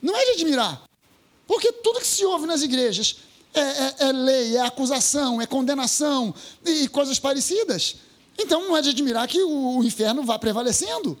Não 0.01 0.15
é 0.15 0.25
de 0.25 0.31
admirar. 0.31 0.83
Porque 1.47 1.71
tudo 1.71 1.99
que 1.99 2.07
se 2.07 2.25
ouve 2.25 2.45
nas 2.45 2.61
igrejas 2.61 3.17
é, 3.53 3.61
é, 3.61 3.95
é 3.99 4.11
lei, 4.11 4.57
é 4.57 4.61
acusação, 4.61 5.41
é 5.41 5.45
condenação 5.45 6.33
e 6.65 6.87
coisas 6.87 7.19
parecidas. 7.19 7.95
Então 8.37 8.67
não 8.67 8.75
é 8.75 8.81
de 8.81 8.89
admirar 8.89 9.27
que 9.27 9.41
o 9.41 9.83
inferno 9.83 10.23
vá 10.23 10.39
prevalecendo. 10.39 11.17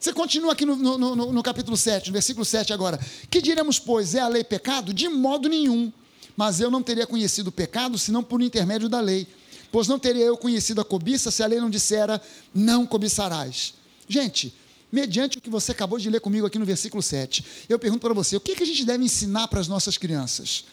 Você 0.00 0.14
continua 0.14 0.54
aqui 0.54 0.64
no, 0.64 0.76
no, 0.76 0.96
no, 0.96 1.32
no, 1.32 1.42
capítulo 1.42 1.76
7, 1.76 2.06
no 2.06 2.14
versículo 2.14 2.42
7 2.42 2.72
agora. 2.72 2.98
Que 3.28 3.42
diremos, 3.42 3.78
pois, 3.78 4.14
é 4.14 4.20
a 4.20 4.28
lei 4.28 4.42
pecado? 4.42 4.94
De 4.94 5.10
modo 5.10 5.46
nenhum. 5.46 5.92
Mas 6.34 6.58
eu 6.58 6.70
não 6.70 6.82
teria 6.82 7.06
conhecido 7.06 7.48
o 7.48 7.52
pecado 7.52 7.98
senão 7.98 8.22
por 8.22 8.40
intermédio 8.40 8.88
da 8.88 8.98
lei. 8.98 9.26
Pois 9.70 9.86
não 9.86 9.98
teria 9.98 10.24
eu 10.24 10.38
conhecido 10.38 10.80
a 10.80 10.84
cobiça 10.86 11.30
se 11.30 11.42
a 11.42 11.46
lei 11.46 11.60
não 11.60 11.68
dissera, 11.68 12.20
não 12.54 12.86
cobiçarás. 12.86 13.74
Gente, 14.08 14.54
mediante 14.90 15.36
o 15.36 15.40
que 15.40 15.50
você 15.50 15.72
acabou 15.72 15.98
de 15.98 16.08
ler 16.08 16.20
comigo 16.20 16.46
aqui 16.46 16.58
no 16.58 16.64
versículo 16.64 17.02
7, 17.02 17.44
eu 17.68 17.78
pergunto 17.78 18.00
para 18.00 18.14
você: 18.14 18.36
o 18.36 18.40
que, 18.40 18.56
que 18.56 18.62
a 18.62 18.66
gente 18.66 18.86
deve 18.86 19.04
ensinar 19.04 19.48
para 19.48 19.60
as 19.60 19.68
nossas 19.68 19.98
crianças? 19.98 20.64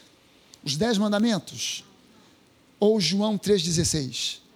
Os 0.63 0.77
dez 0.77 0.97
mandamentos? 0.97 1.83
Ou 2.79 2.97
João 3.01 3.37
3,16? 3.37 4.46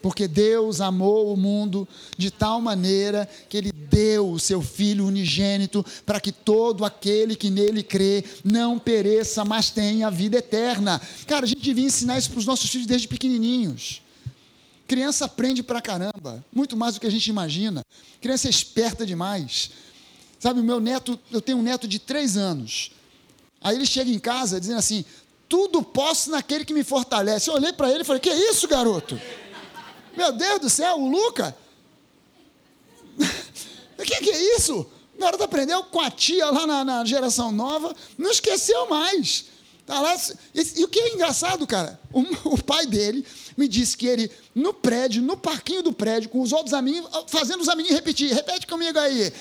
Porque 0.00 0.28
Deus 0.28 0.80
amou 0.80 1.32
o 1.32 1.36
mundo 1.36 1.86
de 2.16 2.30
tal 2.30 2.60
maneira 2.60 3.28
que 3.48 3.56
Ele 3.56 3.72
deu 3.72 4.30
o 4.30 4.38
seu 4.38 4.62
Filho 4.62 5.06
unigênito 5.06 5.84
para 6.06 6.20
que 6.20 6.30
todo 6.30 6.84
aquele 6.84 7.34
que 7.34 7.50
nele 7.50 7.82
crê 7.82 8.24
não 8.44 8.78
pereça, 8.78 9.44
mas 9.44 9.70
tenha 9.70 10.10
vida 10.10 10.38
eterna. 10.38 11.00
Cara, 11.26 11.44
a 11.44 11.48
gente 11.48 11.62
devia 11.62 11.86
ensinar 11.86 12.18
isso 12.18 12.30
para 12.30 12.38
os 12.38 12.46
nossos 12.46 12.70
filhos 12.70 12.86
desde 12.86 13.08
pequenininhos. 13.08 14.02
Criança 14.86 15.26
aprende 15.26 15.62
pra 15.62 15.82
caramba, 15.82 16.42
muito 16.52 16.76
mais 16.76 16.94
do 16.94 17.00
que 17.00 17.06
a 17.06 17.10
gente 17.10 17.26
imagina. 17.26 17.82
Criança 18.20 18.48
é 18.48 18.50
esperta 18.50 19.04
demais. 19.04 19.70
Sabe, 20.38 20.60
o 20.60 20.64
meu 20.64 20.80
neto, 20.80 21.18
eu 21.30 21.42
tenho 21.42 21.58
um 21.58 21.62
neto 21.62 21.86
de 21.88 21.98
três 21.98 22.36
anos. 22.36 22.92
Aí 23.60 23.76
ele 23.76 23.84
chega 23.84 24.10
em 24.10 24.18
casa 24.18 24.60
dizendo 24.60 24.78
assim: 24.78 25.04
tudo 25.48 25.82
posso 25.82 26.30
naquele 26.30 26.64
que 26.64 26.72
me 26.72 26.84
fortalece. 26.84 27.50
Eu 27.50 27.54
olhei 27.54 27.72
para 27.72 27.90
ele 27.90 28.02
e 28.02 28.04
falei: 28.04 28.20
que 28.20 28.30
isso, 28.30 28.68
garoto? 28.68 29.20
Meu 30.18 30.32
Deus 30.32 30.58
do 30.58 30.68
céu, 30.68 30.96
o 30.96 31.08
Luca. 31.08 31.56
O 33.98 34.02
que, 34.04 34.14
que, 34.20 34.30
é 34.30 34.56
isso? 34.56 34.86
O 35.16 35.20
garoto 35.20 35.42
aprendeu 35.42 35.82
com 35.82 36.00
a 36.00 36.08
tia 36.08 36.48
lá 36.52 36.64
na, 36.68 36.84
na 36.84 37.04
geração 37.04 37.50
nova, 37.50 37.92
não 38.16 38.30
esqueceu 38.30 38.88
mais. 38.88 39.46
Tá 39.84 40.00
lá, 40.00 40.14
e, 40.54 40.80
e, 40.80 40.84
o 40.84 40.88
que 40.88 41.00
é 41.00 41.14
engraçado, 41.14 41.66
cara? 41.66 41.98
O, 42.12 42.20
o, 42.54 42.62
pai 42.62 42.86
dele 42.86 43.26
me 43.56 43.66
disse 43.66 43.96
que 43.96 44.06
ele, 44.06 44.30
no 44.54 44.72
prédio, 44.72 45.20
no 45.20 45.36
parquinho 45.36 45.82
do 45.82 45.92
prédio, 45.92 46.30
com 46.30 46.40
os 46.40 46.52
outros 46.52 46.72
amiguinhos, 46.72 47.10
fazendo 47.26 47.60
os 47.60 47.68
amiguinhos 47.68 47.96
repetir. 47.96 48.32
Repete 48.32 48.68
comigo 48.68 48.96
aí. 49.00 49.32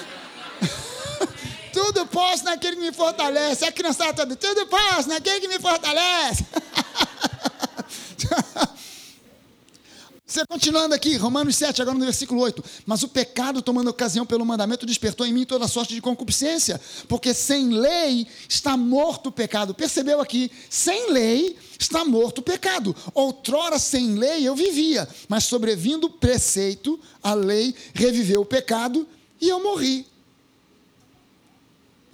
tudo 1.70 2.06
posso 2.06 2.44
naquele 2.44 2.76
que 2.76 2.82
me 2.82 2.92
fortalece. 2.92 3.66
A 3.66 3.72
criançada 3.72 4.14
toda, 4.14 4.36
tudo 4.36 4.66
posso 4.68 5.06
naquele 5.10 5.40
que 5.40 5.48
me 5.48 5.58
fortalece. 5.58 6.46
Você 10.26 10.42
continuando 10.48 10.94
aqui, 10.94 11.16
Romanos 11.18 11.54
7, 11.56 11.82
agora 11.82 11.98
no 11.98 12.04
versículo 12.04 12.40
8. 12.40 12.64
Mas 12.86 13.02
o 13.02 13.08
pecado, 13.08 13.60
tomando 13.60 13.90
ocasião 13.90 14.24
pelo 14.24 14.44
mandamento, 14.46 14.86
despertou 14.86 15.26
em 15.26 15.34
mim 15.34 15.44
toda 15.44 15.68
sorte 15.68 15.94
de 15.94 16.00
concupiscência, 16.00 16.80
porque 17.06 17.34
sem 17.34 17.68
lei 17.68 18.26
está 18.48 18.74
morto 18.74 19.26
o 19.26 19.32
pecado. 19.32 19.74
Percebeu 19.74 20.22
aqui? 20.22 20.50
Sem 20.70 21.12
lei 21.12 21.58
está 21.78 22.06
morto 22.06 22.38
o 22.38 22.42
pecado. 22.42 22.96
Outrora, 23.12 23.78
sem 23.78 24.14
lei, 24.14 24.48
eu 24.48 24.56
vivia, 24.56 25.06
mas 25.28 25.44
sobrevindo 25.44 26.06
o 26.06 26.10
preceito, 26.10 26.98
a 27.22 27.34
lei 27.34 27.74
reviveu 27.92 28.40
o 28.40 28.46
pecado 28.46 29.06
e 29.38 29.50
eu 29.50 29.62
morri. 29.62 30.06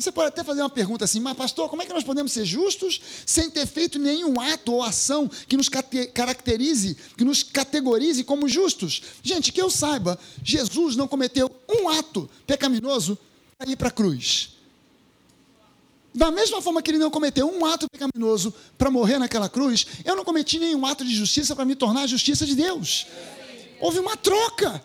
Você 0.01 0.11
pode 0.11 0.28
até 0.28 0.42
fazer 0.42 0.62
uma 0.62 0.70
pergunta 0.70 1.05
assim, 1.05 1.20
mas 1.20 1.36
pastor, 1.36 1.68
como 1.68 1.82
é 1.82 1.86
que 1.86 1.92
nós 1.92 2.03
podemos 2.03 2.32
ser 2.32 2.46
justos 2.46 3.01
sem 3.26 3.51
ter 3.51 3.66
feito 3.66 3.98
nenhum 3.98 4.40
ato 4.40 4.72
ou 4.72 4.82
ação 4.82 5.30
que 5.46 5.59
nos 5.59 5.68
caracterize, 5.68 6.96
que 7.18 7.24
nos 7.24 7.42
categorize 7.42 8.24
como 8.24 8.48
justos? 8.48 9.03
Gente, 9.22 9.53
que 9.53 9.61
eu 9.61 9.68
saiba, 9.68 10.18
Jesus 10.42 10.96
não 10.96 11.07
cometeu 11.07 11.51
um 11.68 11.88
ato 11.90 12.30
pecaminoso 12.46 13.18
para 13.59 13.70
ir 13.70 13.76
para 13.76 13.88
a 13.88 13.92
cruz. 13.92 14.55
Da 16.14 16.30
mesma 16.30 16.62
forma 16.62 16.80
que 16.80 16.90
ele 16.90 16.98
não 16.98 17.11
cometeu 17.11 17.46
um 17.46 17.64
ato 17.66 17.86
pecaminoso 17.90 18.55
para 18.78 18.90
morrer 18.90 19.18
naquela 19.18 19.51
cruz, 19.51 19.86
eu 20.05 20.16
não 20.16 20.24
cometi 20.24 20.59
nenhum 20.59 20.86
ato 20.86 21.05
de 21.05 21.14
justiça 21.14 21.55
para 21.55 21.66
me 21.66 21.76
tornar 21.76 22.03
a 22.03 22.07
justiça 22.07 22.46
de 22.46 22.55
Deus. 22.55 23.07
Houve 23.78 23.98
uma 23.98 24.16
troca. 24.16 24.82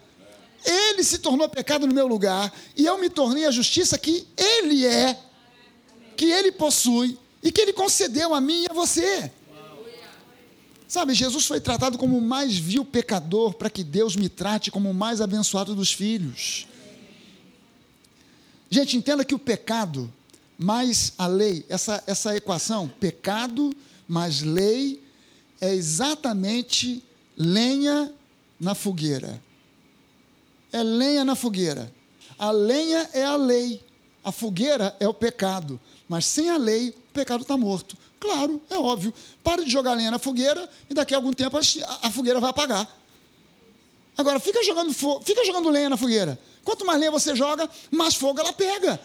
Ele 0.65 1.03
se 1.03 1.19
tornou 1.19 1.47
pecado 1.47 1.85
no 1.85 1.93
meu 1.93 2.07
lugar 2.07 2.51
e 2.75 2.85
eu 2.85 2.97
me 2.97 3.09
tornei 3.09 3.45
a 3.45 3.51
justiça 3.51 3.97
que 3.97 4.27
Ele 4.35 4.85
é, 4.85 5.19
que 6.17 6.25
Ele 6.25 6.51
possui 6.51 7.17
e 7.43 7.51
que 7.51 7.61
Ele 7.61 7.73
concedeu 7.73 8.33
a 8.33 8.41
mim 8.41 8.63
e 8.63 8.67
a 8.69 8.73
você. 8.73 9.31
Sabe, 10.87 11.13
Jesus 11.13 11.45
foi 11.45 11.59
tratado 11.59 11.97
como 11.97 12.17
o 12.17 12.21
mais 12.21 12.57
vil 12.57 12.85
pecador 12.85 13.53
para 13.53 13.69
que 13.69 13.83
Deus 13.83 14.15
me 14.15 14.29
trate 14.29 14.71
como 14.71 14.89
o 14.89 14.93
mais 14.93 15.19
abençoado 15.19 15.75
dos 15.75 15.91
filhos. 15.91 16.67
Gente, 18.69 18.97
entenda 18.97 19.25
que 19.25 19.35
o 19.35 19.39
pecado 19.39 20.11
mais 20.57 21.13
a 21.17 21.27
lei, 21.27 21.65
essa, 21.69 22.03
essa 22.07 22.35
equação, 22.35 22.87
pecado 22.87 23.75
mais 24.07 24.41
lei, 24.41 25.03
é 25.59 25.73
exatamente 25.73 27.03
lenha 27.37 28.11
na 28.59 28.73
fogueira. 28.73 29.41
É 30.75 30.83
lenha 30.83 31.23
na 31.23 31.35
fogueira. 31.35 31.89
A 32.37 32.51
lenha 32.51 33.09
é 33.13 33.23
a 33.23 33.37
lei, 33.37 33.81
a 34.21 34.29
fogueira 34.29 34.93
é 34.99 35.07
o 35.07 35.13
pecado. 35.13 35.79
Mas 36.05 36.25
sem 36.25 36.49
a 36.49 36.57
lei, 36.57 36.89
o 36.89 37.13
pecado 37.13 37.43
está 37.43 37.55
morto. 37.55 37.95
Claro, 38.19 38.61
é 38.69 38.77
óbvio. 38.77 39.13
Para 39.41 39.63
de 39.63 39.71
jogar 39.71 39.93
lenha 39.93 40.11
na 40.11 40.19
fogueira 40.19 40.69
e 40.89 40.93
daqui 40.93 41.13
a 41.13 41.17
algum 41.17 41.31
tempo 41.31 41.57
a, 41.57 42.11
fogueira 42.11 42.41
vai 42.41 42.49
apagar. 42.49 42.93
Agora, 44.17 44.37
fica 44.37 44.61
jogando, 44.65 44.93
fica 45.23 45.45
jogando 45.45 45.69
lenha 45.69 45.89
na 45.89 45.95
fogueira. 45.95 46.37
Quanto 46.61 46.85
mais 46.85 46.99
lenha 46.99 47.11
você 47.11 47.33
joga, 47.37 47.69
mais 47.89 48.13
fogo 48.13 48.41
ela 48.41 48.51
pega. 48.51 48.99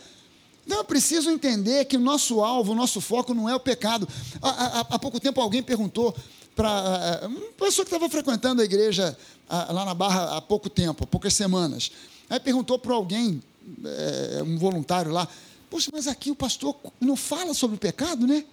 Então 0.66 0.78
eu 0.78 0.84
preciso 0.84 1.30
entender 1.30 1.84
que 1.84 1.96
o 1.96 2.00
nosso 2.00 2.40
alvo, 2.40 2.72
o 2.72 2.74
nosso 2.74 3.00
foco 3.00 3.32
não 3.32 3.48
é 3.48 3.54
o 3.54 3.60
pecado. 3.60 4.08
Há, 4.42 4.48
há, 4.48 4.80
há 4.80 4.98
pouco 4.98 5.20
tempo 5.20 5.40
alguém 5.40 5.62
perguntou 5.62 6.16
para 6.61 7.26
uma 7.26 7.52
pessoa 7.52 7.86
que 7.86 7.92
estava 7.94 8.11
frequentando 8.11 8.61
a 8.61 8.64
igreja 8.64 9.16
lá 9.48 9.84
na 9.84 9.94
Barra 9.94 10.36
há 10.36 10.40
pouco 10.42 10.68
tempo, 10.68 11.04
há 11.04 11.06
poucas 11.06 11.32
semanas. 11.32 11.90
Aí 12.28 12.38
perguntou 12.38 12.78
para 12.78 12.94
alguém, 12.94 13.42
é, 13.84 14.42
um 14.42 14.58
voluntário 14.58 15.11
lá, 15.11 15.26
Poxa, 15.70 15.88
mas 15.92 16.08
aqui 16.08 16.32
o 16.32 16.34
pastor 16.34 16.76
não 17.00 17.14
fala 17.14 17.54
sobre 17.54 17.76
o 17.76 17.78
pecado, 17.78 18.26
né? 18.26 18.44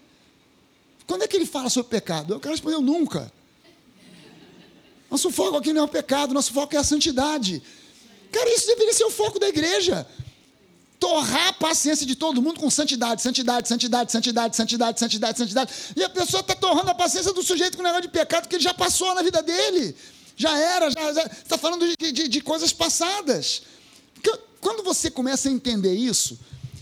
Quando 1.08 1.24
é 1.24 1.28
que 1.28 1.36
ele 1.36 1.48
fala 1.48 1.68
sobre 1.68 1.88
o 1.88 1.90
pecado? 1.90 2.36
Eu 2.36 2.40
quero 2.40 2.54
responder 2.54 2.78
nunca. 2.80 3.32
Nosso 5.10 5.32
foco 5.32 5.58
aqui 5.58 5.74
não 5.74 5.82
é 5.82 5.86
o 5.86 5.88
pecado, 5.88 6.32
nosso 6.32 6.54
foco 6.54 6.76
é 6.76 6.78
a 6.78 6.84
santidade. 6.84 7.64
Cara, 8.32 8.54
isso 8.54 8.68
deveria 8.68 8.94
ser 8.94 9.06
o 9.06 9.10
foco 9.10 9.40
da 9.40 9.50
igreja. 9.50 10.06
Torrar 11.00 11.50
a 11.50 11.54
paciência 11.54 12.06
de 12.06 12.16
todo 12.16 12.42
mundo 12.42 12.60
com 12.60 12.70
santidade, 12.70 13.22
santidade, 13.22 13.68
santidade, 13.68 14.12
santidade, 14.12 14.56
santidade, 14.56 15.00
santidade, 15.00 15.38
santidade. 15.38 15.72
E 15.96 16.04
a 16.04 16.10
pessoa 16.10 16.42
está 16.42 16.56
torrando 16.56 16.90
a 16.90 16.96
paciência 16.96 17.32
do 17.34 17.44
sujeito 17.44 17.78
com 17.78 17.84
o 17.84 17.86
negócio 17.86 18.04
de 18.04 18.10
pecado 18.10 18.48
que 18.48 18.56
ele 18.56 18.64
já 18.64 18.74
passou 18.74 19.14
na 19.14 19.22
vida 19.22 19.42
dele. 19.44 19.96
Já 20.36 20.58
era, 20.58 20.90
já 20.90 21.24
está 21.24 21.58
falando 21.58 21.88
de, 21.98 22.12
de, 22.12 22.28
de 22.28 22.42
coisas 22.42 22.74
passadas. 22.74 23.64
Quando 24.60 24.84
você 24.84 25.12
começa 25.12 25.50
a 25.50 25.52
entender 25.52 25.94
isso, 25.94 26.38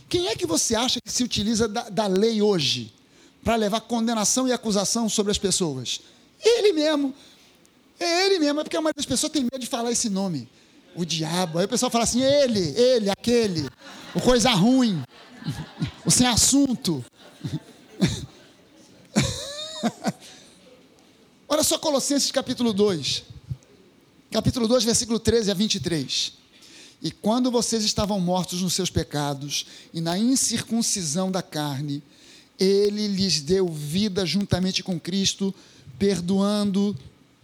quem 0.08 0.28
é 0.28 0.36
que 0.36 0.46
você 0.46 0.76
acha 0.76 1.00
que 1.04 1.12
se 1.12 1.24
utiliza 1.24 1.68
da, 1.68 1.90
da 1.90 2.08
lei 2.08 2.42
hoje? 2.42 2.96
para 3.46 3.56
levar 3.56 3.80
condenação 3.82 4.48
e 4.48 4.52
acusação 4.52 5.08
sobre 5.08 5.32
as 5.32 5.38
pessoas? 5.38 6.02
Ele 6.44 6.74
mesmo. 6.74 7.14
É 8.00 8.26
ele 8.26 8.40
mesmo, 8.40 8.60
é 8.60 8.64
porque 8.64 8.76
a 8.76 8.82
maioria 8.82 8.98
das 8.98 9.06
pessoas 9.06 9.32
tem 9.32 9.44
medo 9.44 9.60
de 9.60 9.68
falar 9.68 9.92
esse 9.92 10.10
nome. 10.10 10.50
O 10.96 11.06
diabo. 11.06 11.60
Aí 11.60 11.66
o 11.66 11.70
pessoal 11.70 11.92
fala 11.92 12.06
assim: 12.06 12.24
ele, 12.24 12.74
ele, 12.76 13.10
aquele, 13.10 13.70
o 14.16 14.22
coisa 14.22 14.50
ruim, 14.52 15.04
o 16.06 16.10
sem 16.10 16.26
assunto. 16.26 17.04
Olha 21.48 21.64
só 21.64 21.78
Colossenses 21.78 22.32
capítulo 22.32 22.74
2. 22.74 23.24
Capítulo 24.32 24.68
2, 24.68 24.86
versículo 24.86 25.20
13 25.20 25.52
a 25.52 25.54
23. 25.54 26.34
E 27.02 27.12
quando 27.12 27.52
vocês 27.52 27.84
estavam 27.84 28.20
mortos 28.20 28.62
nos 28.62 28.74
seus 28.74 28.90
pecados 28.90 29.66
e 29.94 30.00
na 30.02 30.18
incircuncisão 30.18 31.30
da 31.30 31.42
carne, 31.42 32.02
ele 32.58 33.08
lhes 33.08 33.42
deu 33.42 33.68
vida 33.68 34.26
juntamente 34.26 34.82
com 34.82 35.00
Cristo, 35.00 35.54
perdoando 36.00 36.98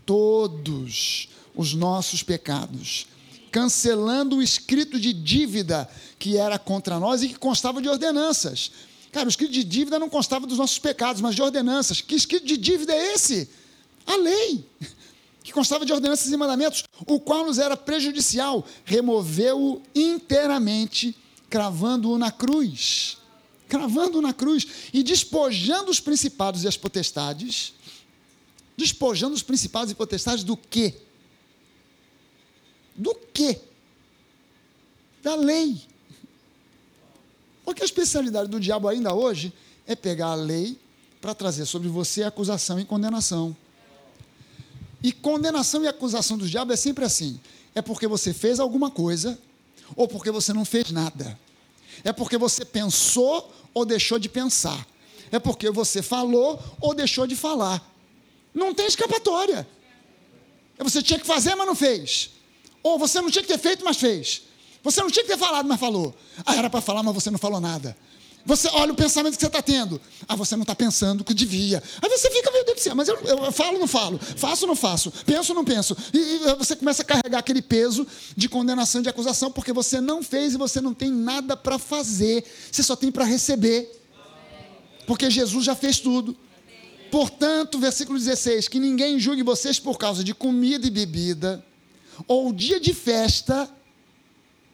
todos 0.06 1.28
os 1.54 1.74
nossos 1.74 2.24
pecados, 2.24 3.08
cancelando 3.52 4.38
o 4.38 4.42
escrito 4.42 5.00
de 5.00 5.12
dívida 5.12 5.90
que 6.18 6.38
era 6.38 6.58
contra 6.58 7.00
nós 7.00 7.22
e 7.22 7.30
que 7.30 7.36
constava 7.36 7.82
de 7.82 7.90
ordenanças. 7.90 8.72
Cara, 9.12 9.26
o 9.26 9.30
escrito 9.30 9.52
de 9.52 9.64
dívida 9.64 10.00
não 10.00 10.10
constava 10.10 10.48
dos 10.48 10.58
nossos 10.58 10.80
pecados, 10.80 11.22
mas 11.22 11.36
de 11.36 11.42
ordenanças. 11.42 12.00
Que 12.00 12.16
escrito 12.16 12.46
de 12.46 12.56
dívida 12.56 12.94
é 12.94 13.14
esse? 13.14 13.50
A 14.08 14.16
lei, 14.16 14.66
que 15.44 15.52
constava 15.52 15.86
de 15.86 15.92
ordenanças 15.92 16.32
e 16.32 16.38
mandamentos, 16.38 16.86
o 17.06 17.20
qual 17.20 17.46
nos 17.46 17.60
era 17.60 17.76
prejudicial, 17.76 18.66
removeu-o 18.86 19.82
inteiramente, 19.94 21.16
cravando-o 21.50 22.18
na 22.18 22.32
cruz 22.32 23.18
cravando 23.72 24.22
na 24.22 24.34
cruz 24.34 24.68
e 24.94 25.02
despojando 25.02 25.90
os 25.90 26.02
principados 26.02 26.66
e 26.66 26.68
as 26.68 26.76
potestades. 26.76 27.74
Despojando 28.76 29.34
os 29.34 29.42
principados 29.42 29.90
e 29.92 29.96
potestades 29.96 30.44
do 30.44 30.58
quê? 30.58 30.94
Do 32.96 33.16
quê? 33.34 33.60
Da 35.24 35.36
lei. 35.36 35.82
Porque 37.64 37.82
a 37.82 37.86
especialidade 37.86 38.50
do 38.50 38.60
diabo 38.60 38.88
ainda 38.88 39.14
hoje 39.14 39.54
é 39.88 39.96
pegar 39.96 40.28
a 40.28 40.36
lei 40.36 40.78
para 41.20 41.36
trazer 41.36 41.66
sobre 41.66 41.88
você 41.88 42.24
acusação 42.24 42.80
e 42.80 42.86
condenação. 42.86 43.56
E 45.04 45.12
condenação 45.12 45.84
e 45.84 45.88
acusação 45.88 46.38
do 46.38 46.48
diabo 46.48 46.74
é 46.74 46.76
sempre 46.76 47.06
assim: 47.06 47.40
é 47.74 47.82
porque 47.82 48.08
você 48.08 48.34
fez 48.34 48.60
alguma 48.60 48.92
coisa 48.92 49.40
ou 49.96 50.08
porque 50.08 50.32
você 50.32 50.54
não 50.54 50.66
fez 50.66 50.92
nada. 50.92 51.38
É 52.04 52.12
porque 52.12 52.38
você 52.38 52.66
pensou 52.66 53.52
ou 53.74 53.86
deixou 53.86 54.20
de 54.20 54.30
pensar. 54.30 54.88
É 55.32 55.40
porque 55.40 55.70
você 55.70 56.02
falou 56.02 56.62
ou 56.80 56.94
deixou 56.94 57.26
de 57.26 57.36
falar. 57.36 57.82
Não 58.54 58.74
tem 58.74 58.86
escapatória. 58.86 59.68
Você 60.78 61.02
tinha 61.02 61.20
que 61.20 61.26
fazer, 61.26 61.56
mas 61.56 61.68
não 61.68 61.76
fez. 61.76 62.32
Ou 62.84 62.98
você 62.98 63.22
não 63.22 63.30
tinha 63.30 63.42
que 63.42 63.48
ter 63.48 63.60
feito, 63.60 63.84
mas 63.86 63.98
fez. 63.98 64.44
Você 64.84 65.02
não 65.02 65.12
tinha 65.12 65.24
que 65.24 65.32
ter 65.32 65.38
falado, 65.38 65.68
mas 65.68 65.80
falou. 65.80 66.16
Ah, 66.46 66.56
era 66.56 66.70
para 66.70 66.82
falar, 66.82 67.04
mas 67.04 67.14
você 67.14 67.30
não 67.30 67.38
falou 67.38 67.60
nada. 67.60 67.96
Você 68.46 68.68
olha 68.70 68.92
o 68.92 68.96
pensamento 68.96 69.36
que 69.36 69.42
você 69.42 69.48
está 69.48 69.62
tendo. 69.62 70.02
Ah, 70.28 70.36
você 70.36 70.56
não 70.56 70.64
está 70.64 70.76
pensando 70.76 71.24
que 71.24 71.34
devia. 71.34 71.82
Aí 72.02 72.10
você 72.10 72.30
fica, 72.32 72.50
meu 72.52 72.66
Deus 72.66 72.78
do 72.78 72.82
céu, 72.82 72.96
mas 72.96 73.08
eu, 73.08 73.16
eu 73.22 73.52
falo 73.52 73.74
ou 73.74 73.80
não 73.80 73.88
falo? 73.88 74.18
Faço 74.18 74.64
ou 74.64 74.70
não 74.70 74.76
faço? 74.76 75.12
Penso 75.26 75.52
ou 75.52 75.56
não 75.56 75.64
penso? 75.64 75.96
E, 76.14 76.18
e 76.18 76.56
você 76.56 76.76
começa 76.76 77.04
a 77.04 77.06
carregar 77.06 77.40
aquele 77.40 77.62
peso 77.62 78.08
de 78.36 78.50
condenação, 78.50 79.02
de 79.02 79.10
acusação, 79.10 79.52
porque 79.52 79.72
você 79.72 80.02
não 80.02 80.24
fez 80.24 80.54
e 80.54 80.58
você 80.58 80.82
não 80.82 80.94
tem 80.94 81.12
nada 81.12 81.56
para 81.56 81.78
fazer. 81.78 82.44
Você 82.72 82.82
só 82.82 82.96
tem 82.96 83.12
para 83.12 83.26
receber. 83.26 84.00
Porque 85.06 85.30
Jesus 85.30 85.64
já 85.64 85.76
fez 85.76 86.00
tudo. 86.00 86.36
Portanto, 87.12 87.78
versículo 87.78 88.18
16: 88.18 88.68
que 88.68 88.80
ninguém 88.80 89.20
julgue 89.20 89.44
vocês 89.44 89.80
por 89.80 89.98
causa 89.98 90.24
de 90.24 90.34
comida 90.34 90.88
e 90.88 90.90
bebida, 90.90 91.64
ou 92.28 92.52
dia 92.52 92.80
de 92.80 92.94
festa, 92.94 93.70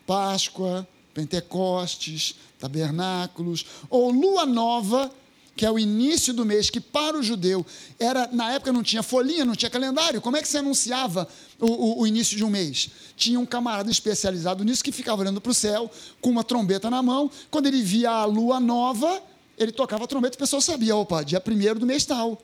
Páscoa, 0.05 0.87
Pentecostes, 1.13 2.35
tabernáculos, 2.59 3.65
ou 3.89 4.11
lua 4.11 4.45
nova, 4.45 5.11
que 5.55 5.65
é 5.65 5.71
o 5.71 5.79
início 5.79 6.33
do 6.33 6.45
mês, 6.45 6.69
que 6.69 6.79
para 6.79 7.17
o 7.17 7.23
judeu 7.23 7.65
era, 7.99 8.29
na 8.31 8.53
época 8.53 8.71
não 8.71 8.83
tinha 8.83 9.01
folhinha, 9.01 9.43
não 9.43 9.55
tinha 9.55 9.71
calendário. 9.71 10.21
Como 10.21 10.37
é 10.37 10.41
que 10.41 10.47
se 10.47 10.57
anunciava 10.57 11.27
o, 11.59 11.65
o, 11.65 12.01
o 12.01 12.07
início 12.07 12.37
de 12.37 12.43
um 12.45 12.49
mês? 12.49 12.89
Tinha 13.15 13.39
um 13.39 13.45
camarada 13.45 13.89
especializado 13.89 14.63
nisso 14.63 14.83
que 14.83 14.91
ficava 14.91 15.23
olhando 15.23 15.41
para 15.41 15.49
o 15.51 15.55
céu 15.55 15.89
com 16.21 16.29
uma 16.29 16.43
trombeta 16.43 16.91
na 16.91 17.01
mão. 17.01 17.29
Quando 17.49 17.65
ele 17.65 17.81
via 17.81 18.11
a 18.11 18.25
lua 18.25 18.59
nova, 18.59 19.21
ele 19.57 19.71
tocava 19.71 20.03
a 20.03 20.07
trombeta 20.07 20.35
e 20.35 20.37
o 20.37 20.39
pessoal 20.39 20.61
sabia, 20.61 20.95
opa, 20.95 21.23
dia 21.23 21.41
primeiro 21.41 21.79
do 21.79 21.87
mês 21.87 22.05
tal. 22.05 22.39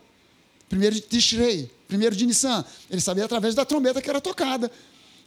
Primeiro 0.67 0.95
de 0.95 1.01
Tishrei, 1.01 1.69
primeiro 1.87 2.15
de 2.15 2.25
Nissan. 2.25 2.65
Ele 2.89 2.99
sabia 2.99 3.25
através 3.25 3.53
da 3.53 3.63
trombeta 3.63 4.01
que 4.01 4.09
era 4.09 4.19
tocada. 4.19 4.71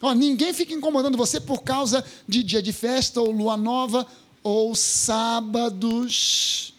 Ó, 0.00 0.12
ninguém 0.12 0.52
fica 0.52 0.74
incomodando 0.74 1.16
você 1.16 1.40
por 1.40 1.62
causa 1.62 2.04
de 2.28 2.42
dia 2.42 2.62
de 2.62 2.72
festa 2.72 3.20
ou 3.20 3.30
lua 3.30 3.56
nova 3.56 4.06
ou 4.42 4.74
sábados. 4.74 6.74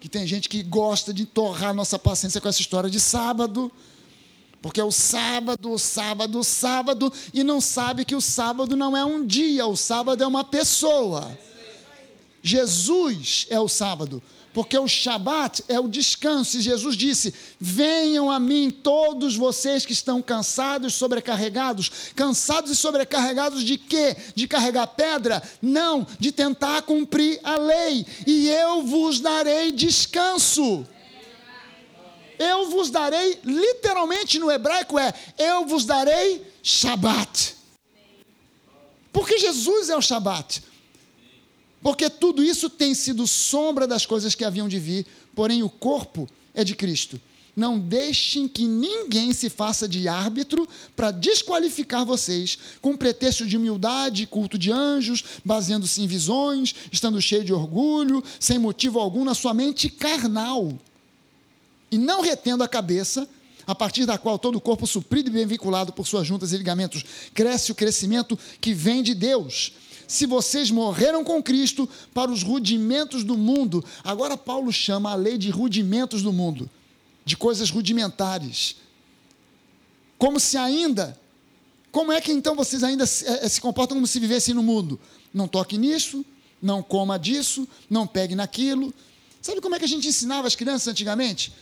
Que 0.00 0.08
tem 0.08 0.26
gente 0.26 0.48
que 0.48 0.62
gosta 0.62 1.14
de 1.14 1.24
torrar 1.24 1.72
nossa 1.72 1.98
paciência 1.98 2.40
com 2.40 2.48
essa 2.48 2.60
história 2.60 2.90
de 2.90 3.00
sábado. 3.00 3.70
Porque 4.60 4.80
é 4.80 4.84
o 4.84 4.90
sábado, 4.90 5.72
o 5.72 5.78
sábado, 5.78 6.38
o 6.38 6.44
sábado, 6.44 7.12
e 7.34 7.44
não 7.44 7.60
sabe 7.60 8.04
que 8.04 8.16
o 8.16 8.20
sábado 8.20 8.74
não 8.74 8.96
é 8.96 9.04
um 9.04 9.26
dia, 9.26 9.66
o 9.66 9.76
sábado 9.76 10.24
é 10.24 10.26
uma 10.26 10.42
pessoa. 10.42 11.38
Jesus 12.42 13.46
é 13.50 13.60
o 13.60 13.68
sábado 13.68 14.22
porque 14.54 14.78
o 14.78 14.86
Shabat 14.86 15.64
é 15.68 15.80
o 15.80 15.88
descanso. 15.88 16.56
E 16.56 16.62
Jesus 16.62 16.96
disse: 16.96 17.34
Venham 17.58 18.30
a 18.30 18.38
mim 18.38 18.70
todos 18.70 19.34
vocês 19.34 19.84
que 19.84 19.92
estão 19.92 20.22
cansados, 20.22 20.94
sobrecarregados. 20.94 21.90
Cansados 22.14 22.70
e 22.70 22.76
sobrecarregados 22.76 23.64
de 23.64 23.76
quê? 23.76 24.16
De 24.34 24.46
carregar 24.46 24.86
pedra? 24.86 25.42
Não, 25.60 26.06
de 26.20 26.30
tentar 26.30 26.82
cumprir 26.82 27.40
a 27.42 27.56
lei. 27.56 28.06
E 28.24 28.48
eu 28.48 28.86
vos 28.86 29.18
darei 29.18 29.72
descanso. 29.72 30.86
Eu 32.38 32.70
vos 32.70 32.90
darei, 32.90 33.40
literalmente 33.44 34.38
no 34.38 34.50
hebraico 34.50 34.98
é: 34.98 35.12
Eu 35.36 35.66
vos 35.66 35.84
darei 35.84 36.46
Shabat. 36.62 37.56
Porque 39.12 39.36
Jesus 39.36 39.90
é 39.90 39.96
o 39.96 40.02
Shabat. 40.02 40.62
Porque 41.84 42.08
tudo 42.08 42.42
isso 42.42 42.70
tem 42.70 42.94
sido 42.94 43.26
sombra 43.26 43.86
das 43.86 44.06
coisas 44.06 44.34
que 44.34 44.42
haviam 44.42 44.66
de 44.66 44.78
vir, 44.78 45.04
porém 45.34 45.62
o 45.62 45.68
corpo 45.68 46.26
é 46.54 46.64
de 46.64 46.74
Cristo. 46.74 47.20
Não 47.54 47.78
deixem 47.78 48.48
que 48.48 48.64
ninguém 48.64 49.34
se 49.34 49.50
faça 49.50 49.86
de 49.86 50.08
árbitro 50.08 50.66
para 50.96 51.10
desqualificar 51.10 52.06
vocês, 52.06 52.58
com 52.80 52.96
pretexto 52.96 53.46
de 53.46 53.58
humildade, 53.58 54.26
culto 54.26 54.56
de 54.56 54.72
anjos, 54.72 55.22
baseando-se 55.44 56.00
em 56.00 56.06
visões, 56.06 56.74
estando 56.90 57.20
cheio 57.20 57.44
de 57.44 57.52
orgulho, 57.52 58.24
sem 58.40 58.58
motivo 58.58 58.98
algum 58.98 59.22
na 59.22 59.34
sua 59.34 59.52
mente 59.52 59.90
carnal. 59.90 60.72
E 61.90 61.98
não 61.98 62.22
retendo 62.22 62.64
a 62.64 62.68
cabeça, 62.68 63.28
a 63.66 63.74
partir 63.74 64.06
da 64.06 64.16
qual 64.16 64.38
todo 64.38 64.56
o 64.56 64.60
corpo 64.60 64.86
suprido 64.86 65.28
e 65.28 65.32
bem 65.34 65.46
vinculado 65.46 65.92
por 65.92 66.06
suas 66.06 66.26
juntas 66.26 66.50
e 66.54 66.56
ligamentos 66.56 67.04
cresce 67.34 67.72
o 67.72 67.74
crescimento 67.74 68.38
que 68.58 68.72
vem 68.72 69.02
de 69.02 69.14
Deus. 69.14 69.72
Se 70.06 70.26
vocês 70.26 70.70
morreram 70.70 71.24
com 71.24 71.42
Cristo 71.42 71.88
para 72.12 72.30
os 72.30 72.42
rudimentos 72.42 73.24
do 73.24 73.36
mundo, 73.36 73.84
agora 74.02 74.36
Paulo 74.36 74.72
chama 74.72 75.10
a 75.10 75.14
lei 75.14 75.38
de 75.38 75.50
rudimentos 75.50 76.22
do 76.22 76.32
mundo 76.32 76.68
de 77.24 77.36
coisas 77.36 77.70
rudimentares. 77.70 78.76
Como 80.18 80.38
se 80.38 80.56
ainda. 80.56 81.18
Como 81.90 82.12
é 82.12 82.20
que 82.20 82.32
então 82.32 82.56
vocês 82.56 82.82
ainda 82.82 83.06
se, 83.06 83.26
é, 83.26 83.48
se 83.48 83.60
comportam 83.60 83.96
como 83.96 84.06
se 84.06 84.18
vivessem 84.18 84.54
no 84.54 84.62
mundo? 84.62 85.00
Não 85.32 85.46
toque 85.46 85.78
nisso, 85.78 86.24
não 86.60 86.82
coma 86.82 87.18
disso, 87.18 87.68
não 87.88 88.06
pegue 88.06 88.34
naquilo. 88.34 88.92
Sabe 89.40 89.60
como 89.60 89.74
é 89.74 89.78
que 89.78 89.84
a 89.84 89.88
gente 89.88 90.08
ensinava 90.08 90.46
as 90.46 90.56
crianças 90.56 90.88
antigamente? 90.88 91.52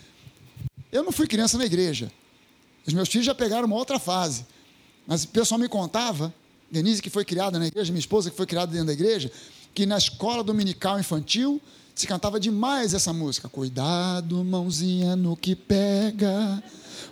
Eu 0.91 1.03
não 1.03 1.13
fui 1.13 1.27
criança 1.27 1.59
na 1.59 1.67
igreja. 1.67 2.11
Os 2.87 2.95
meus 2.95 3.09
filhos 3.09 3.27
já 3.27 3.35
pegaram 3.35 3.67
uma 3.67 3.77
outra 3.77 3.99
fase. 3.99 4.47
Mas 5.07 5.25
o 5.25 5.29
pessoal 5.29 5.59
me 5.59 5.69
contava, 5.69 6.35
Denise, 6.73 7.03
que 7.03 7.11
foi 7.11 7.23
criada 7.23 7.59
na 7.59 7.67
igreja, 7.67 7.93
minha 7.93 8.01
esposa, 8.01 8.31
que 8.31 8.37
foi 8.37 8.47
criada 8.47 8.73
dentro 8.73 8.87
da 8.87 8.95
igreja, 8.95 9.31
que 9.75 9.85
na 9.85 9.99
escola 9.99 10.43
dominical 10.43 10.99
infantil 10.99 11.61
se 11.95 12.07
cantava 12.07 12.41
demais 12.41 12.95
essa 12.95 13.13
música. 13.13 13.47
Cuidado, 13.47 14.43
mãozinha 14.43 15.15
no 15.15 15.37
que 15.37 15.55
pega. 15.55 16.63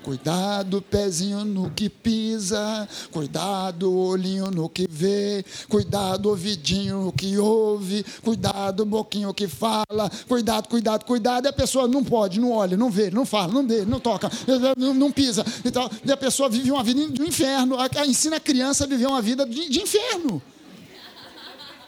Cuidado, 0.03 0.81
pezinho 0.81 1.45
no 1.45 1.71
que 1.71 1.89
pisa. 1.91 2.89
Cuidado, 3.11 3.95
olhinho 3.95 4.51
no 4.51 4.69
que 4.69 4.87
vê. 4.89 5.45
Cuidado, 5.69 6.31
ouvidinho 6.31 7.05
no 7.05 7.13
que 7.13 7.37
ouve. 7.37 8.05
Cuidado, 8.23 8.87
boquinho 8.87 9.35
que 9.35 9.47
fala. 9.47 10.11
Cuidado, 10.27 10.69
cuidado, 10.69 11.05
cuidado. 11.05 11.47
E 11.47 11.49
a 11.49 11.53
pessoa 11.53 11.87
não 11.87 12.03
pode, 12.03 12.41
não 12.41 12.53
olha, 12.53 12.77
não 12.77 12.91
vê, 12.91 13.11
não 13.11 13.27
fala, 13.27 13.53
não 13.53 13.67
vê, 13.67 13.85
não 13.85 14.01
toca, 14.01 14.31
não, 14.77 15.13
pisa. 15.13 15.45
E, 15.65 15.71
tal. 15.71 15.91
e 16.05 16.11
a 16.11 16.17
pessoa 16.17 16.49
vive 16.49 16.71
uma 16.71 16.83
vida 16.83 17.07
do 17.09 17.25
inferno. 17.25 17.77
Ensina 18.07 18.37
a 18.37 18.41
criança 18.41 18.85
a 18.85 18.87
viver 18.87 19.07
uma 19.07 19.21
vida 19.21 19.45
de, 19.45 19.69
de 19.69 19.81
inferno. 19.83 20.43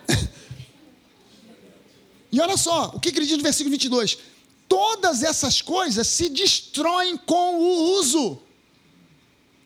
E 2.34 2.40
olha 2.40 2.56
só, 2.56 2.92
o 2.94 2.98
que 2.98 3.10
ele 3.10 3.26
diz 3.26 3.36
no 3.36 3.42
versículo 3.42 3.70
22? 3.72 4.16
Todas 4.72 5.22
essas 5.22 5.60
coisas 5.60 6.06
se 6.06 6.30
destroem 6.30 7.14
com 7.14 7.58
o 7.60 7.98
uso. 7.98 8.38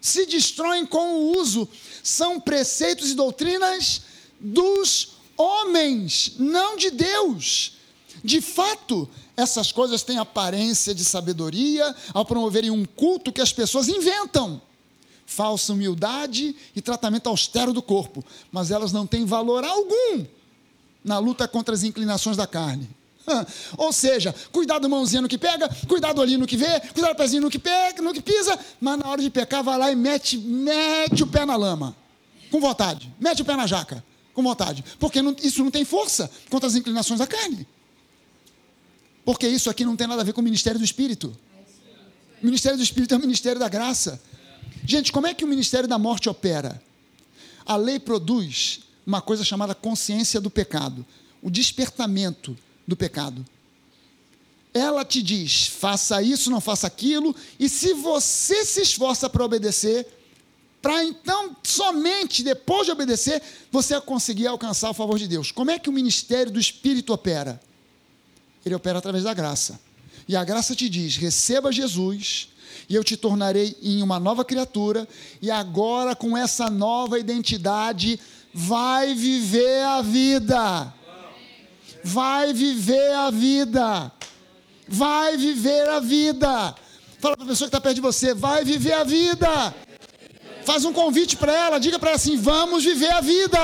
Se 0.00 0.26
destroem 0.26 0.84
com 0.84 1.14
o 1.14 1.38
uso. 1.38 1.68
São 2.02 2.40
preceitos 2.40 3.10
e 3.10 3.14
doutrinas 3.14 4.02
dos 4.40 5.10
homens, 5.36 6.32
não 6.40 6.76
de 6.76 6.90
Deus. 6.90 7.74
De 8.24 8.40
fato, 8.40 9.08
essas 9.36 9.70
coisas 9.70 10.02
têm 10.02 10.18
aparência 10.18 10.92
de 10.92 11.04
sabedoria 11.04 11.94
ao 12.12 12.24
promoverem 12.24 12.72
um 12.72 12.84
culto 12.84 13.32
que 13.32 13.40
as 13.40 13.52
pessoas 13.52 13.86
inventam. 13.86 14.60
Falsa 15.24 15.72
humildade 15.72 16.56
e 16.74 16.82
tratamento 16.82 17.28
austero 17.28 17.72
do 17.72 17.80
corpo, 17.80 18.24
mas 18.50 18.72
elas 18.72 18.90
não 18.90 19.06
têm 19.06 19.24
valor 19.24 19.62
algum 19.62 20.26
na 21.04 21.20
luta 21.20 21.46
contra 21.46 21.76
as 21.76 21.84
inclinações 21.84 22.36
da 22.36 22.48
carne. 22.48 22.90
Ou 23.76 23.92
seja, 23.92 24.34
cuidado 24.52 24.88
mãozinha 24.88 25.22
no 25.22 25.28
que 25.28 25.38
pega, 25.38 25.68
cuidado 25.88 26.20
olhinho 26.20 26.40
no 26.40 26.46
que 26.46 26.56
vê, 26.56 26.80
cuidado 26.92 27.16
pezinho 27.16 27.42
no 27.42 27.50
que 27.50 27.58
pega, 27.58 28.00
no 28.02 28.12
que 28.12 28.20
pisa, 28.20 28.58
mas 28.80 28.98
na 28.98 29.08
hora 29.08 29.20
de 29.20 29.30
pecar 29.30 29.62
vai 29.62 29.78
lá 29.78 29.90
e 29.90 29.96
mete, 29.96 30.38
mete 30.38 31.22
o 31.22 31.26
pé 31.26 31.44
na 31.44 31.56
lama, 31.56 31.96
com 32.50 32.60
vontade, 32.60 33.12
mete 33.20 33.42
o 33.42 33.44
pé 33.44 33.56
na 33.56 33.66
jaca, 33.66 34.04
com 34.32 34.42
vontade, 34.42 34.84
porque 34.98 35.20
não, 35.22 35.34
isso 35.42 35.62
não 35.62 35.70
tem 35.70 35.84
força 35.84 36.30
contra 36.48 36.68
as 36.68 36.74
inclinações 36.74 37.18
da 37.18 37.26
carne. 37.26 37.66
Porque 39.24 39.48
isso 39.48 39.68
aqui 39.68 39.84
não 39.84 39.96
tem 39.96 40.06
nada 40.06 40.22
a 40.22 40.24
ver 40.24 40.32
com 40.32 40.40
o 40.40 40.44
ministério 40.44 40.78
do 40.78 40.84
Espírito. 40.84 41.36
O 42.40 42.46
ministério 42.46 42.78
do 42.78 42.84
Espírito 42.84 43.12
é 43.12 43.16
o 43.16 43.20
ministério 43.20 43.58
da 43.58 43.68
graça. 43.68 44.22
Gente, 44.84 45.10
como 45.10 45.26
é 45.26 45.34
que 45.34 45.44
o 45.44 45.48
ministério 45.48 45.88
da 45.88 45.98
morte 45.98 46.28
opera? 46.28 46.80
A 47.64 47.74
lei 47.74 47.98
produz 47.98 48.82
uma 49.04 49.20
coisa 49.20 49.42
chamada 49.42 49.74
consciência 49.74 50.40
do 50.40 50.48
pecado, 50.48 51.04
o 51.42 51.50
despertamento 51.50 52.56
do 52.86 52.96
pecado. 52.96 53.44
Ela 54.72 55.04
te 55.04 55.22
diz: 55.22 55.66
faça 55.68 56.22
isso, 56.22 56.50
não 56.50 56.60
faça 56.60 56.86
aquilo, 56.86 57.34
e 57.58 57.68
se 57.68 57.94
você 57.94 58.64
se 58.64 58.82
esforça 58.82 59.28
para 59.28 59.44
obedecer, 59.44 60.06
para 60.82 61.02
então, 61.02 61.56
somente 61.62 62.42
depois 62.42 62.86
de 62.86 62.92
obedecer, 62.92 63.42
você 63.72 64.00
conseguir 64.00 64.46
alcançar 64.46 64.90
o 64.90 64.94
favor 64.94 65.18
de 65.18 65.26
Deus. 65.26 65.50
Como 65.50 65.70
é 65.70 65.78
que 65.78 65.88
o 65.88 65.92
ministério 65.92 66.52
do 66.52 66.60
Espírito 66.60 67.12
opera? 67.12 67.60
Ele 68.64 68.74
opera 68.74 68.98
através 68.98 69.24
da 69.24 69.34
graça. 69.34 69.80
E 70.28 70.36
a 70.36 70.44
graça 70.44 70.74
te 70.74 70.88
diz: 70.88 71.16
receba 71.16 71.72
Jesus, 71.72 72.48
e 72.88 72.94
eu 72.94 73.02
te 73.02 73.16
tornarei 73.16 73.76
em 73.82 74.02
uma 74.02 74.20
nova 74.20 74.44
criatura, 74.44 75.08
e 75.40 75.50
agora 75.50 76.14
com 76.14 76.36
essa 76.36 76.68
nova 76.68 77.18
identidade, 77.18 78.20
vai 78.52 79.14
viver 79.14 79.82
a 79.84 80.02
vida. 80.02 80.94
Vai 82.06 82.52
viver 82.52 83.12
a 83.14 83.32
vida. 83.32 84.12
Vai 84.86 85.36
viver 85.36 85.88
a 85.88 85.98
vida. 85.98 86.72
Fala 87.18 87.36
para 87.36 87.44
a 87.44 87.48
pessoa 87.48 87.68
que 87.68 87.76
está 87.76 87.80
perto 87.80 87.96
de 87.96 88.00
você, 88.00 88.32
vai 88.32 88.64
viver 88.64 88.92
a 88.92 89.02
vida. 89.02 89.74
Faz 90.64 90.84
um 90.84 90.92
convite 90.92 91.36
para 91.36 91.52
ela, 91.52 91.80
diga 91.80 91.98
para 91.98 92.10
ela 92.10 92.16
assim: 92.16 92.36
vamos 92.36 92.84
viver 92.84 93.10
a 93.10 93.20
vida. 93.20 93.58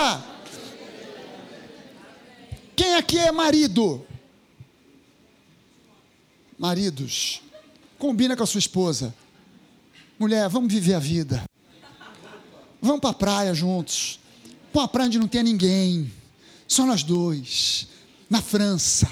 Quem 2.74 2.96
aqui 2.96 3.16
é 3.16 3.30
marido? 3.30 4.04
Maridos, 6.58 7.42
combina 7.96 8.36
com 8.36 8.42
a 8.42 8.46
sua 8.46 8.58
esposa. 8.58 9.14
Mulher, 10.18 10.48
vamos 10.48 10.72
viver 10.72 10.94
a 10.94 10.98
vida. 10.98 11.44
Vamos 12.80 13.00
para 13.00 13.10
a 13.10 13.14
praia 13.14 13.54
juntos. 13.54 14.18
Para 14.72 14.82
uma 14.82 14.88
praia 14.88 15.06
onde 15.06 15.20
não 15.20 15.28
tem 15.28 15.44
ninguém. 15.44 16.12
Só 16.66 16.84
nós 16.84 17.04
dois. 17.04 17.92
Na 18.32 18.40
França. 18.40 19.06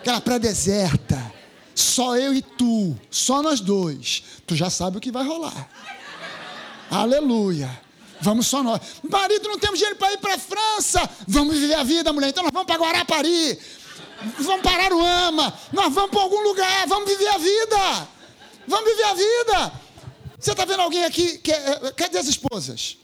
Aquela 0.00 0.20
praia 0.20 0.40
deserta. 0.40 1.32
Só 1.76 2.16
eu 2.16 2.34
e 2.34 2.42
tu. 2.42 2.98
Só 3.08 3.40
nós 3.40 3.60
dois. 3.60 4.24
Tu 4.44 4.56
já 4.56 4.68
sabe 4.68 4.98
o 4.98 5.00
que 5.00 5.12
vai 5.12 5.24
rolar. 5.24 5.70
Aleluia. 6.90 7.70
Vamos 8.20 8.48
só 8.48 8.64
nós. 8.64 8.80
Marido, 9.08 9.48
não 9.48 9.60
temos 9.60 9.78
dinheiro 9.78 9.96
para 9.96 10.12
ir 10.12 10.18
para 10.18 10.34
a 10.34 10.38
França. 10.38 11.08
Vamos 11.28 11.56
viver 11.56 11.74
a 11.74 11.84
vida, 11.84 12.12
mulher. 12.12 12.30
Então 12.30 12.42
nós 12.42 12.52
vamos 12.52 12.66
para 12.66 12.82
Guarapari. 12.82 13.56
Vamos 14.40 14.62
parar 14.62 14.92
o 14.92 15.00
ama. 15.00 15.56
Nós 15.72 15.94
vamos 15.94 16.10
para 16.10 16.20
algum 16.20 16.42
lugar. 16.42 16.88
Vamos 16.88 17.08
viver 17.08 17.28
a 17.28 17.38
vida. 17.38 18.08
Vamos 18.66 18.90
viver 18.90 19.04
a 19.04 19.14
vida. 19.14 19.72
Você 20.36 20.50
está 20.50 20.64
vendo 20.64 20.80
alguém 20.80 21.04
aqui? 21.04 21.38
Que, 21.38 21.52
é, 21.52 21.92
cadê 21.96 22.18
as 22.18 22.26
esposas? 22.26 22.98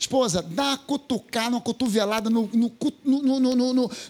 Esposa, 0.00 0.40
dá 0.40 0.62
uma 0.62 0.78
cutucada, 0.78 1.50
uma 1.50 1.60
cotovelada 1.60 2.30
no, 2.30 2.48
no, 2.54 2.72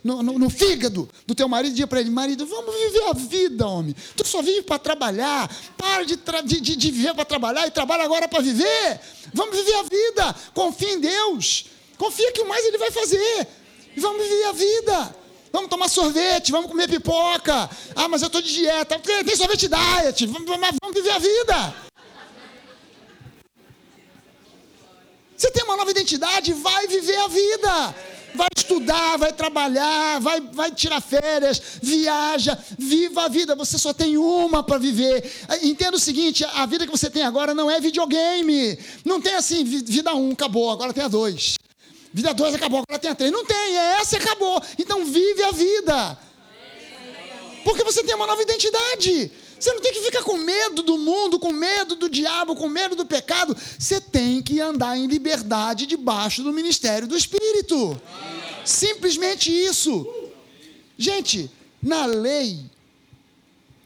no, 0.05 0.39
no, 0.39 0.49
fígado 0.49 1.11
do 1.27 1.35
teu 1.35 1.49
marido 1.49 1.73
e 1.73 1.75
diga 1.75 1.89
para 1.89 2.01
ele: 2.01 2.11
marido, 2.11 2.47
vamos 2.47 2.73
viver 2.73 3.09
a 3.09 3.13
vida, 3.13 3.67
homem. 3.67 3.97
Tu 4.17 4.25
só 4.25 4.41
vive 4.41 4.63
para 4.63 4.79
trabalhar. 4.79 5.51
Para 5.77 6.05
de, 6.05 6.15
de, 6.15 6.61
de, 6.61 6.77
de 6.77 6.91
viver 6.93 7.13
para 7.13 7.25
trabalhar 7.25 7.67
e 7.67 7.73
trabalha 7.73 8.05
agora 8.05 8.29
para 8.29 8.41
viver. 8.41 9.01
Vamos 9.35 9.57
viver 9.57 9.75
a 9.75 9.83
vida. 9.83 10.37
Confia 10.55 10.93
em 10.93 11.01
Deus. 11.01 11.67
Confia 11.99 12.31
que 12.31 12.43
o 12.43 12.49
mais 12.49 12.65
Ele 12.67 12.79
vai 12.79 12.93
fazer. 12.93 13.49
E 13.97 13.99
vamos 13.99 14.23
viver 14.23 14.45
a 14.45 14.53
vida. 14.53 15.17
Vamos 15.53 15.69
tomar 15.69 15.89
sorvete, 15.89 16.53
vamos 16.53 16.71
comer 16.71 16.89
pipoca. 16.89 17.69
Ah, 17.97 18.07
mas 18.07 18.23
eu 18.23 18.27
estou 18.29 18.41
de 18.41 18.55
dieta. 18.55 18.97
Tem 19.01 19.35
sorvete 19.35 19.67
diet. 19.67 20.25
Vamos, 20.29 20.49
vamos 20.49 20.95
viver 20.95 21.11
a 21.11 21.19
vida. 21.19 21.90
Você 25.41 25.51
tem 25.53 25.65
uma 25.65 25.75
nova 25.75 25.91
identidade, 25.91 26.53
vai 26.53 26.87
viver 26.87 27.17
a 27.17 27.27
vida. 27.27 27.95
Vai 28.35 28.49
estudar, 28.55 29.17
vai 29.17 29.33
trabalhar, 29.33 30.21
vai, 30.21 30.39
vai 30.39 30.71
tirar 30.71 31.01
férias, 31.01 31.63
viaja, 31.81 32.59
viva 32.79 33.25
a 33.25 33.29
vida. 33.29 33.57
Você 33.57 33.79
só 33.79 33.95
tem 33.95 34.19
uma 34.19 34.63
para 34.63 34.77
viver. 34.77 35.33
Entenda 35.63 35.97
o 35.97 35.99
seguinte: 35.99 36.45
a 36.45 36.67
vida 36.67 36.85
que 36.85 36.93
você 36.93 37.09
tem 37.09 37.23
agora 37.23 37.55
não 37.55 37.71
é 37.71 37.81
videogame. 37.81 38.79
Não 39.03 39.19
tem 39.19 39.35
assim, 39.35 39.65
vida 39.65 40.15
um, 40.15 40.33
acabou, 40.33 40.71
agora 40.71 40.93
tem 40.93 41.05
a 41.05 41.09
dois. 41.09 41.55
Vida 42.13 42.35
dois 42.35 42.55
acabou, 42.55 42.81
agora 42.81 43.01
tem 43.01 43.11
a 43.11 43.15
três. 43.15 43.33
Não 43.33 43.47
tem, 43.47 43.79
é 43.79 43.99
essa 43.99 44.19
acabou. 44.19 44.63
Então 44.79 45.07
vive 45.07 45.43
a 45.43 45.53
vida. 45.53 46.19
Porque 47.65 47.83
você 47.83 48.05
tem 48.05 48.15
uma 48.15 48.27
nova 48.27 48.43
identidade. 48.43 49.33
Você 49.61 49.75
não 49.75 49.83
tem 49.83 49.93
que 49.93 50.01
ficar 50.01 50.23
com 50.23 50.39
medo 50.39 50.83
do 50.83 50.97
mundo, 50.97 51.39
com 51.39 51.53
medo 51.53 51.95
do 51.95 52.09
diabo, 52.09 52.57
com 52.57 52.67
medo 52.67 52.97
do 52.97 53.05
pecado. 53.05 53.55
Você 53.79 54.01
tem 54.01 54.41
que 54.43 54.59
andar 54.59 54.97
em 54.97 55.07
liberdade 55.07 55.85
debaixo 55.85 56.43
do 56.43 56.51
ministério 56.51 57.07
do 57.07 57.15
Espírito. 57.15 58.01
Simplesmente 58.65 59.53
isso. 59.53 60.09
Gente, 60.97 61.51
na 61.83 62.07
lei, 62.07 62.65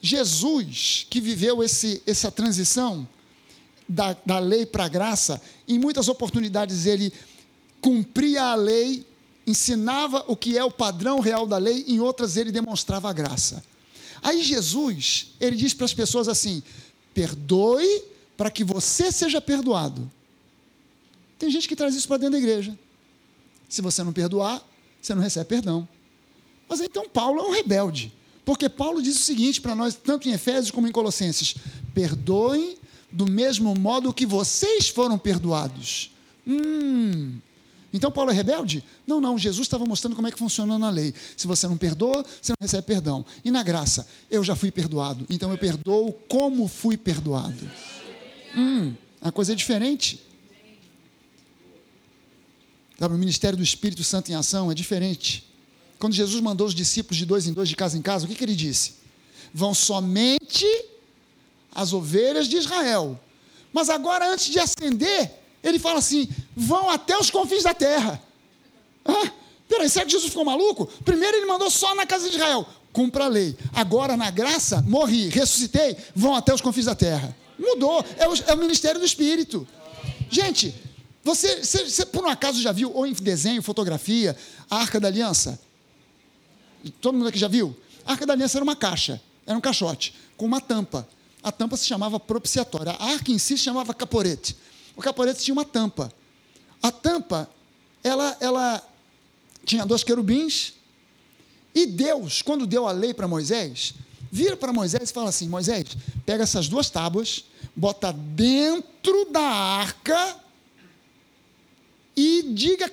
Jesus, 0.00 1.06
que 1.10 1.20
viveu 1.20 1.60
esse, 1.60 2.00
essa 2.06 2.30
transição 2.30 3.08
da, 3.88 4.16
da 4.24 4.38
lei 4.38 4.64
para 4.64 4.84
a 4.84 4.88
graça, 4.88 5.42
em 5.66 5.78
muitas 5.78 6.08
oportunidades 6.08 6.86
ele 6.86 7.12
cumpria 7.80 8.44
a 8.44 8.54
lei, 8.54 9.04
ensinava 9.44 10.24
o 10.28 10.36
que 10.36 10.56
é 10.56 10.62
o 10.64 10.70
padrão 10.70 11.18
real 11.18 11.48
da 11.48 11.58
lei, 11.58 11.84
em 11.88 11.98
outras 11.98 12.36
ele 12.36 12.52
demonstrava 12.52 13.10
a 13.10 13.12
graça. 13.12 13.62
Aí 14.22 14.42
Jesus, 14.42 15.32
ele 15.40 15.56
diz 15.56 15.74
para 15.74 15.84
as 15.84 15.94
pessoas 15.94 16.28
assim: 16.28 16.62
perdoe 17.12 18.02
para 18.36 18.50
que 18.50 18.64
você 18.64 19.12
seja 19.12 19.40
perdoado. 19.40 20.10
Tem 21.38 21.50
gente 21.50 21.68
que 21.68 21.76
traz 21.76 21.94
isso 21.94 22.08
para 22.08 22.18
dentro 22.18 22.32
da 22.32 22.38
igreja. 22.38 22.78
Se 23.68 23.82
você 23.82 24.02
não 24.02 24.12
perdoar, 24.12 24.62
você 25.00 25.14
não 25.14 25.22
recebe 25.22 25.46
perdão. 25.46 25.88
Mas 26.68 26.80
então 26.80 27.08
Paulo 27.08 27.40
é 27.40 27.42
um 27.44 27.52
rebelde. 27.52 28.12
Porque 28.44 28.68
Paulo 28.68 29.02
diz 29.02 29.16
o 29.16 29.22
seguinte 29.22 29.60
para 29.60 29.74
nós, 29.74 29.94
tanto 29.94 30.28
em 30.28 30.32
Efésios 30.32 30.70
como 30.70 30.86
em 30.86 30.92
Colossenses: 30.92 31.54
perdoem 31.94 32.76
do 33.10 33.30
mesmo 33.30 33.74
modo 33.74 34.12
que 34.12 34.26
vocês 34.26 34.88
foram 34.88 35.16
perdoados. 35.16 36.10
Hum. 36.46 37.38
Então 37.94 38.10
Paulo 38.10 38.32
é 38.32 38.34
rebelde? 38.34 38.82
Não, 39.06 39.20
não. 39.20 39.38
Jesus 39.38 39.66
estava 39.66 39.86
mostrando 39.86 40.16
como 40.16 40.26
é 40.26 40.32
que 40.32 40.38
funciona 40.38 40.76
na 40.76 40.90
lei. 40.90 41.14
Se 41.36 41.46
você 41.46 41.68
não 41.68 41.76
perdoa, 41.76 42.24
você 42.42 42.50
não 42.50 42.56
recebe 42.60 42.82
perdão. 42.82 43.24
E 43.44 43.52
na 43.52 43.62
graça, 43.62 44.04
eu 44.28 44.42
já 44.42 44.56
fui 44.56 44.72
perdoado. 44.72 45.24
Então 45.30 45.52
eu 45.52 45.56
perdoo 45.56 46.12
como 46.28 46.66
fui 46.66 46.96
perdoado. 46.96 47.70
Hum, 48.56 48.94
a 49.22 49.30
coisa 49.30 49.52
é 49.52 49.54
diferente. 49.54 50.20
Sabe, 52.98 53.14
o 53.14 53.18
ministério 53.18 53.56
do 53.56 53.62
Espírito 53.62 54.02
Santo 54.02 54.32
em 54.32 54.34
ação 54.34 54.72
é 54.72 54.74
diferente. 54.74 55.48
Quando 55.96 56.14
Jesus 56.14 56.42
mandou 56.42 56.66
os 56.66 56.74
discípulos 56.74 57.16
de 57.16 57.24
dois 57.24 57.46
em 57.46 57.52
dois, 57.52 57.68
de 57.68 57.76
casa 57.76 57.96
em 57.96 58.02
casa, 58.02 58.24
o 58.24 58.28
que, 58.28 58.34
que 58.34 58.42
ele 58.42 58.56
disse? 58.56 58.94
Vão 59.52 59.72
somente 59.72 60.66
as 61.72 61.92
ovelhas 61.92 62.48
de 62.48 62.56
Israel. 62.56 63.20
Mas 63.72 63.88
agora, 63.88 64.32
antes 64.32 64.46
de 64.46 64.58
ascender, 64.58 65.43
ele 65.64 65.78
fala 65.78 65.98
assim: 65.98 66.28
vão 66.54 66.88
até 66.90 67.16
os 67.18 67.30
confins 67.30 67.64
da 67.64 67.74
terra. 67.74 68.22
Ah, 69.04 69.30
peraí, 69.68 69.88
será 69.88 70.04
que 70.04 70.12
Jesus 70.12 70.30
ficou 70.30 70.44
maluco? 70.44 70.86
Primeiro 71.04 71.36
ele 71.36 71.46
mandou 71.46 71.70
só 71.70 71.94
na 71.94 72.06
casa 72.06 72.28
de 72.28 72.36
Israel, 72.36 72.66
cumpra 72.92 73.24
a 73.24 73.28
lei. 73.28 73.56
Agora, 73.72 74.16
na 74.16 74.30
graça, 74.30 74.82
morri, 74.82 75.28
ressuscitei, 75.28 75.96
vão 76.14 76.34
até 76.34 76.54
os 76.54 76.60
confins 76.60 76.84
da 76.84 76.94
terra. 76.94 77.34
Mudou, 77.58 78.04
é 78.16 78.28
o, 78.28 78.34
é 78.34 78.54
o 78.54 78.58
ministério 78.58 79.00
do 79.00 79.06
Espírito. 79.06 79.66
Gente, 80.30 80.74
você, 81.22 81.64
você, 81.64 81.84
você, 81.84 82.06
por 82.06 82.24
um 82.24 82.28
acaso 82.28 82.60
já 82.60 82.72
viu, 82.72 82.92
ou 82.94 83.06
em 83.06 83.12
desenho, 83.12 83.62
fotografia, 83.62 84.36
a 84.70 84.76
Arca 84.76 85.00
da 85.00 85.08
Aliança? 85.08 85.58
Todo 87.00 87.16
mundo 87.16 87.28
aqui 87.28 87.38
já 87.38 87.48
viu? 87.48 87.74
A 88.04 88.12
Arca 88.12 88.26
da 88.26 88.32
Aliança 88.32 88.58
era 88.58 88.64
uma 88.64 88.76
caixa, 88.76 89.20
era 89.46 89.56
um 89.56 89.60
caixote, 89.60 90.14
com 90.36 90.44
uma 90.44 90.60
tampa 90.60 91.08
a 91.44 91.52
tampa 91.52 91.76
se 91.76 91.86
chamava 91.86 92.18
propiciatória. 92.18 92.92
A 92.92 93.12
arca 93.12 93.30
em 93.30 93.38
si 93.38 93.58
se 93.58 93.64
chamava 93.64 93.92
caporete. 93.92 94.56
O 94.96 95.02
caporete 95.02 95.42
tinha 95.42 95.52
uma 95.52 95.64
tampa. 95.64 96.12
A 96.82 96.90
tampa, 96.90 97.48
ela, 98.02 98.36
ela 98.40 98.82
tinha 99.64 99.84
dois 99.84 100.04
querubins. 100.04 100.74
E 101.74 101.86
Deus, 101.86 102.42
quando 102.42 102.66
deu 102.66 102.86
a 102.86 102.92
lei 102.92 103.12
para 103.12 103.26
Moisés, 103.26 103.94
vira 104.30 104.56
para 104.56 104.72
Moisés 104.72 105.10
e 105.10 105.12
fala 105.12 105.30
assim: 105.30 105.48
Moisés, 105.48 105.96
pega 106.24 106.42
essas 106.42 106.68
duas 106.68 106.88
tábuas, 106.90 107.44
bota 107.74 108.12
dentro 108.12 109.26
da 109.30 109.40
arca 109.40 110.36
e 112.16 112.42
diga 112.54 112.90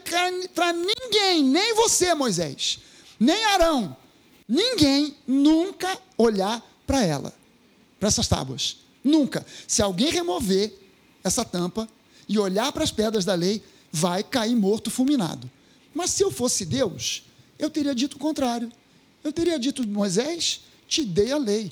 para 0.56 0.74
ninguém, 0.74 1.43
nem 1.43 1.76
você, 1.76 2.16
Moisés, 2.16 2.80
nem 3.20 3.45
Arão, 3.45 3.95
ninguém 4.47 5.16
nunca 5.28 5.95
olhar 6.18 6.60
para 6.88 7.04
ela 7.06 7.34
para 7.99 8.08
essas 8.08 8.28
tábuas. 8.28 8.78
Nunca. 9.04 9.45
Se 9.68 9.82
alguém 9.82 10.10
remover 10.10 10.74
essa 11.24 11.43
tampa 11.43 11.88
e 12.28 12.38
olhar 12.38 12.72
para 12.72 12.84
as 12.84 12.91
pedras 12.91 13.26
da 13.26 13.34
lei, 13.34 13.63
vai 13.91 14.24
cair 14.24 14.55
morto 14.55 14.89
fulminado. 14.89 15.49
Mas 15.93 16.11
se 16.11 16.24
eu 16.24 16.32
fosse 16.32 16.65
Deus, 16.65 17.24
eu 17.57 17.69
teria 17.69 17.95
dito 17.95 18.15
o 18.15 18.19
contrário. 18.19 18.72
Eu 19.24 19.34
teria 19.34 19.59
dito, 19.59 19.88
Moisés, 19.88 20.61
te 20.88 21.03
dei 21.03 21.32
a 21.32 21.38
lei. 21.38 21.72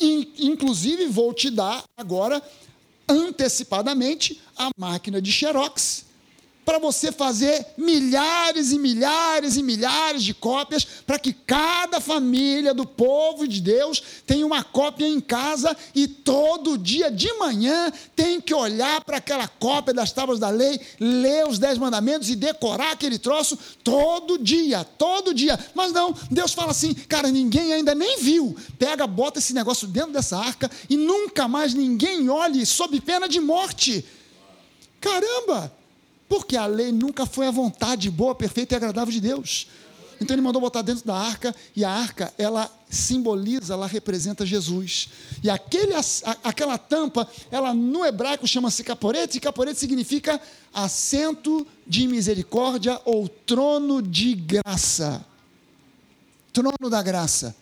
Inclusive, 0.00 1.06
vou 1.06 1.32
te 1.32 1.50
dar 1.50 1.84
agora, 1.96 2.42
antecipadamente, 3.08 4.40
a 4.56 4.70
máquina 4.76 5.20
de 5.22 5.30
Xerox 5.30 6.05
para 6.66 6.80
você 6.80 7.12
fazer 7.12 7.64
milhares 7.78 8.72
e 8.72 8.78
milhares 8.78 9.56
e 9.56 9.62
milhares 9.62 10.24
de 10.24 10.34
cópias, 10.34 10.84
para 10.84 11.16
que 11.16 11.32
cada 11.32 12.00
família 12.00 12.74
do 12.74 12.84
povo 12.84 13.46
de 13.46 13.60
Deus 13.60 14.02
tenha 14.26 14.44
uma 14.44 14.64
cópia 14.64 15.06
em 15.06 15.20
casa 15.20 15.76
e 15.94 16.08
todo 16.08 16.76
dia 16.76 17.08
de 17.08 17.32
manhã 17.34 17.92
tem 18.16 18.40
que 18.40 18.52
olhar 18.52 19.00
para 19.04 19.18
aquela 19.18 19.46
cópia 19.46 19.94
das 19.94 20.10
tábuas 20.10 20.40
da 20.40 20.50
lei, 20.50 20.80
ler 20.98 21.46
os 21.46 21.60
dez 21.60 21.78
mandamentos 21.78 22.28
e 22.28 22.34
decorar 22.34 22.90
aquele 22.90 23.20
troço 23.20 23.56
todo 23.84 24.36
dia, 24.36 24.82
todo 24.82 25.32
dia. 25.32 25.56
Mas 25.72 25.92
não, 25.92 26.12
Deus 26.28 26.52
fala 26.52 26.72
assim, 26.72 26.92
cara, 26.92 27.30
ninguém 27.30 27.74
ainda 27.74 27.94
nem 27.94 28.18
viu. 28.18 28.56
Pega, 28.76 29.06
bota 29.06 29.38
esse 29.38 29.54
negócio 29.54 29.86
dentro 29.86 30.10
dessa 30.10 30.36
arca 30.36 30.68
e 30.90 30.96
nunca 30.96 31.46
mais 31.46 31.74
ninguém 31.74 32.28
olhe 32.28 32.66
sob 32.66 33.00
pena 33.00 33.28
de 33.28 33.38
morte. 33.38 34.04
Caramba! 35.00 35.85
Porque 36.28 36.56
a 36.56 36.66
lei 36.66 36.90
nunca 36.90 37.24
foi 37.24 37.46
a 37.46 37.50
vontade 37.50 38.10
boa, 38.10 38.34
perfeita 38.34 38.74
e 38.74 38.76
agradável 38.76 39.12
de 39.12 39.20
Deus. 39.20 39.68
Então 40.20 40.34
ele 40.34 40.42
mandou 40.42 40.60
botar 40.60 40.82
dentro 40.82 41.04
da 41.04 41.14
arca, 41.14 41.54
e 41.74 41.84
a 41.84 41.90
arca, 41.90 42.32
ela 42.38 42.70
simboliza, 42.88 43.74
ela 43.74 43.86
representa 43.86 44.46
Jesus. 44.46 45.08
E 45.42 45.50
aquele, 45.50 45.92
aquela 46.42 46.78
tampa, 46.78 47.28
ela 47.50 47.74
no 47.74 48.04
hebraico 48.04 48.46
chama-se 48.46 48.82
caporete, 48.82 49.36
e 49.36 49.40
caporete 49.40 49.78
significa 49.78 50.40
assento 50.72 51.66
de 51.86 52.06
misericórdia 52.08 53.00
ou 53.04 53.28
trono 53.28 54.00
de 54.00 54.34
graça. 54.34 55.24
Trono 56.52 56.88
da 56.88 57.02
graça. 57.02 57.54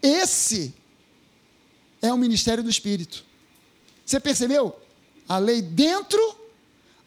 Esse 0.00 0.72
é 2.00 2.12
o 2.12 2.18
ministério 2.18 2.62
do 2.62 2.70
Espírito. 2.70 3.24
Você 4.04 4.20
percebeu? 4.20 4.78
A 5.28 5.38
lei 5.38 5.60
dentro 5.60 6.45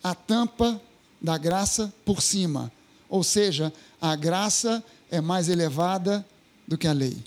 a 0.03 0.15
tampa 0.15 0.81
da 1.21 1.37
graça 1.37 1.93
por 2.05 2.21
cima. 2.21 2.71
Ou 3.09 3.23
seja, 3.23 3.73
a 4.01 4.15
graça 4.15 4.83
é 5.09 5.19
mais 5.19 5.49
elevada 5.49 6.25
do 6.67 6.77
que 6.77 6.87
a 6.87 6.93
lei. 6.93 7.17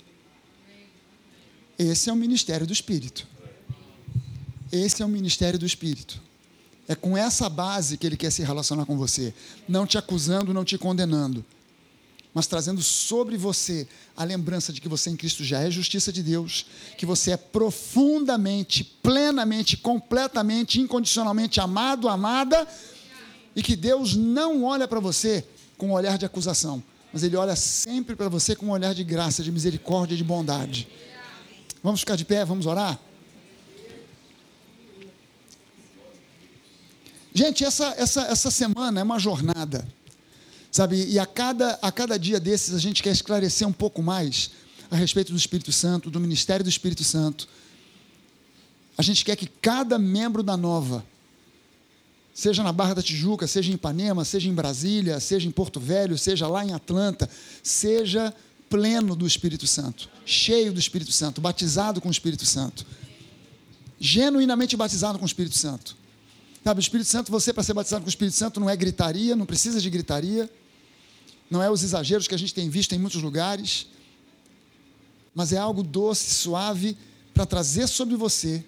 Esse 1.77 2.09
é 2.09 2.13
o 2.13 2.15
ministério 2.15 2.65
do 2.65 2.73
Espírito. 2.73 3.27
Esse 4.71 5.03
é 5.03 5.05
o 5.05 5.09
ministério 5.09 5.59
do 5.59 5.65
Espírito. 5.65 6.21
É 6.87 6.95
com 6.95 7.17
essa 7.17 7.49
base 7.49 7.97
que 7.97 8.05
ele 8.05 8.17
quer 8.17 8.31
se 8.31 8.43
relacionar 8.43 8.85
com 8.85 8.97
você, 8.97 9.33
não 9.67 9.85
te 9.85 9.97
acusando, 9.97 10.53
não 10.53 10.65
te 10.65 10.77
condenando, 10.77 11.45
mas 12.33 12.47
trazendo 12.47 12.81
sobre 12.81 13.37
você 13.37 13.87
a 14.17 14.23
lembrança 14.23 14.73
de 14.73 14.81
que 14.81 14.89
você 14.89 15.09
em 15.09 15.15
Cristo 15.15 15.43
já 15.43 15.59
é 15.61 15.69
justiça 15.69 16.11
de 16.11 16.23
Deus, 16.23 16.65
que 16.97 17.05
você 17.05 17.31
é 17.31 17.37
profundamente, 17.37 18.83
plenamente, 18.83 19.77
completamente, 19.77 20.81
incondicionalmente 20.81 21.61
amado, 21.61 22.09
amada, 22.09 22.67
e 23.55 23.61
que 23.61 23.75
Deus 23.75 24.15
não 24.15 24.63
olha 24.63 24.87
para 24.87 24.99
você 24.99 25.45
com 25.77 25.89
um 25.89 25.93
olhar 25.93 26.17
de 26.17 26.25
acusação, 26.25 26.83
mas 27.11 27.21
Ele 27.21 27.35
olha 27.35 27.55
sempre 27.55 28.15
para 28.15 28.29
você 28.29 28.55
com 28.55 28.67
um 28.67 28.71
olhar 28.71 28.95
de 28.95 29.03
graça, 29.03 29.43
de 29.43 29.51
misericórdia, 29.51 30.17
de 30.17 30.23
bondade. 30.23 30.87
Vamos 31.83 31.99
ficar 31.99 32.15
de 32.15 32.25
pé, 32.25 32.43
vamos 32.43 32.65
orar? 32.65 32.99
Gente, 37.33 37.63
essa, 37.63 37.93
essa, 37.97 38.21
essa 38.21 38.51
semana 38.51 38.99
é 38.99 39.03
uma 39.03 39.19
jornada. 39.19 39.87
Sabe, 40.73 41.05
e 41.05 41.19
a 41.19 41.25
cada, 41.27 41.77
a 41.83 41.91
cada 41.91 42.17
dia 42.17 42.39
desses 42.39 42.73
a 42.73 42.79
gente 42.79 43.03
quer 43.03 43.11
esclarecer 43.11 43.67
um 43.67 43.71
pouco 43.71 44.01
mais 44.01 44.49
a 44.89 44.95
respeito 44.95 45.31
do 45.31 45.37
Espírito 45.37 45.71
Santo, 45.71 46.09
do 46.09 46.19
ministério 46.19 46.63
do 46.63 46.69
Espírito 46.69 47.03
Santo. 47.03 47.47
A 48.97 49.03
gente 49.03 49.23
quer 49.23 49.35
que 49.35 49.45
cada 49.45 49.99
membro 49.99 50.41
da 50.41 50.57
nova, 50.57 51.05
seja 52.33 52.63
na 52.63 52.73
Barra 52.73 52.95
da 52.95 53.03
Tijuca, 53.03 53.45
seja 53.45 53.69
em 53.69 53.75
Ipanema, 53.75 54.25
seja 54.25 54.49
em 54.49 54.53
Brasília, 54.53 55.19
seja 55.19 55.47
em 55.47 55.51
Porto 55.51 55.79
Velho, 55.79 56.17
seja 56.17 56.47
lá 56.47 56.65
em 56.65 56.73
Atlanta, 56.73 57.29
seja 57.61 58.33
pleno 58.67 59.15
do 59.15 59.27
Espírito 59.27 59.67
Santo, 59.67 60.09
cheio 60.25 60.73
do 60.73 60.79
Espírito 60.79 61.11
Santo, 61.11 61.39
batizado 61.39 62.01
com 62.01 62.07
o 62.07 62.11
Espírito 62.11 62.47
Santo, 62.47 62.83
genuinamente 63.99 64.75
batizado 64.75 65.19
com 65.19 65.23
o 65.23 65.27
Espírito 65.27 65.55
Santo. 65.55 65.95
Sabe, 66.63 66.79
o 66.79 66.81
Espírito 66.81 67.09
Santo, 67.09 67.31
você 67.31 67.53
para 67.53 67.61
ser 67.61 67.73
batizado 67.73 68.01
com 68.01 68.07
o 68.07 68.09
Espírito 68.09 68.35
Santo 68.35 68.59
não 68.59 68.67
é 68.67 68.75
gritaria, 68.75 69.35
não 69.35 69.45
precisa 69.45 69.79
de 69.79 69.87
gritaria 69.91 70.49
não 71.49 71.61
é 71.61 71.69
os 71.69 71.83
exageros 71.83 72.27
que 72.27 72.35
a 72.35 72.37
gente 72.37 72.53
tem 72.53 72.69
visto 72.69 72.93
em 72.93 72.99
muitos 72.99 73.21
lugares, 73.21 73.87
mas 75.35 75.53
é 75.53 75.57
algo 75.57 75.83
doce, 75.83 76.33
suave, 76.33 76.97
para 77.33 77.45
trazer 77.45 77.87
sobre 77.87 78.15
você 78.15 78.63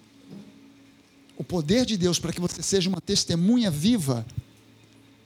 o 1.36 1.44
poder 1.44 1.84
de 1.84 1.96
Deus 1.96 2.18
para 2.18 2.32
que 2.32 2.40
você 2.40 2.62
seja 2.62 2.88
uma 2.88 3.00
testemunha 3.00 3.70
viva, 3.70 4.26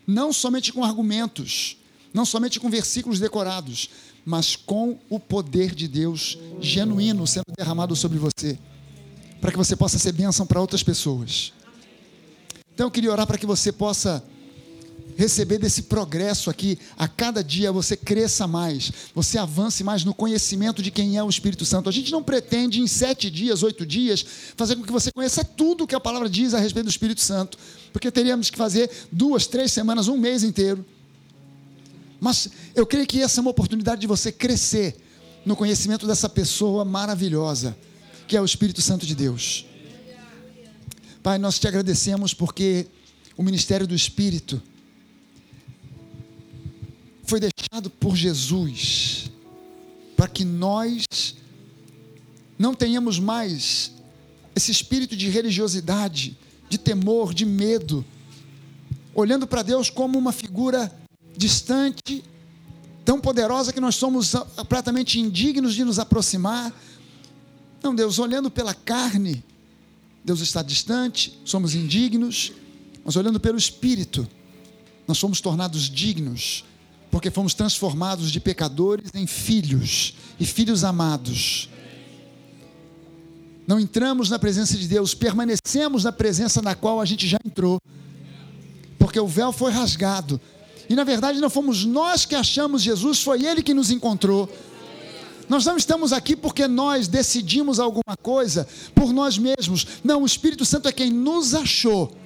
não 0.07 0.32
somente 0.32 0.72
com 0.72 0.84
argumentos, 0.84 1.76
não 2.12 2.24
somente 2.24 2.59
com 2.59 2.68
versículos 2.68 3.20
decorados, 3.20 3.88
mas 4.24 4.57
com 4.57 4.98
o 5.09 5.18
poder 5.20 5.74
de 5.74 5.86
Deus 5.86 6.36
genuíno 6.61 7.26
sendo 7.26 7.53
derramado 7.57 7.94
sobre 7.94 8.18
você, 8.18 8.59
para 9.40 9.53
que 9.53 9.57
você 9.57 9.76
possa 9.76 9.98
ser 9.98 10.12
bênção 10.12 10.46
para 10.46 10.61
outras 10.61 10.82
pessoas. 10.82 11.53
Então 12.74 12.86
eu 12.86 12.90
queria 12.90 13.12
orar 13.12 13.26
para 13.26 13.38
que 13.38 13.46
você 13.46 13.70
possa 13.70 14.22
receber 15.21 15.59
desse 15.59 15.83
progresso 15.83 16.49
aqui, 16.49 16.79
a 16.97 17.07
cada 17.07 17.45
dia 17.45 17.71
você 17.71 17.95
cresça 17.95 18.47
mais, 18.47 18.91
você 19.14 19.37
avance 19.37 19.85
mais 19.85 20.03
no 20.03 20.14
conhecimento 20.14 20.83
de 20.83 20.91
quem 20.91 21.18
é 21.18 21.23
o 21.23 21.29
Espírito 21.29 21.66
Santo. 21.66 21.91
A 21.91 21.93
gente 21.93 22.11
não 22.11 22.23
pretende 22.23 22.81
em 22.81 22.87
sete 22.87 23.31
dias, 23.31 23.62
oito 23.62 23.85
dias, 23.85 24.25
fazer 24.57 24.77
com 24.77 24.83
que 24.83 24.91
você 24.91 25.12
conheça 25.12 25.45
tudo 25.45 25.87
que 25.87 25.95
a 25.95 26.01
palavra 26.01 26.27
diz 26.27 26.55
a 26.55 26.59
respeito 26.59 26.87
do 26.87 26.91
Espírito 26.91 27.21
Santo, 27.21 27.59
porque 27.93 28.11
teríamos 28.11 28.49
que 28.49 28.57
fazer 28.57 28.91
duas, 29.12 29.47
três 29.47 29.71
semanas, 29.71 30.09
um 30.09 30.16
mês 30.16 30.43
inteiro. 30.43 30.83
Mas 32.18 32.49
eu 32.75 32.87
creio 32.87 33.07
que 33.07 33.21
essa 33.21 33.41
é 33.41 33.43
uma 33.43 33.51
oportunidade 33.51 34.01
de 34.01 34.07
você 34.07 34.33
crescer 34.33 34.97
no 35.45 35.55
conhecimento 35.55 36.07
dessa 36.07 36.31
pessoa 36.31 36.83
maravilhosa, 36.83 37.77
que 38.27 38.39
é 38.39 38.41
o 38.41 38.45
Espírito 38.47 38.81
Santo 38.81 39.05
de 39.05 39.14
Deus. 39.14 39.66
Pai, 41.23 41.37
nós 41.37 41.59
te 41.59 41.68
agradecemos 41.68 42.33
porque 42.33 42.87
o 43.37 43.43
ministério 43.43 43.87
do 43.87 43.95
Espírito 43.95 44.62
foi 47.31 47.39
deixado 47.39 47.89
por 47.89 48.16
Jesus 48.16 49.31
para 50.16 50.26
que 50.26 50.45
nós 50.45 51.07
não 52.59 52.74
tenhamos 52.74 53.20
mais 53.20 53.93
esse 54.53 54.72
espírito 54.72 55.16
de 55.16 55.28
religiosidade, 55.28 56.37
de 56.68 56.76
temor, 56.76 57.33
de 57.33 57.47
medo, 57.47 58.05
olhando 59.14 59.47
para 59.47 59.62
Deus 59.62 59.89
como 59.89 60.18
uma 60.18 60.33
figura 60.33 60.93
distante, 61.37 62.24
tão 63.05 63.20
poderosa 63.20 63.72
que 63.72 63.81
nós 63.81 63.95
somos 63.95 64.35
completamente 64.57 65.20
indignos 65.20 65.76
de 65.76 65.85
nos 65.85 66.01
aproximar. 66.01 66.74
Não, 67.81 67.95
Deus, 67.95 68.18
olhando 68.18 68.51
pela 68.51 68.74
carne, 68.74 69.45
Deus 70.24 70.41
está 70.41 70.62
distante, 70.62 71.39
somos 71.45 71.76
indignos, 71.76 72.53
mas 73.05 73.14
olhando 73.14 73.39
pelo 73.39 73.57
Espírito, 73.57 74.28
nós 75.07 75.16
somos 75.16 75.41
tornados 75.41 75.89
dignos, 75.89 76.64
porque 77.11 77.31
fomos 77.31 77.55
transformados 77.55 78.31
de 78.31 78.39
pecadores 78.41 79.11
em 79.15 79.27
filhos 79.27 80.15
e 80.39 80.47
filhos 80.47 80.85
amados. 80.85 81.69
Não 83.67 83.79
entramos 83.79 84.31
na 84.31 84.39
presença 84.39 84.77
de 84.77 84.87
Deus, 84.89 85.15
permanecemos 85.15 86.05
na 86.05 86.13
presença 86.13 86.61
na 86.63 86.75
qual 86.75 87.01
a 87.01 87.05
gente 87.05 87.27
já 87.27 87.39
entrou, 87.45 87.81
porque 88.99 89.19
o 89.19 89.27
véu 89.27 89.53
foi 89.53 89.73
rasgado. 89.73 90.41
E 90.89 90.95
na 90.95 91.05
verdade 91.05 91.41
não 91.41 91.51
fomos 91.51 91.85
nós 91.85 92.25
que 92.25 92.35
achamos 92.35 92.83
Jesus, 92.83 93.23
foi 93.23 93.45
Ele 93.45 93.63
que 93.63 93.75
nos 93.75 93.91
encontrou. 93.91 94.49
Nós 95.49 95.65
não 95.65 95.77
estamos 95.77 96.13
aqui 96.13 96.37
porque 96.37 96.69
nós 96.69 97.09
decidimos 97.09 97.81
alguma 97.81 98.17
coisa 98.23 98.69
por 98.95 99.13
nós 99.13 99.37
mesmos. 99.37 99.87
Não, 100.05 100.23
o 100.23 100.27
Espírito 100.27 100.65
Santo 100.65 100.89
é 100.89 100.93
quem 100.93 101.11
nos 101.11 101.55
achou 101.55 102.17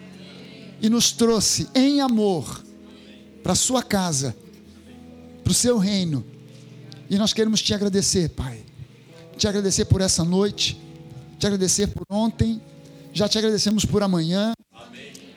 e 0.81 0.91
nos 0.91 1.11
trouxe 1.11 1.67
em 1.75 2.03
amor 2.03 2.63
para 3.43 3.55
sua 3.55 3.83
casa, 3.83 4.37
para 5.45 5.51
o 5.51 5.55
seu 5.55 5.79
reino. 5.79 6.25
E 7.09 7.17
nós 7.17 7.33
queremos 7.33 7.63
te 7.63 7.73
agradecer, 7.73 8.31
Pai. 8.31 8.65
Te 9.37 9.47
agradecer 9.47 9.85
por 9.85 10.01
essa 10.01 10.25
noite, 10.25 10.81
te 11.39 11.47
agradecer 11.47 11.89
por 11.89 12.05
ontem, 12.09 12.61
já 13.13 13.29
te 13.29 13.39
agradecemos 13.39 13.85
por 13.85 14.03
amanhã. 14.03 14.53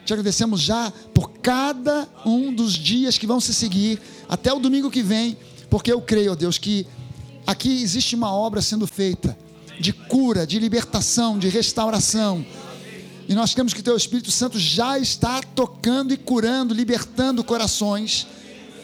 Te 0.06 0.14
agradecemos 0.14 0.62
já 0.62 0.90
por 1.14 1.34
cada 1.40 2.08
um 2.26 2.54
dos 2.54 2.74
dias 2.74 3.18
que 3.18 3.28
vão 3.28 3.42
se 3.42 3.54
seguir, 3.54 4.02
até 4.30 4.54
o 4.54 4.60
domingo 4.60 4.90
que 4.90 5.04
vem, 5.04 5.38
porque 5.70 5.92
eu 5.92 6.02
creio, 6.02 6.32
ó 6.32 6.36
Deus, 6.36 6.58
que 6.58 6.88
Aqui 7.48 7.82
existe 7.82 8.14
uma 8.14 8.30
obra 8.30 8.62
sendo 8.62 8.86
feita 8.86 9.38
de 9.80 9.94
cura, 9.94 10.46
de 10.46 10.60
libertação, 10.60 11.40
de 11.40 11.48
restauração. 11.48 12.46
E 13.26 13.34
nós 13.34 13.54
temos 13.54 13.74
que 13.74 13.80
o 13.80 13.84
Teu 13.84 13.96
Espírito 13.96 14.30
Santo 14.32 14.60
já 14.60 15.00
está 15.00 15.42
tocando 15.56 16.14
e 16.14 16.18
curando, 16.18 16.74
libertando 16.74 17.46
corações, 17.46 18.28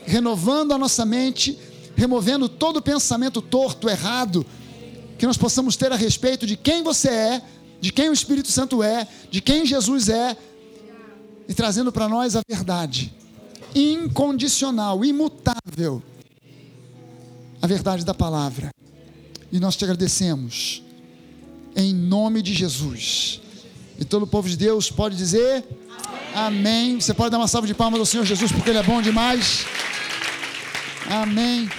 renovando 0.05 0.71
a 0.71 0.77
nossa 0.77 1.05
mente, 1.05 1.57
removendo 1.95 2.49
todo 2.49 2.81
pensamento 2.81 3.41
torto, 3.41 3.89
errado, 3.89 4.45
que 5.17 5.25
nós 5.25 5.37
possamos 5.37 5.75
ter 5.75 5.91
a 5.91 5.95
respeito 5.95 6.45
de 6.45 6.57
quem 6.57 6.83
você 6.83 7.09
é, 7.09 7.41
de 7.79 7.91
quem 7.91 8.09
o 8.09 8.13
Espírito 8.13 8.51
Santo 8.51 8.81
é, 8.81 9.07
de 9.29 9.41
quem 9.41 9.65
Jesus 9.65 10.09
é, 10.09 10.37
e 11.47 11.53
trazendo 11.53 11.91
para 11.91 12.07
nós 12.07 12.35
a 12.35 12.41
verdade 12.47 13.13
incondicional, 13.75 15.03
imutável 15.03 16.01
a 17.61 17.67
verdade 17.67 18.03
da 18.03 18.13
palavra. 18.13 18.71
E 19.51 19.59
nós 19.59 19.75
te 19.77 19.85
agradecemos, 19.85 20.83
em 21.75 21.93
nome 21.93 22.41
de 22.41 22.53
Jesus. 22.53 23.39
E 23.99 24.05
todo 24.05 24.23
o 24.23 24.27
povo 24.27 24.49
de 24.49 24.57
Deus 24.57 24.89
pode 24.89 25.15
dizer 25.15 25.63
Amém. 26.33 26.93
Amém. 26.93 26.99
Você 26.99 27.13
pode 27.13 27.29
dar 27.29 27.37
uma 27.37 27.47
salva 27.47 27.67
de 27.67 27.73
palmas 27.73 27.99
ao 27.99 28.05
Senhor 28.05 28.25
Jesus, 28.25 28.51
porque 28.51 28.69
Ele 28.69 28.79
é 28.79 28.83
bom 28.83 29.01
demais. 29.01 29.65
Amém. 31.09 31.69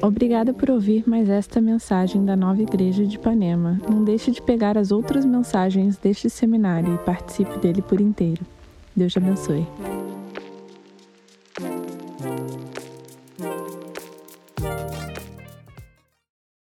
Obrigada 0.00 0.54
por 0.54 0.70
ouvir 0.70 1.08
mais 1.08 1.28
esta 1.28 1.60
mensagem 1.60 2.24
da 2.24 2.36
Nova 2.36 2.62
Igreja 2.62 3.04
de 3.04 3.16
Ipanema. 3.16 3.80
Não 3.90 4.04
deixe 4.04 4.30
de 4.30 4.40
pegar 4.40 4.78
as 4.78 4.92
outras 4.92 5.24
mensagens 5.24 5.96
deste 5.96 6.30
seminário 6.30 6.94
e 6.94 6.98
participe 6.98 7.58
dele 7.58 7.82
por 7.82 8.00
inteiro. 8.00 8.46
Deus 8.94 9.12
te 9.12 9.18
abençoe. 9.18 9.66